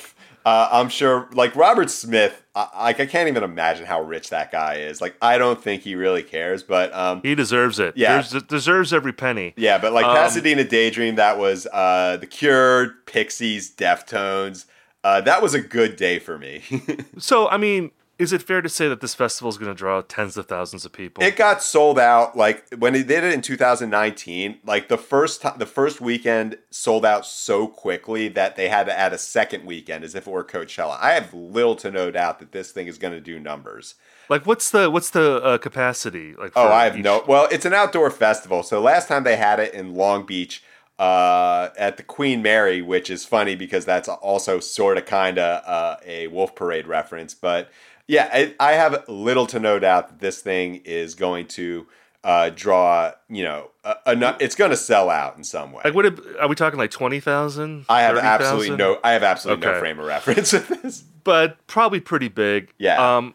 Uh, 0.45 0.69
I'm 0.71 0.89
sure, 0.89 1.27
like 1.33 1.55
Robert 1.55 1.89
Smith, 1.89 2.43
I, 2.53 2.83
like 2.83 2.99
I 2.99 3.05
can't 3.07 3.27
even 3.27 3.43
imagine 3.43 3.85
how 3.85 4.01
rich 4.01 4.29
that 4.29 4.51
guy 4.51 4.75
is. 4.75 5.01
Like 5.01 5.15
I 5.21 5.37
don't 5.37 5.61
think 5.61 5.81
he 5.81 5.95
really 5.95 6.23
cares, 6.23 6.61
but 6.63 6.93
um, 6.93 7.21
He 7.23 7.33
deserves 7.35 7.79
it. 7.79 7.97
Yeah. 7.97 8.21
Des- 8.21 8.41
deserves 8.41 8.93
every 8.93 9.11
penny. 9.11 9.53
Yeah, 9.57 9.77
but 9.79 9.91
like 9.91 10.05
Um, 10.05 10.15
Pasadena 10.15 10.63
Daydream, 10.63 11.15
that 11.15 11.37
was 11.39 11.67
uh, 11.73 12.17
The 12.17 12.27
Cure, 12.27 12.91
Pixies, 13.07 13.75
Deftones. 13.75 14.65
Uh, 15.03 15.21
that 15.21 15.41
was 15.41 15.53
a 15.53 15.61
good 15.61 15.95
day 15.95 16.19
for 16.19 16.37
me. 16.37 16.61
So 17.17 17.47
I 17.49 17.57
mean, 17.57 17.91
is 18.17 18.31
it 18.31 18.41
fair 18.41 18.61
to 18.61 18.69
say 18.69 18.87
that 18.87 19.01
this 19.01 19.13
festival 19.13 19.49
is 19.49 19.57
going 19.57 19.69
to 19.71 19.75
draw 19.77 20.01
tens 20.01 20.37
of 20.37 20.45
thousands 20.47 20.85
of 20.85 20.91
people? 20.93 21.23
it 21.23 21.35
got 21.35 21.61
sold 21.61 21.99
out 21.99 22.37
like 22.37 22.65
when 22.77 22.93
they 22.93 23.03
did 23.03 23.23
it 23.23 23.33
in 23.33 23.41
2019. 23.41 24.59
Like 24.65 24.87
the 24.87 24.97
first 24.97 25.41
time, 25.41 25.57
the 25.57 25.65
first 25.65 25.99
weekend 26.01 26.57
sold 26.69 27.05
out 27.05 27.25
so 27.25 27.67
quickly 27.67 28.27
that 28.29 28.55
they 28.55 28.69
had 28.69 28.85
to 28.85 28.97
add 28.97 29.13
a 29.13 29.17
second 29.17 29.65
weekend 29.65 30.03
as 30.03 30.15
if 30.15 30.27
it 30.27 30.31
were 30.31 30.43
Coachella. 30.43 30.97
I 30.99 31.11
have 31.13 31.33
little 31.33 31.75
to 31.77 31.91
no 31.91 32.11
doubt 32.11 32.39
that 32.39 32.51
this 32.51 32.71
thing 32.71 32.87
is 32.87 32.97
going 32.97 33.13
to 33.13 33.21
do 33.21 33.39
numbers. 33.39 33.95
Like, 34.29 34.45
what's 34.45 34.71
the 34.71 34.89
what's 34.89 35.09
the 35.11 35.41
uh, 35.43 35.57
capacity? 35.59 36.33
Like, 36.35 36.53
Oh, 36.55 36.67
I 36.67 36.85
have 36.85 36.97
each- 36.97 37.03
no. 37.03 37.23
Well, 37.27 37.47
it's 37.51 37.65
an 37.65 37.73
outdoor 37.73 38.09
festival. 38.09 38.63
So 38.63 38.81
last 38.81 39.07
time 39.07 39.23
they 39.23 39.35
had 39.35 39.59
it 39.59 39.73
in 39.73 39.93
Long 39.93 40.25
Beach 40.25 40.63
uh, 40.97 41.69
at 41.77 41.97
the 41.97 42.03
Queen 42.03 42.41
Mary, 42.41 42.81
which 42.81 43.09
is 43.09 43.25
funny 43.25 43.55
because 43.55 43.85
that's 43.85 44.07
also 44.07 44.59
sort 44.59 44.97
of 44.97 45.05
kind 45.05 45.37
of 45.37 45.63
uh, 45.67 45.97
a 46.05 46.27
Wolf 46.27 46.55
Parade 46.55 46.87
reference. 46.87 47.33
But 47.33 47.69
yeah, 48.07 48.29
I, 48.31 48.55
I 48.59 48.71
have 48.73 49.07
little 49.07 49.47
to 49.47 49.59
no 49.59 49.79
doubt 49.79 50.09
that 50.09 50.19
this 50.19 50.41
thing 50.41 50.81
is 50.85 51.15
going 51.15 51.47
to 51.49 51.87
uh, 52.23 52.49
draw. 52.49 53.11
You 53.29 53.43
know, 53.43 53.71
a, 53.83 53.95
a, 54.05 54.37
it's 54.39 54.55
going 54.55 54.71
to 54.71 54.77
sell 54.77 55.09
out 55.09 55.37
in 55.37 55.43
some 55.43 55.71
way. 55.71 55.81
Like, 55.85 55.95
what 55.95 56.05
are 56.05 56.47
we 56.47 56.55
talking? 56.55 56.77
Like 56.79 56.91
twenty 56.91 57.19
thousand? 57.19 57.85
I 57.89 58.01
have 58.01 58.17
absolutely 58.17 58.75
no. 58.75 58.99
I 59.03 59.13
have 59.13 59.23
absolutely 59.23 59.65
no 59.65 59.79
frame 59.79 59.99
of 59.99 60.05
reference 60.05 60.53
of 60.53 60.67
this. 60.67 61.03
but 61.23 61.65
probably 61.67 61.99
pretty 61.99 62.27
big. 62.27 62.71
Yeah. 62.77 63.17
Um, 63.17 63.33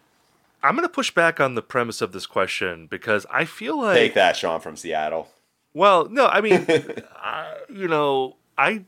I'm 0.63 0.75
gonna 0.75 0.89
push 0.89 1.11
back 1.11 1.41
on 1.41 1.55
the 1.55 1.63
premise 1.63 2.01
of 2.03 2.13
this 2.13 2.27
question 2.27 2.87
because 2.87 3.27
I 3.31 3.45
feel 3.45 3.81
like 3.81 3.97
Take 3.97 4.15
that, 4.15 4.37
Sean 4.37 4.61
from 4.61 4.77
Seattle. 4.77 5.29
Well, 5.73 6.09
no, 6.09 6.27
I 6.27 6.41
mean, 6.41 6.67
uh, 7.23 7.55
you 7.69 7.89
know, 7.89 8.37
I, 8.59 8.85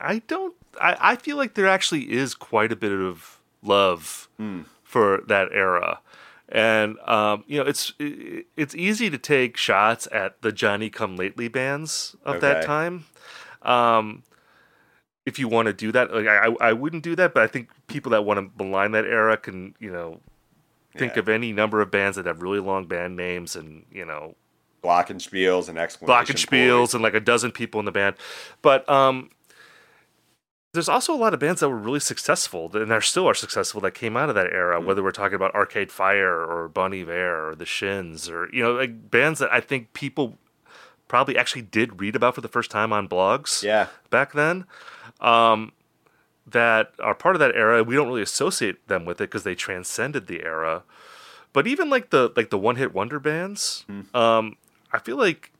I 0.00 0.18
don't, 0.26 0.54
I, 0.80 0.96
I 1.12 1.16
feel 1.16 1.36
like 1.36 1.54
there 1.54 1.68
actually 1.68 2.12
is 2.12 2.34
quite 2.34 2.72
a 2.72 2.76
bit 2.76 2.92
of 2.92 3.38
love 3.62 4.28
Hmm. 4.36 4.62
For 4.88 5.22
that 5.26 5.48
era, 5.52 6.00
and 6.48 6.98
um, 7.00 7.44
you 7.46 7.58
know, 7.60 7.68
it's 7.68 7.92
it's 7.98 8.74
easy 8.74 9.10
to 9.10 9.18
take 9.18 9.56
shots 9.58 10.08
at 10.10 10.40
the 10.40 10.50
Johnny 10.50 10.88
Come 10.88 11.16
Lately 11.16 11.48
bands 11.48 12.16
of 12.24 12.40
that 12.40 12.64
time. 12.64 13.04
Um, 13.62 14.22
if 15.26 15.38
you 15.38 15.46
want 15.46 15.66
to 15.66 15.74
do 15.74 15.92
that, 15.92 16.12
like 16.12 16.26
I, 16.26 16.46
I 16.60 16.72
wouldn't 16.72 17.02
do 17.02 17.14
that, 17.16 17.34
but 17.34 17.42
I 17.42 17.46
think 17.46 17.68
people 17.86 18.10
that 18.12 18.24
want 18.24 18.38
to 18.38 18.64
malign 18.64 18.92
that 18.92 19.04
era 19.04 19.36
can, 19.36 19.74
you 19.78 19.92
know, 19.92 20.20
think 20.96 21.14
Yeah. 21.16 21.20
of 21.20 21.28
any 21.28 21.52
number 21.52 21.82
of 21.82 21.90
bands 21.90 22.16
that 22.16 22.24
have 22.24 22.40
really 22.40 22.60
long 22.60 22.86
band 22.86 23.14
names 23.14 23.54
and 23.54 23.84
you 23.92 24.06
know 24.06 24.36
Glockenspiels 24.82 25.68
and 25.68 25.76
exclamation 25.76 26.34
glockenspiels 26.34 26.94
and 26.94 27.02
like 27.02 27.12
a 27.14 27.20
dozen 27.20 27.52
people 27.52 27.78
in 27.78 27.84
the 27.84 27.92
band. 27.92 28.16
But 28.62 28.88
um, 28.88 29.30
there's 30.72 30.88
also 30.88 31.14
a 31.14 31.16
lot 31.16 31.32
of 31.34 31.40
bands 31.40 31.60
that 31.60 31.68
were 31.68 31.76
really 31.78 32.00
successful 32.00 32.70
and 32.76 32.92
are 32.92 33.00
still 33.00 33.26
are 33.28 33.34
successful 33.34 33.80
that 33.80 33.92
came 33.92 34.16
out 34.16 34.28
of 34.28 34.34
that 34.34 34.52
era. 34.52 34.80
Whether 34.80 35.02
we're 35.02 35.10
talking 35.12 35.34
about 35.36 35.54
Arcade 35.54 35.90
Fire 35.90 36.44
or 36.44 36.68
Bon 36.68 36.92
Iver 36.92 37.48
or 37.50 37.54
the 37.54 37.64
Shins 37.66 38.28
or 38.28 38.48
you 38.52 38.62
know 38.62 38.72
like 38.72 39.10
bands 39.10 39.38
that 39.40 39.52
I 39.52 39.60
think 39.60 39.92
people 39.94 40.38
probably 41.08 41.38
actually 41.38 41.62
did 41.62 42.00
read 42.00 42.14
about 42.14 42.34
for 42.34 42.42
the 42.42 42.48
first 42.48 42.70
time 42.70 42.92
on 42.92 43.08
blogs 43.08 43.62
Yeah. 43.62 43.86
back 44.10 44.32
then. 44.34 44.66
Um, 45.20 45.72
that 46.46 46.92
are 47.00 47.14
part 47.14 47.34
of 47.36 47.40
that 47.40 47.54
era. 47.54 47.82
We 47.82 47.94
don't 47.94 48.06
really 48.08 48.22
associate 48.22 48.88
them 48.88 49.04
with 49.04 49.20
it 49.20 49.24
because 49.30 49.42
they 49.44 49.54
transcended 49.54 50.26
the 50.28 50.42
era. 50.44 50.82
But 51.52 51.66
even 51.66 51.90
like 51.90 52.10
the 52.10 52.32
like 52.36 52.50
the 52.50 52.58
one 52.58 52.76
hit 52.76 52.94
wonder 52.94 53.18
bands, 53.18 53.84
um, 54.14 54.56
I 54.92 54.98
feel 54.98 55.16
like 55.16 55.50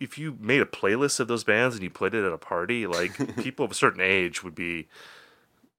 if 0.00 0.18
you 0.18 0.36
made 0.40 0.60
a 0.60 0.66
playlist 0.66 1.20
of 1.20 1.28
those 1.28 1.44
bands 1.44 1.74
and 1.76 1.82
you 1.82 1.90
played 1.90 2.14
it 2.14 2.24
at 2.24 2.32
a 2.32 2.38
party, 2.38 2.86
like 2.86 3.36
people 3.42 3.64
of 3.64 3.70
a 3.70 3.74
certain 3.74 4.00
age 4.00 4.42
would 4.44 4.54
be 4.54 4.88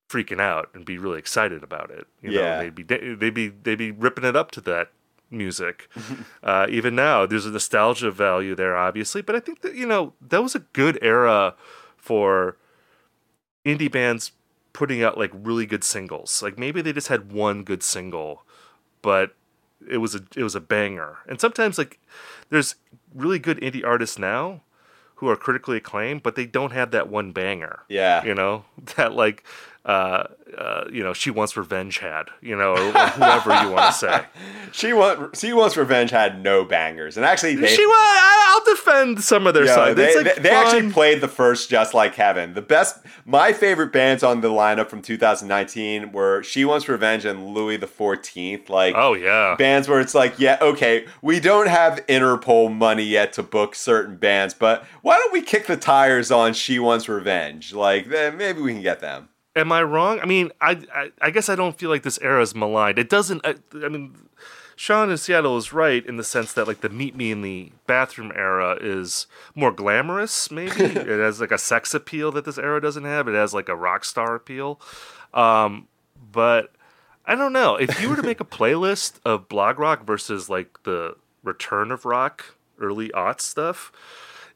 freaking 0.09 0.39
out 0.39 0.69
and 0.73 0.85
be 0.85 0.97
really 0.97 1.19
excited 1.19 1.63
about 1.63 1.91
it. 1.91 2.07
You 2.21 2.31
Yeah. 2.31 2.55
know, 2.55 2.59
they'd 2.59 2.75
be 2.75 2.83
they'd 2.83 3.33
be 3.33 3.49
they'd 3.49 3.75
be 3.77 3.91
ripping 3.91 4.23
it 4.23 4.35
up 4.35 4.51
to 4.51 4.61
that 4.61 4.89
music. 5.29 5.89
uh, 6.43 6.65
even 6.69 6.95
now, 6.95 7.25
there's 7.25 7.45
a 7.45 7.51
nostalgia 7.51 8.11
value 8.11 8.55
there, 8.55 8.75
obviously. 8.77 9.21
But 9.21 9.35
I 9.35 9.39
think 9.39 9.61
that 9.61 9.75
you 9.75 9.85
know 9.85 10.13
that 10.21 10.41
was 10.41 10.55
a 10.55 10.59
good 10.59 10.97
era 11.01 11.55
for 11.97 12.57
indie 13.65 13.91
bands 13.91 14.31
putting 14.73 15.03
out 15.03 15.17
like 15.17 15.31
really 15.33 15.65
good 15.65 15.83
singles. 15.83 16.41
Like 16.41 16.57
maybe 16.57 16.81
they 16.81 16.93
just 16.93 17.07
had 17.09 17.31
one 17.31 17.63
good 17.63 17.83
single, 17.83 18.43
but 19.01 19.35
it 19.89 19.97
was 19.97 20.15
a 20.15 20.21
it 20.35 20.43
was 20.43 20.55
a 20.55 20.61
banger. 20.61 21.17
And 21.27 21.39
sometimes 21.41 21.77
like 21.77 21.99
there's 22.49 22.75
really 23.17 23.39
good 23.39 23.59
indie 23.59 23.85
artists 23.85 24.17
now 24.17 24.61
who 25.15 25.27
are 25.27 25.35
critically 25.35 25.77
acclaimed, 25.77 26.21
but 26.21 26.35
they 26.35 26.45
don't 26.45 26.71
have 26.71 26.91
that 26.91 27.09
one 27.09 27.31
banger. 27.31 27.79
Yeah. 27.89 28.23
You 28.23 28.35
know 28.35 28.65
that 28.95 29.13
like 29.13 29.43
uh, 29.87 30.27
uh, 30.57 30.83
you 30.91 31.01
know 31.01 31.13
she 31.13 31.31
wants 31.31 31.55
revenge 31.57 31.97
had 31.99 32.25
you 32.41 32.55
know 32.55 32.73
or, 32.73 32.91
whoever 32.91 33.51
you 33.63 33.69
want 33.71 33.91
to 33.93 33.97
say. 33.97 34.25
She 34.73 34.91
want 34.91 35.37
She 35.37 35.53
Wants 35.53 35.77
Revenge 35.77 36.11
had 36.11 36.43
no 36.43 36.65
bangers, 36.65 37.15
and 37.15 37.25
actually 37.25 37.55
they 37.55 37.67
she 37.67 37.85
I'll 37.89 38.63
defend 38.65 39.23
some 39.23 39.47
of 39.47 39.53
their 39.53 39.65
Yeah, 39.65 39.75
side. 39.75 39.95
they, 39.95 40.13
like, 40.15 40.35
they, 40.35 40.41
they 40.41 40.49
actually 40.49 40.91
played 40.91 41.21
the 41.21 41.29
first 41.29 41.69
Just 41.69 41.93
Like 41.93 42.15
Heaven. 42.15 42.53
The 42.53 42.61
best, 42.61 42.99
my 43.25 43.53
favorite 43.53 43.93
bands 43.93 44.23
on 44.23 44.41
the 44.41 44.49
lineup 44.49 44.89
from 44.89 45.01
2019 45.01 46.11
were 46.11 46.43
She 46.43 46.65
Wants 46.65 46.89
Revenge 46.89 47.23
and 47.25 47.53
Louis 47.53 47.77
the 47.77 47.87
Fourteenth. 47.87 48.69
Like, 48.69 48.93
Oh 48.97 49.13
yeah. 49.13 49.55
bands 49.57 49.87
where 49.87 50.01
it's 50.01 50.13
like, 50.13 50.37
yeah, 50.37 50.57
okay, 50.61 51.05
we 51.21 51.39
don't 51.39 51.67
have 51.69 52.05
Interpol 52.07 52.71
money 52.75 53.03
yet 53.03 53.31
to 53.33 53.43
book 53.43 53.73
certain 53.73 54.17
bands, 54.17 54.53
but 54.53 54.83
why 55.01 55.17
don't 55.17 55.31
we 55.31 55.41
kick 55.41 55.65
the 55.67 55.77
tires 55.77 56.29
on 56.29 56.53
She 56.53 56.77
Wants 56.77 57.07
Revenge? 57.07 57.73
Like, 57.73 58.09
then 58.09 58.37
maybe 58.37 58.59
we 58.61 58.73
can 58.73 58.81
get 58.81 58.99
them. 58.99 59.29
Am 59.57 59.71
I 59.71 59.81
wrong? 59.81 60.19
I 60.19 60.25
mean, 60.25 60.51
I, 60.61 60.79
I 60.93 61.11
I 61.19 61.31
guess 61.31 61.49
I 61.49 61.55
don't 61.55 61.77
feel 61.77 61.89
like 61.89 62.03
this 62.03 62.19
era 62.21 62.41
is 62.41 62.53
maligned. 62.53 62.99
It 62.99 63.09
doesn't. 63.09 63.41
I, 63.43 63.55
I 63.73 63.89
mean, 63.89 64.15
Sean 64.75 65.09
in 65.09 65.17
Seattle 65.17 65.57
is 65.57 65.73
right 65.73 66.05
in 66.05 66.17
the 66.17 66.23
sense 66.23 66.53
that 66.53 66.67
like 66.67 66.81
the 66.81 66.89
meet 66.89 67.15
me 67.15 67.31
in 67.31 67.41
the 67.41 67.71
bathroom 67.87 68.31
era 68.35 68.77
is 68.79 69.25
more 69.55 69.71
glamorous. 69.71 70.51
Maybe 70.51 70.71
it 70.83 71.07
has 71.07 71.41
like 71.41 71.51
a 71.51 71.57
sex 71.57 71.95
appeal 71.95 72.31
that 72.33 72.45
this 72.45 72.59
era 72.59 72.79
doesn't 72.79 73.03
have. 73.03 73.27
It 73.27 73.33
has 73.33 73.55
like 73.55 73.69
a 73.69 73.75
rock 73.75 74.05
star 74.05 74.35
appeal. 74.35 74.79
Um, 75.33 75.87
but 76.31 76.71
I 77.25 77.33
don't 77.33 77.53
know 77.53 77.75
if 77.75 77.99
you 77.99 78.07
were 78.07 78.15
to 78.15 78.23
make 78.23 78.39
a 78.39 78.45
playlist 78.45 79.13
of 79.25 79.49
blog 79.49 79.79
rock 79.79 80.05
versus 80.05 80.47
like 80.47 80.83
the 80.83 81.15
return 81.43 81.91
of 81.91 82.05
rock, 82.05 82.53
early 82.79 83.11
aught 83.13 83.41
stuff. 83.41 83.91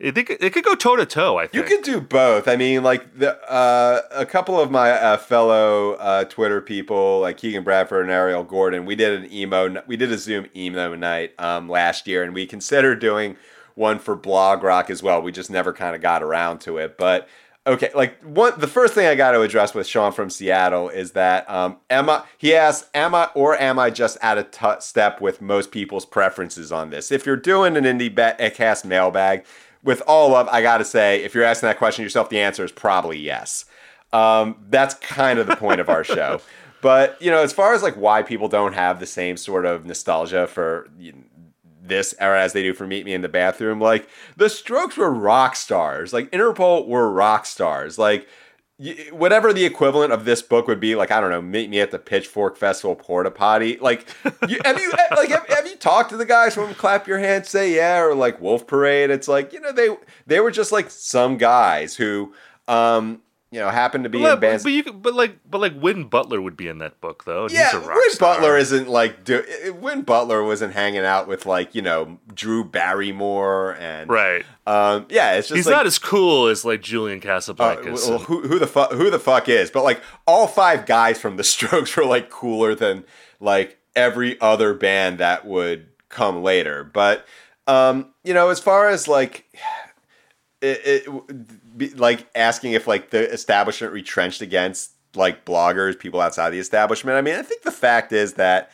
It, 0.02 0.18
it, 0.18 0.24
could- 0.26 0.43
it 0.43 0.52
could 0.52 0.64
go 0.64 0.74
toe 0.76 0.95
to 0.95 1.06
toe. 1.06 1.38
I 1.38 1.47
think 1.47 1.54
You 1.70 1.76
could 1.76 1.84
do 1.86 2.02
both. 2.02 2.47
I 2.47 2.56
mean, 2.56 2.82
like 2.84 3.18
the 3.20 3.38
uh, 3.52 4.02
a 4.12 4.26
couple 4.26 4.60
of 4.60 4.72
my 4.72 4.91
uh, 4.91 5.18
fellow 5.18 5.91
uh, 5.93 6.24
Twitter 6.26 6.60
people, 6.60 7.20
like 7.20 7.38
Keegan 7.38 7.64
Bradford 7.64 8.02
and 8.04 8.12
Ariel 8.12 8.43
Gordon, 8.43 8.86
we 8.86 8.95
did 8.95 9.22
an 9.24 9.32
emo, 9.32 9.82
we 9.86 9.95
did 9.97 10.12
a 10.12 10.18
Zoom 10.18 10.47
emo 10.56 10.95
night 10.95 11.34
um, 11.39 11.70
last 11.70 12.08
year, 12.08 12.24
and 12.24 12.34
we 12.34 12.45
considered 12.47 12.99
doing 12.99 13.38
one 13.76 13.99
for 13.99 14.16
Blog 14.16 14.64
Rock 14.64 14.89
as 14.89 15.04
well. 15.04 15.22
We 15.22 15.32
just 15.32 15.52
never 15.52 15.72
kind 15.72 15.95
of 15.95 16.02
got 16.02 16.24
around 16.24 16.60
to 16.62 16.78
it, 16.78 16.97
but. 16.97 17.28
Okay, 17.68 17.91
like 17.93 18.20
one, 18.24 18.60
the 18.60 18.66
first 18.66 18.95
thing 18.95 19.06
I 19.06 19.14
got 19.14 19.34
to 19.34 19.41
address 19.41 19.76
with 19.76 19.86
Sean 19.86 20.12
from 20.14 20.32
Seattle 20.32 20.89
is 20.89 21.12
that 21.12 21.47
um, 21.47 21.78
am 21.91 22.10
I? 22.10 22.24
He 22.39 22.56
asks, 22.56 22.89
"Am 22.95 23.14
I 23.14 23.26
or 23.36 23.56
am 23.56 23.78
I 23.78 23.91
just 23.91 24.18
out 24.24 24.39
of 24.39 24.49
t- 24.49 24.66
step 24.80 25.22
with 25.22 25.43
most 25.43 25.72
people's 25.72 26.08
preferences 26.08 26.72
on 26.72 26.89
this?" 26.89 27.12
If 27.12 27.24
you're 27.28 27.36
doing 27.36 27.78
an 27.78 27.84
indie 27.84 28.14
ba- 28.16 28.36
cast 28.49 28.84
mailbag, 28.84 29.45
with 29.84 30.01
all 30.07 30.36
of, 30.36 30.47
I 30.49 30.61
got 30.61 30.77
to 30.77 30.86
say, 30.86 31.23
if 31.23 31.34
you're 31.34 31.43
asking 31.43 31.67
that 31.67 31.77
question 31.77 32.03
yourself, 32.03 32.29
the 32.29 32.39
answer 32.39 32.63
is 32.63 32.71
probably 32.71 33.17
yes. 33.17 33.65
Um, 34.13 34.57
that's 34.69 34.95
kind 34.95 35.39
of 35.39 35.47
the 35.47 35.55
point 35.55 35.79
of 35.79 35.89
our 35.89 36.03
show. 36.03 36.41
But 36.82 37.21
you 37.21 37.29
know, 37.29 37.43
as 37.43 37.53
far 37.53 37.73
as 37.73 37.84
like 37.84 37.93
why 37.93 38.23
people 38.23 38.47
don't 38.47 38.73
have 38.73 38.99
the 38.99 39.05
same 39.05 39.38
sort 39.38 39.65
of 39.65 39.86
nostalgia 39.86 40.47
for 40.47 40.89
you 40.97 41.11
know, 41.11 41.19
this 41.79 42.15
era 42.19 42.41
as 42.41 42.53
they 42.53 42.63
do 42.63 42.73
for 42.73 42.88
Meet 42.88 43.05
Me 43.05 43.13
in 43.13 43.21
the 43.21 43.29
Bathroom, 43.29 43.79
like 43.79 44.09
the 44.36 44.49
Strokes 44.49 44.97
were 44.97 45.11
rock 45.11 45.55
stars, 45.55 46.11
like 46.11 46.32
Interpol 46.32 46.88
were 46.88 47.11
rock 47.11 47.45
stars, 47.45 47.99
like 47.99 48.27
whatever 49.11 49.53
the 49.53 49.63
equivalent 49.63 50.11
of 50.11 50.25
this 50.25 50.41
book 50.41 50.67
would 50.67 50.79
be, 50.79 50.95
like 50.95 51.11
I 51.11 51.21
don't 51.21 51.29
know, 51.29 51.41
Meet 51.41 51.69
Me 51.69 51.79
at 51.79 51.91
the 51.91 51.99
Pitchfork 51.99 52.57
Festival 52.57 52.95
porta 52.95 53.29
potty. 53.29 53.77
Like, 53.77 54.07
you, 54.47 54.59
have 54.65 54.79
you 54.79 54.91
like 55.15 55.29
have, 55.29 55.47
have 55.49 55.67
you 55.67 55.75
talked 55.75 56.09
to 56.09 56.17
the 56.17 56.25
guys 56.25 56.55
from 56.55 56.73
Clap 56.73 57.07
Your 57.07 57.19
Hands, 57.19 57.47
Say 57.47 57.75
Yeah, 57.75 58.01
or 58.01 58.15
like 58.15 58.41
Wolf 58.41 58.65
Parade? 58.65 59.09
It's 59.09 59.27
like 59.27 59.53
you 59.53 59.59
know 59.59 59.71
they 59.71 59.89
they 60.25 60.39
were 60.39 60.51
just 60.51 60.71
like 60.71 60.89
some 60.89 61.38
guys 61.38 61.95
who 61.95 62.34
um 62.67 63.21
you 63.52 63.60
know 63.60 63.70
happened 63.70 64.06
to 64.06 64.10
be 64.10 64.22
But, 64.22 64.36
in 64.36 64.39
bands. 64.39 64.64
but 64.64 64.72
you 64.72 64.82
could, 64.84 65.02
but 65.02 65.14
like 65.14 65.38
but 65.49 65.60
like 65.60 65.74
Win 65.80 66.06
Butler 66.06 66.41
would 66.41 66.56
be 66.56 66.68
in 66.68 66.78
that 66.80 67.02
book 67.02 67.26
though. 67.26 67.47
yeah, 67.49 67.66
he's 67.66 67.74
a 67.74 67.80
rock 67.82 67.95
Win 67.95 68.12
star. 68.12 68.36
Butler 68.36 68.58
isn't 68.58 68.88
like 68.89 69.24
do, 69.26 69.43
Win 69.80 70.04
Butler 70.04 70.43
wasn't 70.43 70.74
hanging 70.74 71.04
out 71.06 71.28
with 71.28 71.45
like 71.45 71.76
you 71.76 71.82
know 71.82 72.18
Drew 72.34 72.64
Barrymore 72.64 73.76
and 73.80 74.10
right. 74.10 74.45
Um, 74.66 75.06
yeah, 75.10 75.34
it's 75.34 75.49
just 75.49 75.56
He's 75.58 75.66
like, 75.66 75.76
not 75.76 75.86
as 75.86 75.99
cool 75.99 76.47
as 76.47 76.64
like 76.64 76.82
Julian 76.82 77.20
uh, 77.20 77.24
Casablancas. 77.24 78.08
well, 78.10 78.20
who, 78.20 78.47
who 78.47 78.58
the 78.58 78.68
fuck 78.68 78.91
who 78.93 79.10
the 79.10 79.20
fuck 79.20 79.49
is? 79.49 79.70
But 79.70 79.84
like 79.84 80.02
all 80.26 80.47
five 80.47 80.86
guys 80.86 81.20
from 81.20 81.36
the 81.38 81.43
Strokes 81.52 81.95
were 81.97 82.06
like 82.06 82.30
cooler 82.30 82.74
than 82.74 83.04
like 83.39 83.78
every 83.95 84.39
other 84.39 84.74
band 84.74 85.18
that 85.18 85.45
would 85.45 85.88
come 86.10 86.41
later. 86.41 86.84
But 86.86 87.26
um, 87.68 88.14
you 88.24 88.34
know, 88.34 88.49
as 88.49 88.60
far 88.60 88.88
as 88.88 89.08
like 89.08 89.45
it, 90.62 90.82
it 90.86 91.61
be, 91.76 91.89
like 91.89 92.28
asking 92.36 92.74
if 92.74 92.88
like 92.88 93.09
the 93.09 93.32
establishment 93.32 93.93
retrenched 93.93 94.41
against 94.41 94.91
like 95.15 95.45
bloggers, 95.45 95.97
people 95.97 96.22
outside 96.22 96.51
the 96.51 96.59
establishment. 96.59 97.17
I 97.17 97.22
mean, 97.22 97.36
I 97.36 97.41
think 97.41 97.63
the 97.63 97.72
fact 97.72 98.11
is 98.11 98.34
that 98.34 98.72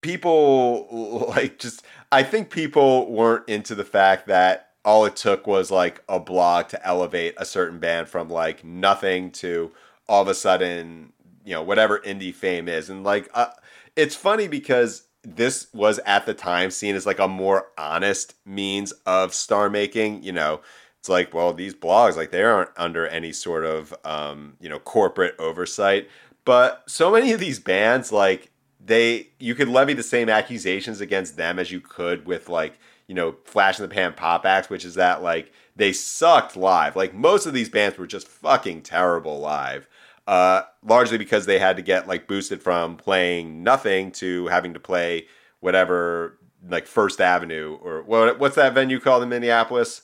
people 0.00 1.26
like 1.28 1.58
just 1.58 1.84
I 2.12 2.22
think 2.22 2.50
people 2.50 3.10
weren't 3.10 3.48
into 3.48 3.74
the 3.74 3.84
fact 3.84 4.26
that 4.26 4.70
all 4.84 5.04
it 5.04 5.16
took 5.16 5.46
was 5.46 5.70
like 5.70 6.02
a 6.08 6.20
blog 6.20 6.68
to 6.68 6.86
elevate 6.86 7.34
a 7.36 7.44
certain 7.44 7.80
band 7.80 8.08
from 8.08 8.28
like 8.28 8.64
nothing 8.64 9.32
to 9.32 9.72
all 10.08 10.22
of 10.22 10.28
a 10.28 10.34
sudden, 10.34 11.12
you 11.44 11.52
know, 11.52 11.62
whatever 11.62 11.98
indie 11.98 12.34
fame 12.34 12.68
is. 12.68 12.88
And 12.88 13.02
like 13.02 13.28
uh, 13.34 13.48
it's 13.96 14.14
funny 14.14 14.46
because 14.46 15.02
this 15.24 15.66
was 15.74 15.98
at 16.06 16.24
the 16.24 16.34
time 16.34 16.70
seen 16.70 16.94
as 16.94 17.04
like 17.04 17.18
a 17.18 17.26
more 17.26 17.66
honest 17.76 18.34
means 18.44 18.92
of 19.06 19.34
star 19.34 19.68
making, 19.68 20.22
you 20.22 20.32
know. 20.32 20.60
It's 21.06 21.08
like, 21.08 21.32
well, 21.32 21.52
these 21.52 21.72
blogs 21.72 22.16
like 22.16 22.32
they 22.32 22.42
aren't 22.42 22.70
under 22.76 23.06
any 23.06 23.32
sort 23.32 23.64
of 23.64 23.94
um, 24.04 24.56
you 24.58 24.68
know, 24.68 24.80
corporate 24.80 25.36
oversight. 25.38 26.08
But 26.44 26.82
so 26.88 27.12
many 27.12 27.30
of 27.30 27.38
these 27.38 27.60
bands 27.60 28.10
like 28.10 28.50
they 28.84 29.28
you 29.38 29.54
could 29.54 29.68
levy 29.68 29.94
the 29.94 30.02
same 30.02 30.28
accusations 30.28 31.00
against 31.00 31.36
them 31.36 31.60
as 31.60 31.70
you 31.70 31.80
could 31.80 32.26
with 32.26 32.48
like 32.48 32.80
you 33.06 33.14
know 33.14 33.36
flash 33.44 33.78
in 33.78 33.88
the 33.88 33.94
pan 33.94 34.14
pop 34.14 34.44
acts 34.44 34.68
which 34.68 34.84
is 34.84 34.94
that 34.96 35.22
like 35.22 35.52
they 35.76 35.92
sucked 35.92 36.56
live 36.56 36.94
like 36.94 37.14
most 37.14 37.46
of 37.46 37.54
these 37.54 37.68
bands 37.68 37.98
were 37.98 38.06
just 38.06 38.28
fucking 38.28 38.82
terrible 38.82 39.40
live 39.40 39.88
uh 40.28 40.62
largely 40.84 41.18
because 41.18 41.46
they 41.46 41.58
had 41.58 41.76
to 41.76 41.82
get 41.82 42.06
like 42.06 42.28
boosted 42.28 42.62
from 42.62 42.96
playing 42.96 43.64
nothing 43.64 44.12
to 44.12 44.46
having 44.46 44.72
to 44.72 44.78
play 44.80 45.26
whatever 45.58 46.38
like 46.68 46.86
first 46.86 47.20
avenue 47.20 47.76
or 47.82 48.02
what 48.02 48.38
what's 48.38 48.56
that 48.56 48.72
venue 48.72 49.00
called 49.00 49.22
in 49.22 49.28
minneapolis 49.28 50.02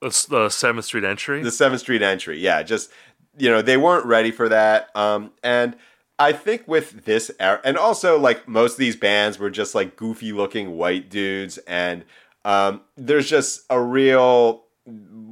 the 0.00 0.48
Seventh 0.48 0.84
Street 0.84 1.04
entry. 1.04 1.42
the 1.42 1.50
7th 1.50 1.80
Street 1.80 2.02
entry. 2.02 2.38
Yeah, 2.38 2.62
just 2.62 2.90
you 3.38 3.50
know, 3.50 3.62
they 3.62 3.76
weren't 3.76 4.06
ready 4.06 4.30
for 4.30 4.48
that. 4.48 4.90
Um 4.94 5.32
and 5.42 5.76
I 6.18 6.32
think 6.32 6.66
with 6.66 7.04
this 7.04 7.30
era 7.40 7.60
and 7.64 7.76
also 7.76 8.18
like 8.18 8.48
most 8.48 8.72
of 8.72 8.78
these 8.78 8.96
bands 8.96 9.38
were 9.38 9.50
just 9.50 9.74
like 9.74 9.96
goofy 9.96 10.32
looking 10.32 10.76
white 10.76 11.08
dudes 11.08 11.58
and 11.58 12.04
um 12.44 12.82
there's 12.96 13.28
just 13.28 13.64
a 13.70 13.80
real 13.80 14.64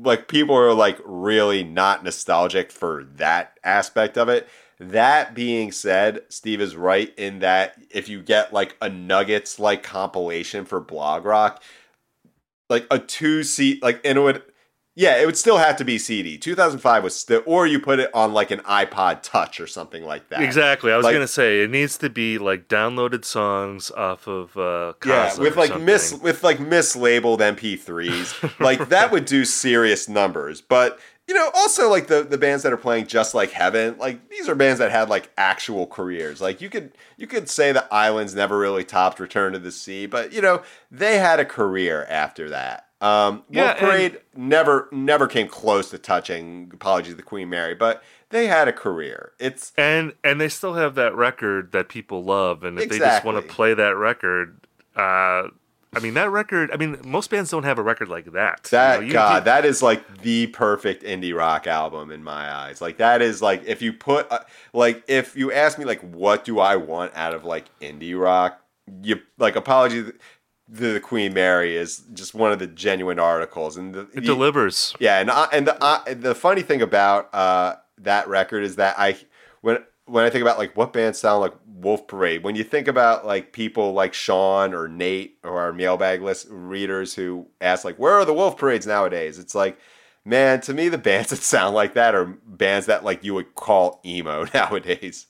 like 0.02 0.28
people 0.28 0.56
are 0.56 0.74
like 0.74 0.98
really 1.04 1.64
not 1.64 2.04
nostalgic 2.04 2.70
for 2.70 3.04
that 3.16 3.58
aspect 3.64 4.16
of 4.16 4.28
it. 4.28 4.48
That 4.80 5.34
being 5.34 5.72
said, 5.72 6.22
Steve 6.28 6.60
is 6.60 6.76
right 6.76 7.12
in 7.18 7.40
that 7.40 7.74
if 7.90 8.08
you 8.08 8.22
get 8.22 8.52
like 8.52 8.76
a 8.80 8.88
Nuggets 8.88 9.58
like 9.58 9.82
compilation 9.82 10.64
for 10.64 10.80
Blog 10.80 11.24
Rock, 11.24 11.62
like 12.70 12.86
a 12.90 12.98
two 12.98 13.42
seat 13.42 13.82
like 13.82 14.00
it 14.04 14.16
would 14.18 14.42
yeah, 15.01 15.16
it 15.22 15.26
would 15.26 15.36
still 15.36 15.59
have 15.59 15.76
to 15.76 15.84
be 15.84 15.96
CD. 15.96 16.36
2005 16.36 17.05
was 17.05 17.14
still, 17.14 17.40
or 17.46 17.68
you 17.68 17.78
put 17.78 18.01
it 18.01 18.11
on 18.12 18.32
like 18.32 18.51
an 18.51 18.59
iPod 18.61 19.22
Touch 19.22 19.61
or 19.61 19.68
something 19.68 20.03
like 20.03 20.28
that. 20.30 20.42
Exactly. 20.42 20.90
I 20.90 20.96
was 20.96 21.05
Like- 21.05 21.14
gonna 21.14 21.28
say 21.28 21.62
it 21.62 21.70
needs 21.70 21.96
to 21.99 22.11
be 22.11 22.36
like 22.36 22.66
downloaded 22.66 23.24
songs 23.24 23.92
off 23.92 24.26
of 24.26 24.57
uh, 24.57 24.94
Yeah, 25.07 25.38
with 25.38 25.57
like 25.57 25.80
mis 25.80 26.12
with 26.14 26.42
like 26.42 26.59
mislabeled 26.59 27.38
MP3s, 27.38 28.59
like 28.61 28.88
that 28.88 29.12
would 29.12 29.24
do 29.24 29.44
serious 29.44 30.09
numbers. 30.09 30.61
But 30.61 30.99
you 31.28 31.34
know, 31.34 31.49
also 31.55 31.88
like 31.88 32.09
the 32.09 32.24
the 32.24 32.38
bands 32.38 32.64
that 32.64 32.72
are 32.72 32.76
playing 32.78 33.07
just 33.07 33.34
like 33.34 33.53
Heaven, 33.53 33.94
like 33.99 34.28
these 34.30 34.49
are 34.49 34.57
bands 34.57 34.80
that 34.80 34.90
had 34.90 35.09
like 35.09 35.30
actual 35.36 35.86
careers. 35.86 36.40
Like 36.40 36.61
you 36.61 36.68
could 36.70 36.90
you 37.16 37.28
could 37.28 37.49
say 37.49 37.70
the 37.70 37.86
Islands 37.94 38.34
never 38.34 38.59
really 38.59 38.82
topped 38.82 39.20
Return 39.20 39.53
to 39.53 39.61
the 39.61 39.70
Sea, 39.70 40.07
but 40.07 40.32
you 40.32 40.40
know 40.42 40.62
they 40.90 41.18
had 41.18 41.38
a 41.38 41.44
career 41.44 42.05
after 42.09 42.49
that. 42.49 42.86
Um, 43.01 43.44
Yeah, 43.49 43.62
Wolf 43.66 43.70
and- 43.70 43.78
Parade 43.90 44.20
never 44.36 44.88
never 44.90 45.26
came 45.26 45.46
close 45.49 45.90
to 45.90 45.99
touching 45.99 46.70
Apologies 46.74 47.12
to 47.12 47.16
the 47.16 47.22
Queen 47.22 47.49
Mary, 47.49 47.74
but 47.74 48.03
they 48.30 48.46
had 48.49 48.66
a 48.68 48.72
career. 48.72 49.32
It's 49.38 49.72
and 49.78 50.14
and 50.24 50.40
they 50.40 50.49
still 50.49 50.74
have 50.74 50.94
that 50.96 51.14
record 51.14 51.72
that 51.72 51.88
people 51.88 52.24
love, 52.24 52.64
and 52.64 52.78
if 52.78 52.88
they 52.90 52.99
just 52.99 53.24
want 53.24 53.36
to 53.36 53.42
play 53.55 53.72
that 53.74 53.96
record, 53.96 54.66
uh, 54.96 55.49
I 55.94 56.01
mean 56.03 56.14
that 56.14 56.30
record. 56.30 56.70
I 56.72 56.76
mean 56.76 56.99
most 57.05 57.30
bands 57.30 57.51
don't 57.51 57.62
have 57.62 57.78
a 57.78 57.82
record 57.82 58.09
like 58.09 58.32
that. 58.32 58.68
You 58.96 59.01
know, 59.01 59.07
you- 59.07 59.12
God, 59.12 59.34
you- 59.36 59.44
that 59.44 59.64
is 59.64 59.80
like 59.80 60.22
the 60.22 60.49
perfect 60.49 61.05
indie 61.05 61.34
rock 61.34 61.66
album 61.68 62.11
in 62.11 62.22
my 62.24 62.53
eyes. 62.53 62.80
Like 62.80 62.96
that 62.99 63.22
is 63.22 63.40
like 63.40 63.62
if 63.64 63.80
you 63.80 63.92
put 63.92 64.30
uh, 64.32 64.40
like 64.72 65.05
if 65.07 65.36
you 65.36 65.53
ask 65.53 65.78
me 65.78 65.84
like 65.84 66.01
what 66.01 66.44
do 66.44 66.59
I 66.59 66.74
want 66.76 67.12
out 67.14 67.32
of 67.32 67.44
like 67.44 67.66
indie 67.80 68.20
rock, 68.20 68.61
you 69.03 69.20
like 69.38 69.55
apology 69.57 70.11
the 70.68 71.00
Queen 71.00 71.32
Mary 71.32 71.76
is 71.76 72.02
just 72.12 72.34
one 72.34 72.52
of 72.52 72.58
the 72.58 72.66
genuine 72.66 73.18
articles 73.18 73.76
and 73.76 73.94
the, 73.94 74.08
it 74.12 74.24
delivers. 74.24 74.94
yeah, 75.00 75.18
and 75.18 75.30
I, 75.30 75.48
and 75.52 75.66
the 75.66 75.82
uh, 75.82 76.02
the 76.14 76.34
funny 76.34 76.62
thing 76.62 76.82
about 76.82 77.34
uh, 77.34 77.76
that 77.98 78.28
record 78.28 78.64
is 78.64 78.76
that 78.76 78.96
I 78.98 79.16
when 79.62 79.78
when 80.04 80.24
I 80.24 80.30
think 80.30 80.42
about 80.42 80.58
like 80.58 80.76
what 80.76 80.92
bands 80.92 81.18
sound 81.18 81.40
like 81.40 81.54
Wolf 81.66 82.06
Parade, 82.06 82.42
when 82.42 82.54
you 82.54 82.64
think 82.64 82.86
about 82.88 83.24
like 83.26 83.52
people 83.52 83.92
like 83.92 84.12
Sean 84.12 84.74
or 84.74 84.88
Nate 84.88 85.38
or 85.42 85.60
our 85.60 85.72
mailbag 85.72 86.22
list 86.22 86.48
readers 86.50 87.14
who 87.14 87.46
ask 87.60 87.84
like 87.84 87.98
where 87.98 88.14
are 88.14 88.24
the 88.24 88.34
Wolf 88.34 88.58
Parades 88.58 88.86
nowadays, 88.86 89.38
it's 89.38 89.54
like 89.54 89.78
man, 90.24 90.60
to 90.60 90.74
me 90.74 90.90
the 90.90 90.98
bands 90.98 91.30
that 91.30 91.36
sound 91.36 91.74
like 91.74 91.94
that 91.94 92.14
are 92.14 92.26
bands 92.26 92.86
that 92.86 93.04
like 93.04 93.24
you 93.24 93.32
would 93.34 93.54
call 93.54 94.00
emo 94.04 94.46
nowadays. 94.54 95.26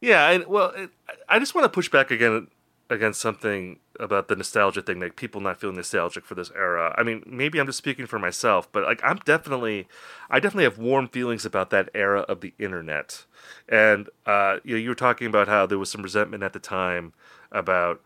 Yeah, 0.00 0.30
and 0.30 0.46
well, 0.46 0.70
it, 0.70 0.90
I 1.28 1.38
just 1.38 1.54
want 1.54 1.64
to 1.66 1.68
push 1.68 1.90
back 1.90 2.10
again 2.10 2.46
against 2.90 3.20
something 3.20 3.78
about 4.00 4.26
the 4.28 4.34
nostalgia 4.34 4.82
thing, 4.82 4.98
like 4.98 5.14
people 5.14 5.40
not 5.40 5.60
feeling 5.60 5.76
nostalgic 5.76 6.24
for 6.24 6.34
this 6.34 6.50
era. 6.56 6.92
I 6.98 7.04
mean, 7.04 7.22
maybe 7.24 7.60
I'm 7.60 7.66
just 7.66 7.78
speaking 7.78 8.06
for 8.06 8.18
myself, 8.18 8.70
but 8.72 8.82
like 8.82 9.00
I'm 9.04 9.18
definitely, 9.18 9.86
I 10.28 10.40
definitely 10.40 10.64
have 10.64 10.78
warm 10.78 11.08
feelings 11.08 11.46
about 11.46 11.70
that 11.70 11.88
era 11.94 12.20
of 12.22 12.40
the 12.40 12.52
internet. 12.58 13.24
And 13.68 14.10
uh, 14.26 14.56
you 14.64 14.74
know, 14.74 14.80
you 14.80 14.88
were 14.88 14.96
talking 14.96 15.28
about 15.28 15.46
how 15.46 15.66
there 15.66 15.78
was 15.78 15.90
some 15.90 16.02
resentment 16.02 16.42
at 16.42 16.52
the 16.52 16.58
time 16.58 17.12
about 17.52 18.02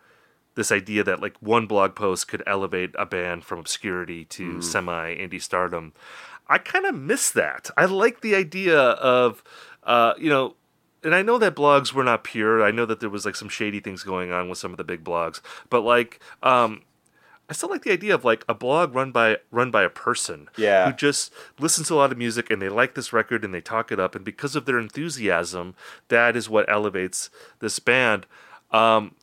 this 0.54 0.70
idea 0.70 1.02
that 1.02 1.20
like 1.20 1.36
one 1.38 1.66
blog 1.66 1.94
post 1.94 2.28
could 2.28 2.42
elevate 2.46 2.94
a 2.98 3.06
band 3.06 3.44
from 3.44 3.58
obscurity 3.58 4.24
to 4.26 4.60
semi 4.60 5.14
indie 5.14 5.42
stardom. 5.42 5.94
I 6.46 6.58
kind 6.58 6.84
of 6.84 6.94
miss 6.94 7.30
that. 7.30 7.70
I 7.76 7.86
like 7.86 8.20
the 8.20 8.34
idea 8.34 8.78
of, 8.78 9.42
uh, 9.82 10.12
you 10.18 10.28
know, 10.28 10.56
and 11.04 11.14
I 11.14 11.22
know 11.22 11.38
that 11.38 11.54
blogs 11.54 11.92
were 11.92 12.02
not 12.04 12.24
pure. 12.24 12.62
I 12.64 12.70
know 12.70 12.86
that 12.86 13.00
there 13.00 13.10
was 13.10 13.24
like 13.24 13.36
some 13.36 13.48
shady 13.48 13.78
things 13.80 14.02
going 14.02 14.32
on 14.32 14.48
with 14.48 14.58
some 14.58 14.70
of 14.72 14.78
the 14.78 14.84
big 14.84 15.04
blogs, 15.04 15.40
but 15.70 15.82
like, 15.82 16.18
um, 16.42 16.82
I 17.48 17.52
still 17.52 17.68
like 17.68 17.82
the 17.82 17.92
idea 17.92 18.14
of 18.14 18.24
like 18.24 18.42
a 18.48 18.54
blog 18.54 18.94
run 18.94 19.12
by 19.12 19.36
run 19.50 19.70
by 19.70 19.82
a 19.82 19.90
person 19.90 20.48
Yeah. 20.56 20.86
who 20.86 20.96
just 20.96 21.30
listens 21.58 21.88
to 21.88 21.94
a 21.94 21.96
lot 21.96 22.10
of 22.10 22.16
music 22.18 22.50
and 22.50 22.60
they 22.62 22.70
like 22.70 22.94
this 22.94 23.12
record 23.12 23.44
and 23.44 23.52
they 23.52 23.60
talk 23.60 23.92
it 23.92 24.00
up 24.00 24.14
and 24.14 24.24
because 24.24 24.56
of 24.56 24.64
their 24.64 24.78
enthusiasm, 24.78 25.74
that 26.08 26.36
is 26.36 26.48
what 26.48 26.68
elevates 26.70 27.28
this 27.60 27.78
band. 27.78 28.26
Um, 28.70 29.14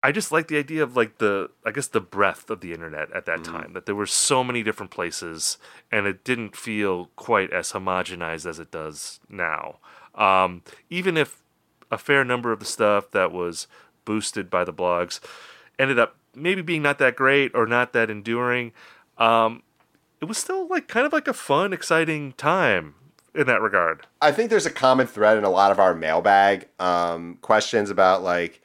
I 0.00 0.12
just 0.12 0.30
like 0.30 0.46
the 0.46 0.56
idea 0.58 0.84
of 0.84 0.96
like 0.96 1.18
the 1.18 1.50
I 1.66 1.72
guess 1.72 1.88
the 1.88 2.00
breadth 2.00 2.50
of 2.50 2.60
the 2.60 2.72
internet 2.72 3.10
at 3.12 3.26
that 3.26 3.42
time 3.42 3.72
that 3.72 3.84
there 3.86 3.96
were 3.96 4.06
so 4.06 4.44
many 4.44 4.62
different 4.62 4.92
places 4.92 5.58
and 5.90 6.06
it 6.06 6.22
didn't 6.22 6.54
feel 6.54 7.10
quite 7.16 7.52
as 7.52 7.72
homogenized 7.72 8.46
as 8.48 8.60
it 8.60 8.70
does 8.70 9.18
now. 9.28 9.78
Um, 10.18 10.62
even 10.90 11.16
if 11.16 11.42
a 11.90 11.96
fair 11.96 12.24
number 12.24 12.52
of 12.52 12.58
the 12.58 12.66
stuff 12.66 13.10
that 13.12 13.32
was 13.32 13.66
boosted 14.04 14.50
by 14.50 14.64
the 14.64 14.72
blogs 14.72 15.20
ended 15.78 15.98
up 15.98 16.16
maybe 16.34 16.60
being 16.60 16.82
not 16.82 16.98
that 16.98 17.16
great 17.16 17.52
or 17.54 17.66
not 17.66 17.92
that 17.92 18.10
enduring, 18.10 18.72
um, 19.16 19.62
it 20.20 20.26
was 20.26 20.36
still 20.36 20.66
like 20.68 20.88
kind 20.88 21.06
of 21.06 21.12
like 21.12 21.28
a 21.28 21.32
fun, 21.32 21.72
exciting 21.72 22.32
time 22.32 22.94
in 23.34 23.46
that 23.46 23.62
regard. 23.62 24.06
I 24.20 24.32
think 24.32 24.50
there's 24.50 24.66
a 24.66 24.70
common 24.70 25.06
thread 25.06 25.38
in 25.38 25.44
a 25.44 25.50
lot 25.50 25.70
of 25.70 25.78
our 25.78 25.94
mailbag 25.94 26.68
um, 26.78 27.38
questions 27.40 27.90
about 27.90 28.22
like, 28.22 28.60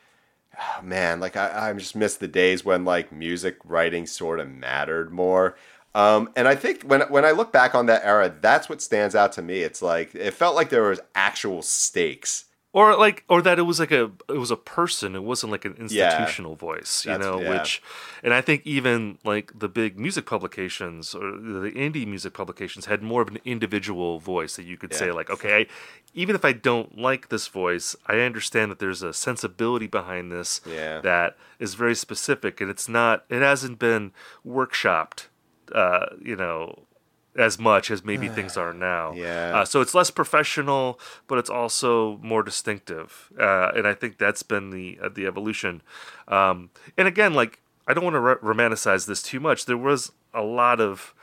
oh, 0.59 0.81
man, 0.81 1.19
like 1.19 1.37
I, 1.37 1.69
I 1.69 1.73
just 1.73 1.95
miss 1.95 2.15
the 2.15 2.27
days 2.27 2.65
when 2.65 2.83
like 2.85 3.11
music 3.11 3.57
writing 3.63 4.07
sort 4.07 4.39
of 4.39 4.49
mattered 4.49 5.11
more. 5.11 5.55
Um, 5.95 6.29
and 6.35 6.47
I 6.47 6.55
think 6.55 6.83
when 6.83 7.01
when 7.01 7.23
I 7.25 7.31
look 7.31 7.51
back 7.51 7.75
on 7.75 7.85
that 7.87 8.03
era, 8.03 8.33
that's 8.41 8.67
what 8.69 8.81
stands 8.81 9.15
out 9.15 9.31
to 9.33 9.41
me. 9.41 9.59
It's 9.61 9.81
like 9.81 10.15
it 10.15 10.33
felt 10.33 10.55
like 10.55 10.69
there 10.69 10.83
was 10.83 10.99
actual 11.13 11.61
stakes. 11.61 12.45
or 12.75 12.97
like 12.97 13.23
or 13.29 13.39
that 13.43 13.59
it 13.59 13.61
was 13.63 13.79
like 13.79 13.91
a 13.91 14.09
it 14.27 14.39
was 14.39 14.49
a 14.49 14.55
person 14.57 15.15
it 15.15 15.21
wasn't 15.23 15.51
like 15.51 15.63
an 15.63 15.75
institutional 15.77 16.55
voice 16.55 17.05
you 17.05 17.11
That's- 17.11 17.23
know 17.27 17.39
yeah. 17.39 17.49
which 17.51 17.83
and 18.23 18.33
i 18.33 18.41
think 18.41 18.65
even 18.65 19.19
like 19.23 19.51
the 19.63 19.69
big 19.69 19.99
music 19.99 20.25
publications 20.25 21.13
or 21.13 21.33
the 21.65 21.69
indie 21.85 22.07
music 22.07 22.33
publications 22.33 22.85
had 22.87 23.03
more 23.03 23.21
of 23.21 23.27
an 23.27 23.37
individual 23.45 24.17
voice 24.17 24.55
that 24.55 24.63
you 24.65 24.75
could 24.81 24.91
say 24.95 25.11
like 25.11 25.29
okay 25.29 25.53
I, 25.59 25.65
even 26.15 26.33
if 26.35 26.43
i 26.43 26.51
don't 26.51 26.97
like 26.97 27.29
this 27.29 27.45
voice 27.47 27.95
i 28.07 28.15
understand 28.29 28.71
that 28.71 28.79
there's 28.79 29.03
a 29.03 29.13
sensibility 29.13 29.85
behind 29.85 30.31
this 30.31 30.59
Yeah. 30.65 30.99
that 31.01 31.37
is 31.59 31.75
very 31.75 31.93
specific 31.93 32.59
and 32.59 32.71
it's 32.71 32.89
not 32.89 33.23
it 33.29 33.43
hasn't 33.43 33.77
been 33.77 34.13
workshopped 34.43 35.27
uh 35.73 36.07
you 36.21 36.35
know 36.35 36.85
as 37.35 37.57
much 37.57 37.89
as 37.89 38.05
maybe 38.05 38.27
things 38.27 38.57
are 38.57 38.73
now. 38.73 39.11
Yeah. 39.13 39.53
Uh, 39.57 39.65
so 39.65 39.81
it's 39.81 39.95
less 39.95 40.11
professional, 40.11 40.99
but 41.27 41.39
it's 41.39 41.49
also 41.49 42.17
more 42.17 42.43
distinctive, 42.43 43.31
uh, 43.39 43.71
and 43.75 43.87
I 43.87 43.95
think 43.95 44.19
that's 44.19 44.43
been 44.43 44.69
the 44.69 44.99
uh, 45.01 45.09
the 45.09 45.25
evolution. 45.25 45.81
Um, 46.27 46.69
and 46.95 47.07
again, 47.07 47.33
like 47.33 47.59
I 47.87 47.93
don't 47.93 48.03
want 48.03 48.13
to 48.15 48.19
ro- 48.19 48.37
romanticize 48.37 49.07
this 49.07 49.23
too 49.23 49.39
much. 49.39 49.65
There 49.65 49.77
was 49.77 50.11
a 50.33 50.43
lot 50.43 50.79
of 50.79 51.13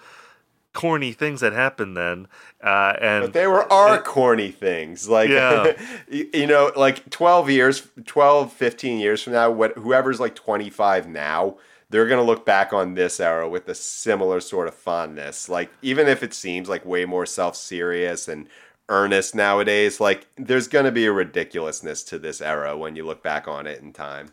corny 0.72 1.12
things 1.12 1.40
that 1.40 1.52
happened 1.52 1.96
then, 1.96 2.28
uh, 2.62 2.94
and 3.00 3.24
But 3.24 3.32
they 3.32 3.46
were 3.46 3.70
our 3.72 4.00
corny 4.00 4.50
things. 4.50 5.08
Like, 5.08 5.28
Yeah. 5.30 5.72
you 6.08 6.28
you 6.32 6.46
know, 6.46 6.70
like 6.76 7.08
12 7.10 7.50
years, 7.50 7.88
12, 8.06 8.52
15 8.52 8.98
years 8.98 9.22
from 9.22 9.32
now, 9.32 9.50
what, 9.50 9.76
whoever's 9.76 10.20
like 10.20 10.34
25 10.34 11.08
now, 11.08 11.56
they're 11.90 12.06
going 12.06 12.20
to 12.20 12.26
look 12.26 12.46
back 12.46 12.72
on 12.72 12.94
this 12.94 13.20
era 13.20 13.48
with 13.48 13.68
a 13.68 13.74
similar 13.74 14.40
sort 14.40 14.68
of 14.68 14.74
fondness. 14.74 15.48
Like, 15.48 15.70
even 15.82 16.06
if 16.06 16.22
it 16.22 16.32
seems 16.32 16.68
like 16.68 16.84
way 16.86 17.04
more 17.04 17.26
self 17.26 17.56
serious 17.56 18.28
and 18.28 18.46
earnest 18.88 19.34
nowadays, 19.34 20.00
like, 20.00 20.26
there's 20.36 20.68
going 20.68 20.84
to 20.84 20.92
be 20.92 21.06
a 21.06 21.12
ridiculousness 21.12 22.02
to 22.04 22.18
this 22.18 22.40
era 22.40 22.76
when 22.76 22.96
you 22.96 23.04
look 23.04 23.22
back 23.22 23.46
on 23.48 23.66
it 23.66 23.80
in 23.82 23.92
time. 23.92 24.30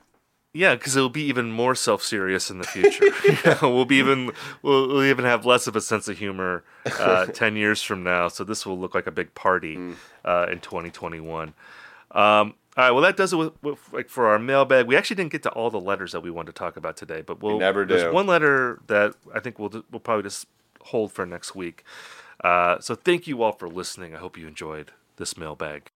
Yeah, 0.54 0.74
because 0.76 0.96
it'll 0.96 1.10
be 1.10 1.24
even 1.24 1.52
more 1.52 1.76
self 1.76 2.02
serious 2.04 2.50
in 2.50 2.60
the 2.60 2.64
future. 2.64 3.06
Know, 3.46 3.74
we'll 3.74 3.86
be 3.86 3.98
even 3.98 4.32
we'll, 4.62 4.88
we'll 4.88 5.04
even 5.04 5.26
have 5.26 5.46
less 5.46 5.68
of 5.68 5.76
a 5.76 5.82
sense 5.82 6.08
of 6.08 6.18
humor 6.18 6.64
uh, 7.00 7.26
ten 7.34 7.56
years 7.56 7.82
from 7.82 8.04
now. 8.04 8.28
So 8.30 8.44
this 8.44 8.66
will 8.66 8.80
look 8.80 8.96
like 8.96 9.06
a 9.06 9.12
big 9.12 9.36
party 9.36 9.78
uh, 10.26 10.48
in 10.50 10.60
2021. 10.60 11.54
Um, 12.12 12.56
all 12.78 12.84
right, 12.84 12.92
well 12.92 13.02
that 13.02 13.18
does 13.18 13.34
it 13.34 13.38
with, 13.38 13.54
with, 13.64 13.80
like 13.92 14.10
for 14.10 14.28
our 14.28 14.38
mailbag. 14.38 14.88
We 14.88 14.96
actually 14.96 15.16
didn't 15.16 15.32
get 15.32 15.44
to 15.44 15.50
all 15.52 15.70
the 15.70 15.80
letters 15.80 16.12
that 16.12 16.22
we 16.22 16.30
wanted 16.30 16.54
to 16.54 16.60
talk 16.60 16.78
about 16.78 16.96
today, 16.96 17.22
but 17.22 17.42
we'll 17.42 17.60
never 17.60 17.86
do. 17.86 17.98
There's 17.98 18.14
one 18.14 18.28
letter 18.28 18.80
that 18.88 19.16
I 19.34 19.40
think 19.40 19.58
we'll 19.58 19.84
we'll 19.92 20.00
probably 20.00 20.24
just 20.24 20.46
hold 20.82 21.12
for 21.12 21.26
next 21.26 21.56
week. 21.56 21.84
Uh, 22.44 22.80
so 22.80 22.94
thank 22.94 23.26
you 23.28 23.42
all 23.42 23.52
for 23.52 23.68
listening. 23.68 24.16
I 24.16 24.20
hope 24.20 24.38
you 24.38 24.48
enjoyed 24.48 24.92
this 25.18 25.36
mailbag. 25.38 25.87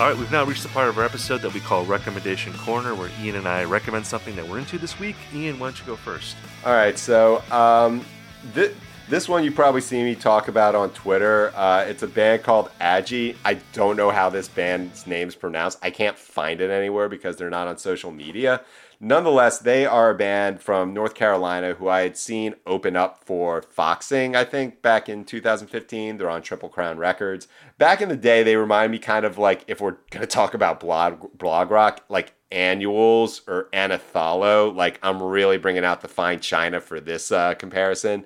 All 0.00 0.06
right, 0.06 0.16
we've 0.16 0.30
now 0.30 0.44
reached 0.44 0.62
the 0.62 0.68
part 0.68 0.88
of 0.88 0.96
our 0.96 1.04
episode 1.04 1.38
that 1.42 1.52
we 1.52 1.58
call 1.58 1.84
Recommendation 1.84 2.52
Corner, 2.52 2.94
where 2.94 3.10
Ian 3.20 3.34
and 3.34 3.48
I 3.48 3.64
recommend 3.64 4.06
something 4.06 4.36
that 4.36 4.46
we're 4.48 4.60
into 4.60 4.78
this 4.78 5.00
week. 5.00 5.16
Ian, 5.34 5.58
why 5.58 5.66
don't 5.68 5.80
you 5.80 5.86
go 5.86 5.96
first? 5.96 6.36
All 6.64 6.72
right, 6.72 6.96
so 6.96 7.42
um, 7.50 8.04
th- 8.54 8.76
This 9.08 9.28
one 9.28 9.42
you 9.42 9.50
probably 9.50 9.80
see 9.80 10.00
me 10.04 10.14
talk 10.14 10.46
about 10.46 10.76
on 10.76 10.90
Twitter. 10.90 11.50
Uh, 11.56 11.84
it's 11.88 12.04
a 12.04 12.06
band 12.06 12.44
called 12.44 12.70
Agi. 12.80 13.34
I 13.44 13.54
don't 13.72 13.96
know 13.96 14.10
how 14.10 14.30
this 14.30 14.46
band's 14.46 15.04
name 15.04 15.26
is 15.26 15.34
pronounced. 15.34 15.78
I 15.82 15.90
can't 15.90 16.16
find 16.16 16.60
it 16.60 16.70
anywhere 16.70 17.08
because 17.08 17.36
they're 17.36 17.50
not 17.50 17.66
on 17.66 17.76
social 17.76 18.12
media. 18.12 18.60
Nonetheless, 19.00 19.60
they 19.60 19.86
are 19.86 20.10
a 20.10 20.14
band 20.14 20.60
from 20.60 20.92
North 20.92 21.14
Carolina 21.14 21.74
who 21.74 21.88
I 21.88 22.00
had 22.00 22.16
seen 22.16 22.54
open 22.66 22.96
up 22.96 23.22
for 23.24 23.62
Foxing, 23.62 24.34
I 24.34 24.42
think, 24.42 24.82
back 24.82 25.08
in 25.08 25.24
2015. 25.24 26.16
They're 26.16 26.28
on 26.28 26.42
Triple 26.42 26.68
Crown 26.68 26.98
Records. 26.98 27.46
Back 27.78 28.00
in 28.00 28.08
the 28.08 28.16
day, 28.16 28.42
they 28.42 28.56
remind 28.56 28.90
me 28.90 28.98
kind 28.98 29.24
of 29.24 29.38
like, 29.38 29.64
if 29.68 29.80
we're 29.80 29.98
going 30.10 30.22
to 30.22 30.26
talk 30.26 30.52
about 30.52 30.80
blog, 30.80 31.38
blog 31.38 31.70
rock, 31.70 32.04
like 32.08 32.34
annuals 32.50 33.42
or 33.46 33.68
Anathallo. 33.72 34.74
Like, 34.74 34.98
I'm 35.00 35.22
really 35.22 35.58
bringing 35.58 35.84
out 35.84 36.00
the 36.00 36.08
fine 36.08 36.40
china 36.40 36.80
for 36.80 36.98
this 36.98 37.30
uh, 37.30 37.54
comparison, 37.54 38.24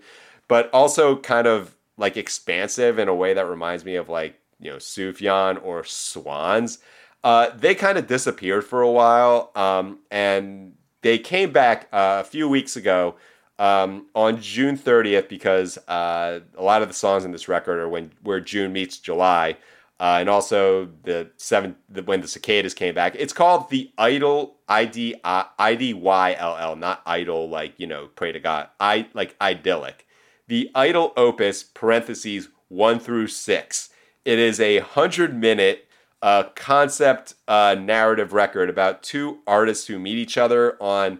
but 0.49 0.71
also 0.73 1.17
kind 1.17 1.47
of 1.47 1.77
like 1.99 2.17
expansive 2.17 2.99
in 2.99 3.09
a 3.09 3.15
way 3.15 3.35
that 3.35 3.47
reminds 3.47 3.85
me 3.85 3.97
of 3.97 4.09
like, 4.09 4.41
you 4.59 4.71
know, 4.71 4.79
Sufjan 4.79 5.63
or 5.63 5.85
Swans. 5.85 6.79
Uh, 7.25 7.51
they 7.57 7.75
kind 7.75 7.99
of 7.99 8.07
disappeared 8.07 8.65
for 8.65 8.83
a 8.83 8.91
while, 8.91 9.53
um, 9.55 10.01
and 10.11 10.75
they 11.03 11.19
came 11.19 11.53
back 11.53 11.89
uh, 11.93 12.19
a 12.21 12.25
few 12.25 12.49
weeks 12.49 12.77
ago 12.77 13.15
um, 13.59 14.07
on 14.15 14.41
June 14.41 14.77
30th 14.77 15.29
because 15.29 15.79
uh, 15.89 16.41
a 16.57 16.63
lot 16.63 16.83
of 16.83 16.89
the 16.89 16.95
songs 16.95 17.25
in 17.25 17.31
this 17.31 17.47
record 17.49 17.79
are 17.79 17.89
when 17.89 18.11
where 18.23 18.41
June 18.41 18.73
meets 18.73 18.99
July, 18.99 19.57
uh, 20.01 20.17
and 20.19 20.29
also 20.29 20.89
the 21.05 21.31
seven 21.37 21.77
the, 21.89 22.03
when 22.03 22.21
the 22.21 22.29
cicadas 22.29 22.75
came 22.75 22.95
back. 22.95 23.15
It's 23.17 23.33
called 23.33 23.71
the 23.71 23.93
Idyll 23.97 24.57
I 24.69 24.85
D 24.87 25.15
I 25.23 25.75
D 25.77 25.95
Y 25.95 26.35
L 26.39 26.57
L, 26.57 26.75
not 26.75 27.03
idol 27.07 27.49
like 27.49 27.75
you 27.79 27.87
know 27.87 28.09
pray 28.17 28.33
to 28.33 28.41
God. 28.41 28.69
I 28.81 29.07
like 29.15 29.37
idyllic. 29.41 30.07
The 30.49 30.71
Idyll 30.75 31.13
Opus 31.17 31.63
parentheses 31.63 32.49
one 32.69 32.99
through 32.99 33.29
six. 33.29 33.91
It 34.25 34.41
is 34.41 34.59
a 34.59 34.81
hundred 34.81 35.37
minute 35.37 35.87
a 36.23 36.47
concept 36.55 37.35
uh, 37.49 37.77
narrative 37.79 38.33
record 38.33 38.71
about 38.71 39.03
two 39.03 39.41
artists 39.47 39.89
who 39.89 39.99
meet 39.99 40.17
each 40.17 40.39
other 40.39 40.81
on 40.81 41.19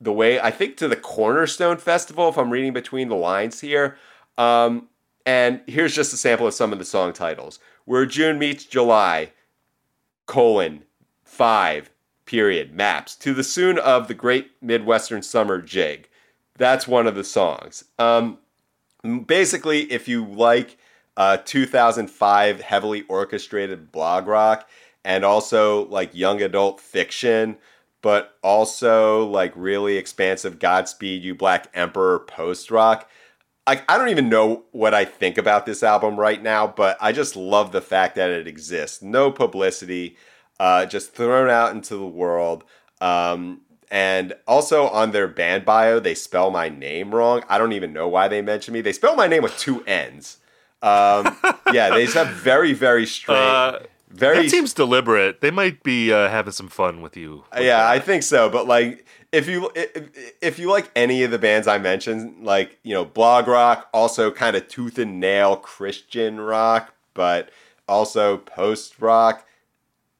the 0.00 0.12
way, 0.12 0.38
I 0.38 0.50
think, 0.50 0.76
to 0.76 0.88
the 0.88 0.96
Cornerstone 0.96 1.78
Festival, 1.78 2.28
if 2.28 2.36
I'm 2.36 2.50
reading 2.50 2.74
between 2.74 3.08
the 3.08 3.16
lines 3.16 3.60
here. 3.60 3.96
Um, 4.36 4.88
and 5.24 5.62
here's 5.66 5.94
just 5.94 6.12
a 6.12 6.18
sample 6.18 6.46
of 6.46 6.52
some 6.52 6.72
of 6.72 6.78
the 6.78 6.84
song 6.84 7.14
titles 7.14 7.58
Where 7.86 8.04
June 8.04 8.38
Meets 8.38 8.64
July, 8.64 9.32
colon, 10.26 10.84
five, 11.24 11.90
period, 12.26 12.74
maps, 12.74 13.16
to 13.16 13.32
the 13.32 13.44
soon 13.44 13.78
of 13.78 14.08
the 14.08 14.14
Great 14.14 14.50
Midwestern 14.60 15.22
Summer 15.22 15.62
Jig. 15.62 16.08
That's 16.56 16.86
one 16.86 17.06
of 17.06 17.14
the 17.14 17.24
songs. 17.24 17.84
Um, 17.98 18.38
basically, 19.26 19.90
if 19.92 20.06
you 20.06 20.24
like 20.24 20.76
uh, 21.16 21.36
2005 21.44 22.60
heavily 22.60 23.02
orchestrated 23.02 23.92
blog 23.92 24.26
rock 24.26 24.68
and 25.04 25.24
also 25.24 25.86
like 25.86 26.14
young 26.14 26.42
adult 26.42 26.80
fiction 26.80 27.56
but 28.02 28.36
also 28.42 29.24
like 29.26 29.52
really 29.56 29.96
expansive 29.96 30.58
godspeed 30.58 31.22
you 31.22 31.34
black 31.34 31.68
emperor 31.72 32.18
post 32.18 32.70
rock. 32.70 33.08
Like 33.66 33.84
i 33.90 33.96
don't 33.96 34.08
even 34.08 34.28
know 34.28 34.64
what 34.72 34.92
i 34.92 35.04
think 35.04 35.38
about 35.38 35.66
this 35.66 35.82
album 35.82 36.18
right 36.18 36.42
now 36.42 36.66
but 36.66 36.98
i 37.00 37.12
just 37.12 37.36
love 37.36 37.72
the 37.72 37.80
fact 37.80 38.16
that 38.16 38.30
it 38.30 38.46
exists. 38.48 39.02
No 39.02 39.30
publicity 39.30 40.16
uh, 40.60 40.86
just 40.86 41.14
thrown 41.14 41.50
out 41.50 41.74
into 41.74 41.96
the 41.96 42.06
world. 42.06 42.62
Um, 43.00 43.62
and 43.90 44.34
also 44.46 44.86
on 44.88 45.10
their 45.10 45.28
band 45.28 45.64
bio 45.64 46.00
they 46.00 46.14
spell 46.14 46.50
my 46.50 46.68
name 46.68 47.14
wrong. 47.14 47.44
I 47.48 47.58
don't 47.58 47.72
even 47.72 47.92
know 47.92 48.08
why 48.08 48.28
they 48.28 48.42
mention 48.42 48.74
me. 48.74 48.80
They 48.80 48.92
spell 48.92 49.14
my 49.14 49.26
name 49.26 49.42
with 49.42 49.56
two 49.58 49.84
n's 49.84 50.38
um, 50.84 51.36
yeah, 51.72 51.90
they 51.90 52.04
just 52.04 52.16
have 52.16 52.28
very, 52.28 52.74
very 52.74 53.06
strange. 53.06 53.38
Uh, 53.38 53.78
very 54.10 54.42
that 54.42 54.50
seems 54.50 54.74
deliberate. 54.74 55.40
They 55.40 55.50
might 55.50 55.82
be 55.82 56.12
uh, 56.12 56.28
having 56.28 56.52
some 56.52 56.68
fun 56.68 57.00
with 57.00 57.16
you. 57.16 57.44
With 57.52 57.64
yeah, 57.64 57.78
that. 57.78 57.86
I 57.86 57.98
think 57.98 58.22
so. 58.22 58.50
But 58.50 58.66
like, 58.66 59.06
if 59.32 59.48
you 59.48 59.70
if, 59.74 60.36
if 60.42 60.58
you 60.58 60.70
like 60.70 60.90
any 60.94 61.22
of 61.22 61.30
the 61.30 61.38
bands 61.38 61.66
I 61.66 61.78
mentioned, 61.78 62.44
like 62.44 62.78
you 62.82 62.92
know, 62.92 63.04
blog 63.04 63.48
rock, 63.48 63.88
also 63.94 64.30
kind 64.30 64.56
of 64.56 64.68
tooth 64.68 64.98
and 64.98 65.18
nail 65.18 65.56
Christian 65.56 66.38
rock, 66.38 66.94
but 67.14 67.50
also 67.88 68.36
post 68.36 69.00
rock, 69.00 69.46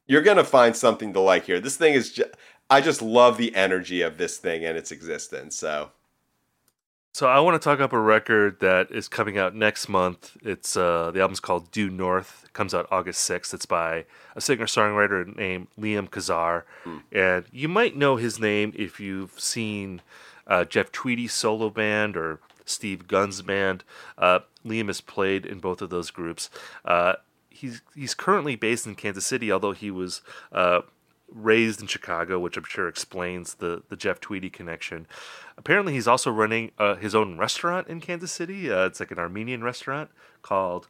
you're 0.07 0.23
gonna 0.23 0.43
find 0.43 0.75
something 0.75 1.13
to 1.13 1.19
like 1.19 1.45
here. 1.45 1.59
This 1.59 1.77
thing 1.77 1.93
is, 1.93 2.11
just, 2.11 2.31
I 2.71 2.81
just 2.81 3.03
love 3.03 3.37
the 3.37 3.55
energy 3.55 4.01
of 4.01 4.17
this 4.17 4.39
thing 4.39 4.65
and 4.65 4.77
its 4.77 4.91
existence. 4.91 5.55
So 5.55 5.91
so 7.15 7.27
I 7.27 7.39
want 7.39 7.55
to 7.55 7.63
talk 7.63 7.79
up 7.79 7.93
a 7.93 7.97
record 7.97 8.59
that 8.59 8.91
is 8.91 9.07
coming 9.07 9.37
out 9.37 9.55
next 9.55 9.87
month. 9.87 10.35
It's 10.43 10.75
uh, 10.75 11.11
the 11.11 11.21
album's 11.21 11.39
called 11.39 11.71
Due 11.71 11.89
North. 11.89 12.41
It 12.43 12.51
comes 12.51 12.73
out 12.73 12.89
August 12.91 13.21
sixth. 13.21 13.53
It's 13.53 13.65
by 13.65 14.03
a 14.35 14.41
singer 14.41 14.65
songwriter 14.65 15.33
named 15.33 15.67
Liam 15.79 16.09
Kazar, 16.09 16.63
mm. 16.83 17.03
and 17.13 17.45
you 17.53 17.69
might 17.69 17.95
know 17.95 18.17
his 18.17 18.37
name 18.37 18.73
if 18.75 18.99
you've 18.99 19.39
seen 19.39 20.01
uh, 20.45 20.65
Jeff 20.65 20.91
Tweedy's 20.91 21.31
solo 21.31 21.69
band 21.69 22.17
or 22.17 22.41
Steve 22.65 23.07
Gunn's 23.07 23.41
band. 23.41 23.85
Uh, 24.17 24.39
Liam 24.65 24.87
has 24.87 24.99
played 24.99 25.45
in 25.45 25.59
both 25.59 25.81
of 25.81 25.89
those 25.89 26.11
groups. 26.11 26.49
Uh, 26.83 27.13
he's 27.49 27.81
he's 27.95 28.13
currently 28.13 28.57
based 28.57 28.85
in 28.85 28.93
Kansas 28.93 29.25
City, 29.25 29.53
although 29.53 29.71
he 29.71 29.89
was 29.89 30.21
uh, 30.51 30.81
raised 31.29 31.81
in 31.81 31.87
Chicago, 31.87 32.39
which 32.39 32.57
I'm 32.57 32.63
sure 32.63 32.87
explains 32.87 33.55
the 33.55 33.83
the 33.89 33.95
Jeff 33.95 34.19
Tweedy 34.19 34.49
connection. 34.49 35.07
Apparently, 35.57 35.93
he's 35.93 36.07
also 36.07 36.31
running 36.31 36.71
uh, 36.77 36.95
his 36.95 37.15
own 37.15 37.37
restaurant 37.37 37.87
in 37.87 38.01
Kansas 38.01 38.31
City. 38.31 38.71
Uh, 38.71 38.85
it's 38.85 38.99
like 38.99 39.11
an 39.11 39.19
Armenian 39.19 39.63
restaurant 39.63 40.09
called 40.41 40.87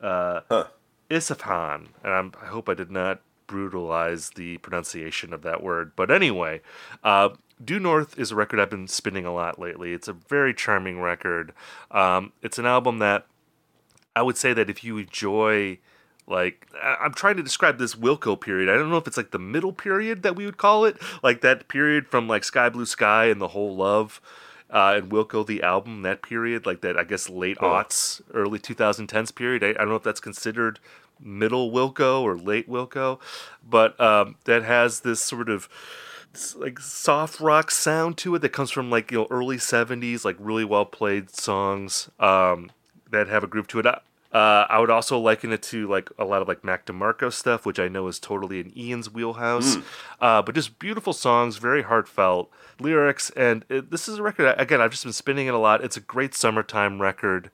uh, 0.00 0.40
huh. 0.48 0.66
Isfahan, 1.10 1.88
and 2.02 2.12
I'm, 2.12 2.32
i 2.40 2.46
hope 2.46 2.68
I 2.68 2.74
did 2.74 2.90
not 2.90 3.20
brutalize 3.46 4.30
the 4.30 4.58
pronunciation 4.58 5.32
of 5.32 5.42
that 5.42 5.62
word. 5.62 5.92
But 5.94 6.10
anyway, 6.10 6.62
uh, 7.04 7.30
Due 7.62 7.78
North 7.78 8.18
is 8.18 8.32
a 8.32 8.34
record 8.34 8.58
I've 8.58 8.70
been 8.70 8.88
spinning 8.88 9.26
a 9.26 9.32
lot 9.32 9.58
lately. 9.58 9.92
It's 9.92 10.08
a 10.08 10.12
very 10.12 10.54
charming 10.54 11.00
record. 11.00 11.52
Um, 11.90 12.32
it's 12.42 12.58
an 12.58 12.66
album 12.66 12.98
that 13.00 13.26
I 14.16 14.22
would 14.22 14.36
say 14.36 14.52
that 14.52 14.70
if 14.70 14.82
you 14.82 14.98
enjoy 14.98 15.78
like 16.26 16.68
I'm 16.80 17.14
trying 17.14 17.36
to 17.36 17.42
describe 17.42 17.78
this 17.78 17.94
Wilco 17.94 18.40
period. 18.40 18.68
I 18.68 18.74
don't 18.74 18.90
know 18.90 18.96
if 18.96 19.06
it's 19.06 19.16
like 19.16 19.32
the 19.32 19.38
middle 19.38 19.72
period 19.72 20.22
that 20.22 20.36
we 20.36 20.46
would 20.46 20.56
call 20.56 20.84
it, 20.84 20.96
like 21.22 21.40
that 21.40 21.68
period 21.68 22.08
from 22.08 22.28
like 22.28 22.44
Sky 22.44 22.68
Blue 22.68 22.86
Sky 22.86 23.26
and 23.26 23.40
the 23.40 23.48
whole 23.48 23.74
love, 23.74 24.20
uh, 24.70 24.94
and 24.96 25.10
Wilco 25.10 25.46
the 25.46 25.62
album. 25.62 26.02
That 26.02 26.22
period, 26.22 26.64
like 26.64 26.80
that, 26.82 26.96
I 26.96 27.04
guess 27.04 27.28
late 27.28 27.58
oh. 27.60 27.66
aughts, 27.66 28.22
early 28.32 28.58
2010s 28.58 29.34
period. 29.34 29.64
I, 29.64 29.70
I, 29.70 29.72
don't 29.72 29.88
know 29.88 29.96
if 29.96 30.02
that's 30.02 30.20
considered 30.20 30.78
middle 31.20 31.70
Wilco 31.72 32.22
or 32.22 32.36
late 32.36 32.68
Wilco, 32.68 33.20
but 33.68 34.00
um, 34.00 34.36
that 34.44 34.62
has 34.62 35.00
this 35.00 35.20
sort 35.20 35.48
of 35.48 35.68
like 36.56 36.78
soft 36.78 37.40
rock 37.40 37.70
sound 37.70 38.16
to 38.16 38.34
it 38.34 38.38
that 38.38 38.48
comes 38.50 38.70
from 38.70 38.90
like 38.90 39.10
you 39.10 39.18
know 39.18 39.26
early 39.30 39.56
70s, 39.56 40.24
like 40.24 40.36
really 40.38 40.64
well 40.64 40.86
played 40.86 41.30
songs 41.30 42.08
um, 42.20 42.70
that 43.10 43.26
have 43.28 43.42
a 43.42 43.48
groove 43.48 43.66
to 43.68 43.80
it. 43.80 43.86
Uh, 44.32 44.66
I 44.70 44.78
would 44.78 44.88
also 44.88 45.18
liken 45.18 45.52
it 45.52 45.62
to 45.64 45.86
like 45.88 46.08
a 46.18 46.24
lot 46.24 46.40
of 46.40 46.48
like 46.48 46.64
Mac 46.64 46.86
DeMarco 46.86 47.30
stuff, 47.30 47.66
which 47.66 47.78
I 47.78 47.88
know 47.88 48.08
is 48.08 48.18
totally 48.18 48.60
in 48.60 48.76
Ian's 48.76 49.10
wheelhouse. 49.12 49.76
Mm. 49.76 49.84
Uh, 50.20 50.42
but 50.42 50.54
just 50.54 50.78
beautiful 50.78 51.12
songs, 51.12 51.58
very 51.58 51.82
heartfelt 51.82 52.50
lyrics, 52.80 53.30
and 53.30 53.64
it, 53.68 53.90
this 53.90 54.08
is 54.08 54.18
a 54.18 54.22
record. 54.22 54.54
Again, 54.58 54.80
I've 54.80 54.90
just 54.90 55.04
been 55.04 55.12
spinning 55.12 55.48
it 55.48 55.54
a 55.54 55.58
lot. 55.58 55.84
It's 55.84 55.98
a 55.98 56.00
great 56.00 56.34
summertime 56.34 57.00
record, 57.02 57.50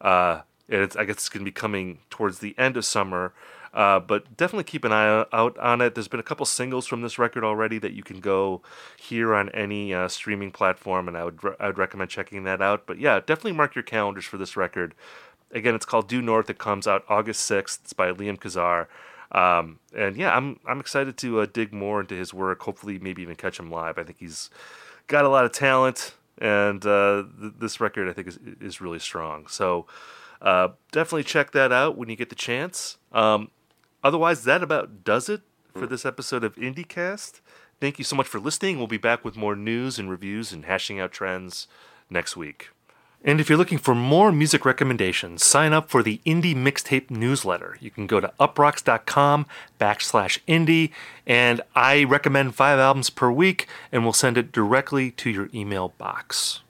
uh, 0.00 0.40
and 0.68 0.80
it's, 0.80 0.96
I 0.96 1.04
guess 1.04 1.16
it's 1.16 1.28
going 1.28 1.44
to 1.44 1.48
be 1.50 1.52
coming 1.52 1.98
towards 2.08 2.38
the 2.38 2.54
end 2.58 2.76
of 2.76 2.84
summer. 2.84 3.34
Uh, 3.74 3.98
but 3.98 4.36
definitely 4.36 4.62
keep 4.62 4.84
an 4.84 4.92
eye 4.92 5.26
out 5.32 5.58
on 5.58 5.80
it. 5.80 5.96
There's 5.96 6.06
been 6.06 6.20
a 6.20 6.24
couple 6.24 6.46
singles 6.46 6.86
from 6.86 7.02
this 7.02 7.18
record 7.18 7.42
already 7.42 7.78
that 7.78 7.92
you 7.92 8.04
can 8.04 8.20
go 8.20 8.62
hear 8.96 9.34
on 9.34 9.48
any 9.48 9.92
uh, 9.92 10.06
streaming 10.06 10.52
platform, 10.52 11.08
and 11.08 11.18
I 11.18 11.24
would 11.24 11.42
re- 11.42 11.56
I 11.58 11.66
would 11.66 11.78
recommend 11.78 12.08
checking 12.08 12.44
that 12.44 12.62
out. 12.62 12.86
But 12.86 13.00
yeah, 13.00 13.18
definitely 13.18 13.52
mark 13.52 13.74
your 13.74 13.82
calendars 13.82 14.26
for 14.26 14.36
this 14.38 14.56
record. 14.56 14.94
Again, 15.54 15.74
it's 15.74 15.86
called 15.86 16.08
Due 16.08 16.20
North. 16.20 16.50
It 16.50 16.58
comes 16.58 16.86
out 16.86 17.04
August 17.08 17.48
6th. 17.50 17.80
It's 17.84 17.92
by 17.92 18.12
Liam 18.12 18.38
Kazar. 18.38 18.88
Um, 19.32 19.78
and 19.96 20.16
yeah, 20.16 20.36
I'm 20.36 20.60
I'm 20.66 20.78
excited 20.78 21.16
to 21.18 21.40
uh, 21.40 21.46
dig 21.46 21.72
more 21.72 22.00
into 22.00 22.14
his 22.14 22.32
work. 22.32 22.62
Hopefully, 22.62 22.98
maybe 22.98 23.22
even 23.22 23.34
catch 23.34 23.58
him 23.58 23.70
live. 23.70 23.98
I 23.98 24.04
think 24.04 24.18
he's 24.18 24.48
got 25.06 25.24
a 25.24 25.28
lot 25.28 25.44
of 25.44 25.52
talent, 25.52 26.14
and 26.38 26.84
uh, 26.86 27.24
th- 27.40 27.54
this 27.58 27.80
record 27.80 28.08
I 28.08 28.12
think 28.12 28.28
is 28.28 28.38
is 28.60 28.80
really 28.80 29.00
strong. 29.00 29.46
So 29.48 29.86
uh, 30.40 30.68
definitely 30.92 31.24
check 31.24 31.50
that 31.52 31.72
out 31.72 31.96
when 31.96 32.08
you 32.08 32.16
get 32.16 32.28
the 32.28 32.36
chance. 32.36 32.98
Um, 33.10 33.50
otherwise, 34.04 34.44
that 34.44 34.62
about 34.62 35.02
does 35.02 35.28
it 35.28 35.42
for 35.72 35.86
this 35.86 36.06
episode 36.06 36.44
of 36.44 36.54
IndieCast. 36.54 37.40
Thank 37.80 37.98
you 37.98 38.04
so 38.04 38.14
much 38.14 38.28
for 38.28 38.38
listening. 38.38 38.78
We'll 38.78 38.86
be 38.86 38.98
back 38.98 39.24
with 39.24 39.36
more 39.36 39.56
news 39.56 39.98
and 39.98 40.08
reviews 40.08 40.52
and 40.52 40.64
hashing 40.64 41.00
out 41.00 41.10
trends 41.10 41.66
next 42.08 42.36
week. 42.36 42.70
And 43.26 43.40
if 43.40 43.48
you're 43.48 43.56
looking 43.56 43.78
for 43.78 43.94
more 43.94 44.30
music 44.30 44.66
recommendations, 44.66 45.42
sign 45.42 45.72
up 45.72 45.88
for 45.88 46.02
the 46.02 46.20
Indie 46.26 46.54
Mixtape 46.54 47.10
newsletter. 47.10 47.78
You 47.80 47.90
can 47.90 48.06
go 48.06 48.20
to 48.20 48.30
uproxx.com 48.38 49.46
backslash 49.80 50.40
indie, 50.46 50.90
and 51.26 51.62
I 51.74 52.04
recommend 52.04 52.54
five 52.54 52.78
albums 52.78 53.08
per 53.08 53.30
week, 53.30 53.66
and 53.90 54.02
we'll 54.02 54.12
send 54.12 54.36
it 54.36 54.52
directly 54.52 55.10
to 55.12 55.30
your 55.30 55.48
email 55.54 55.94
box. 55.96 56.60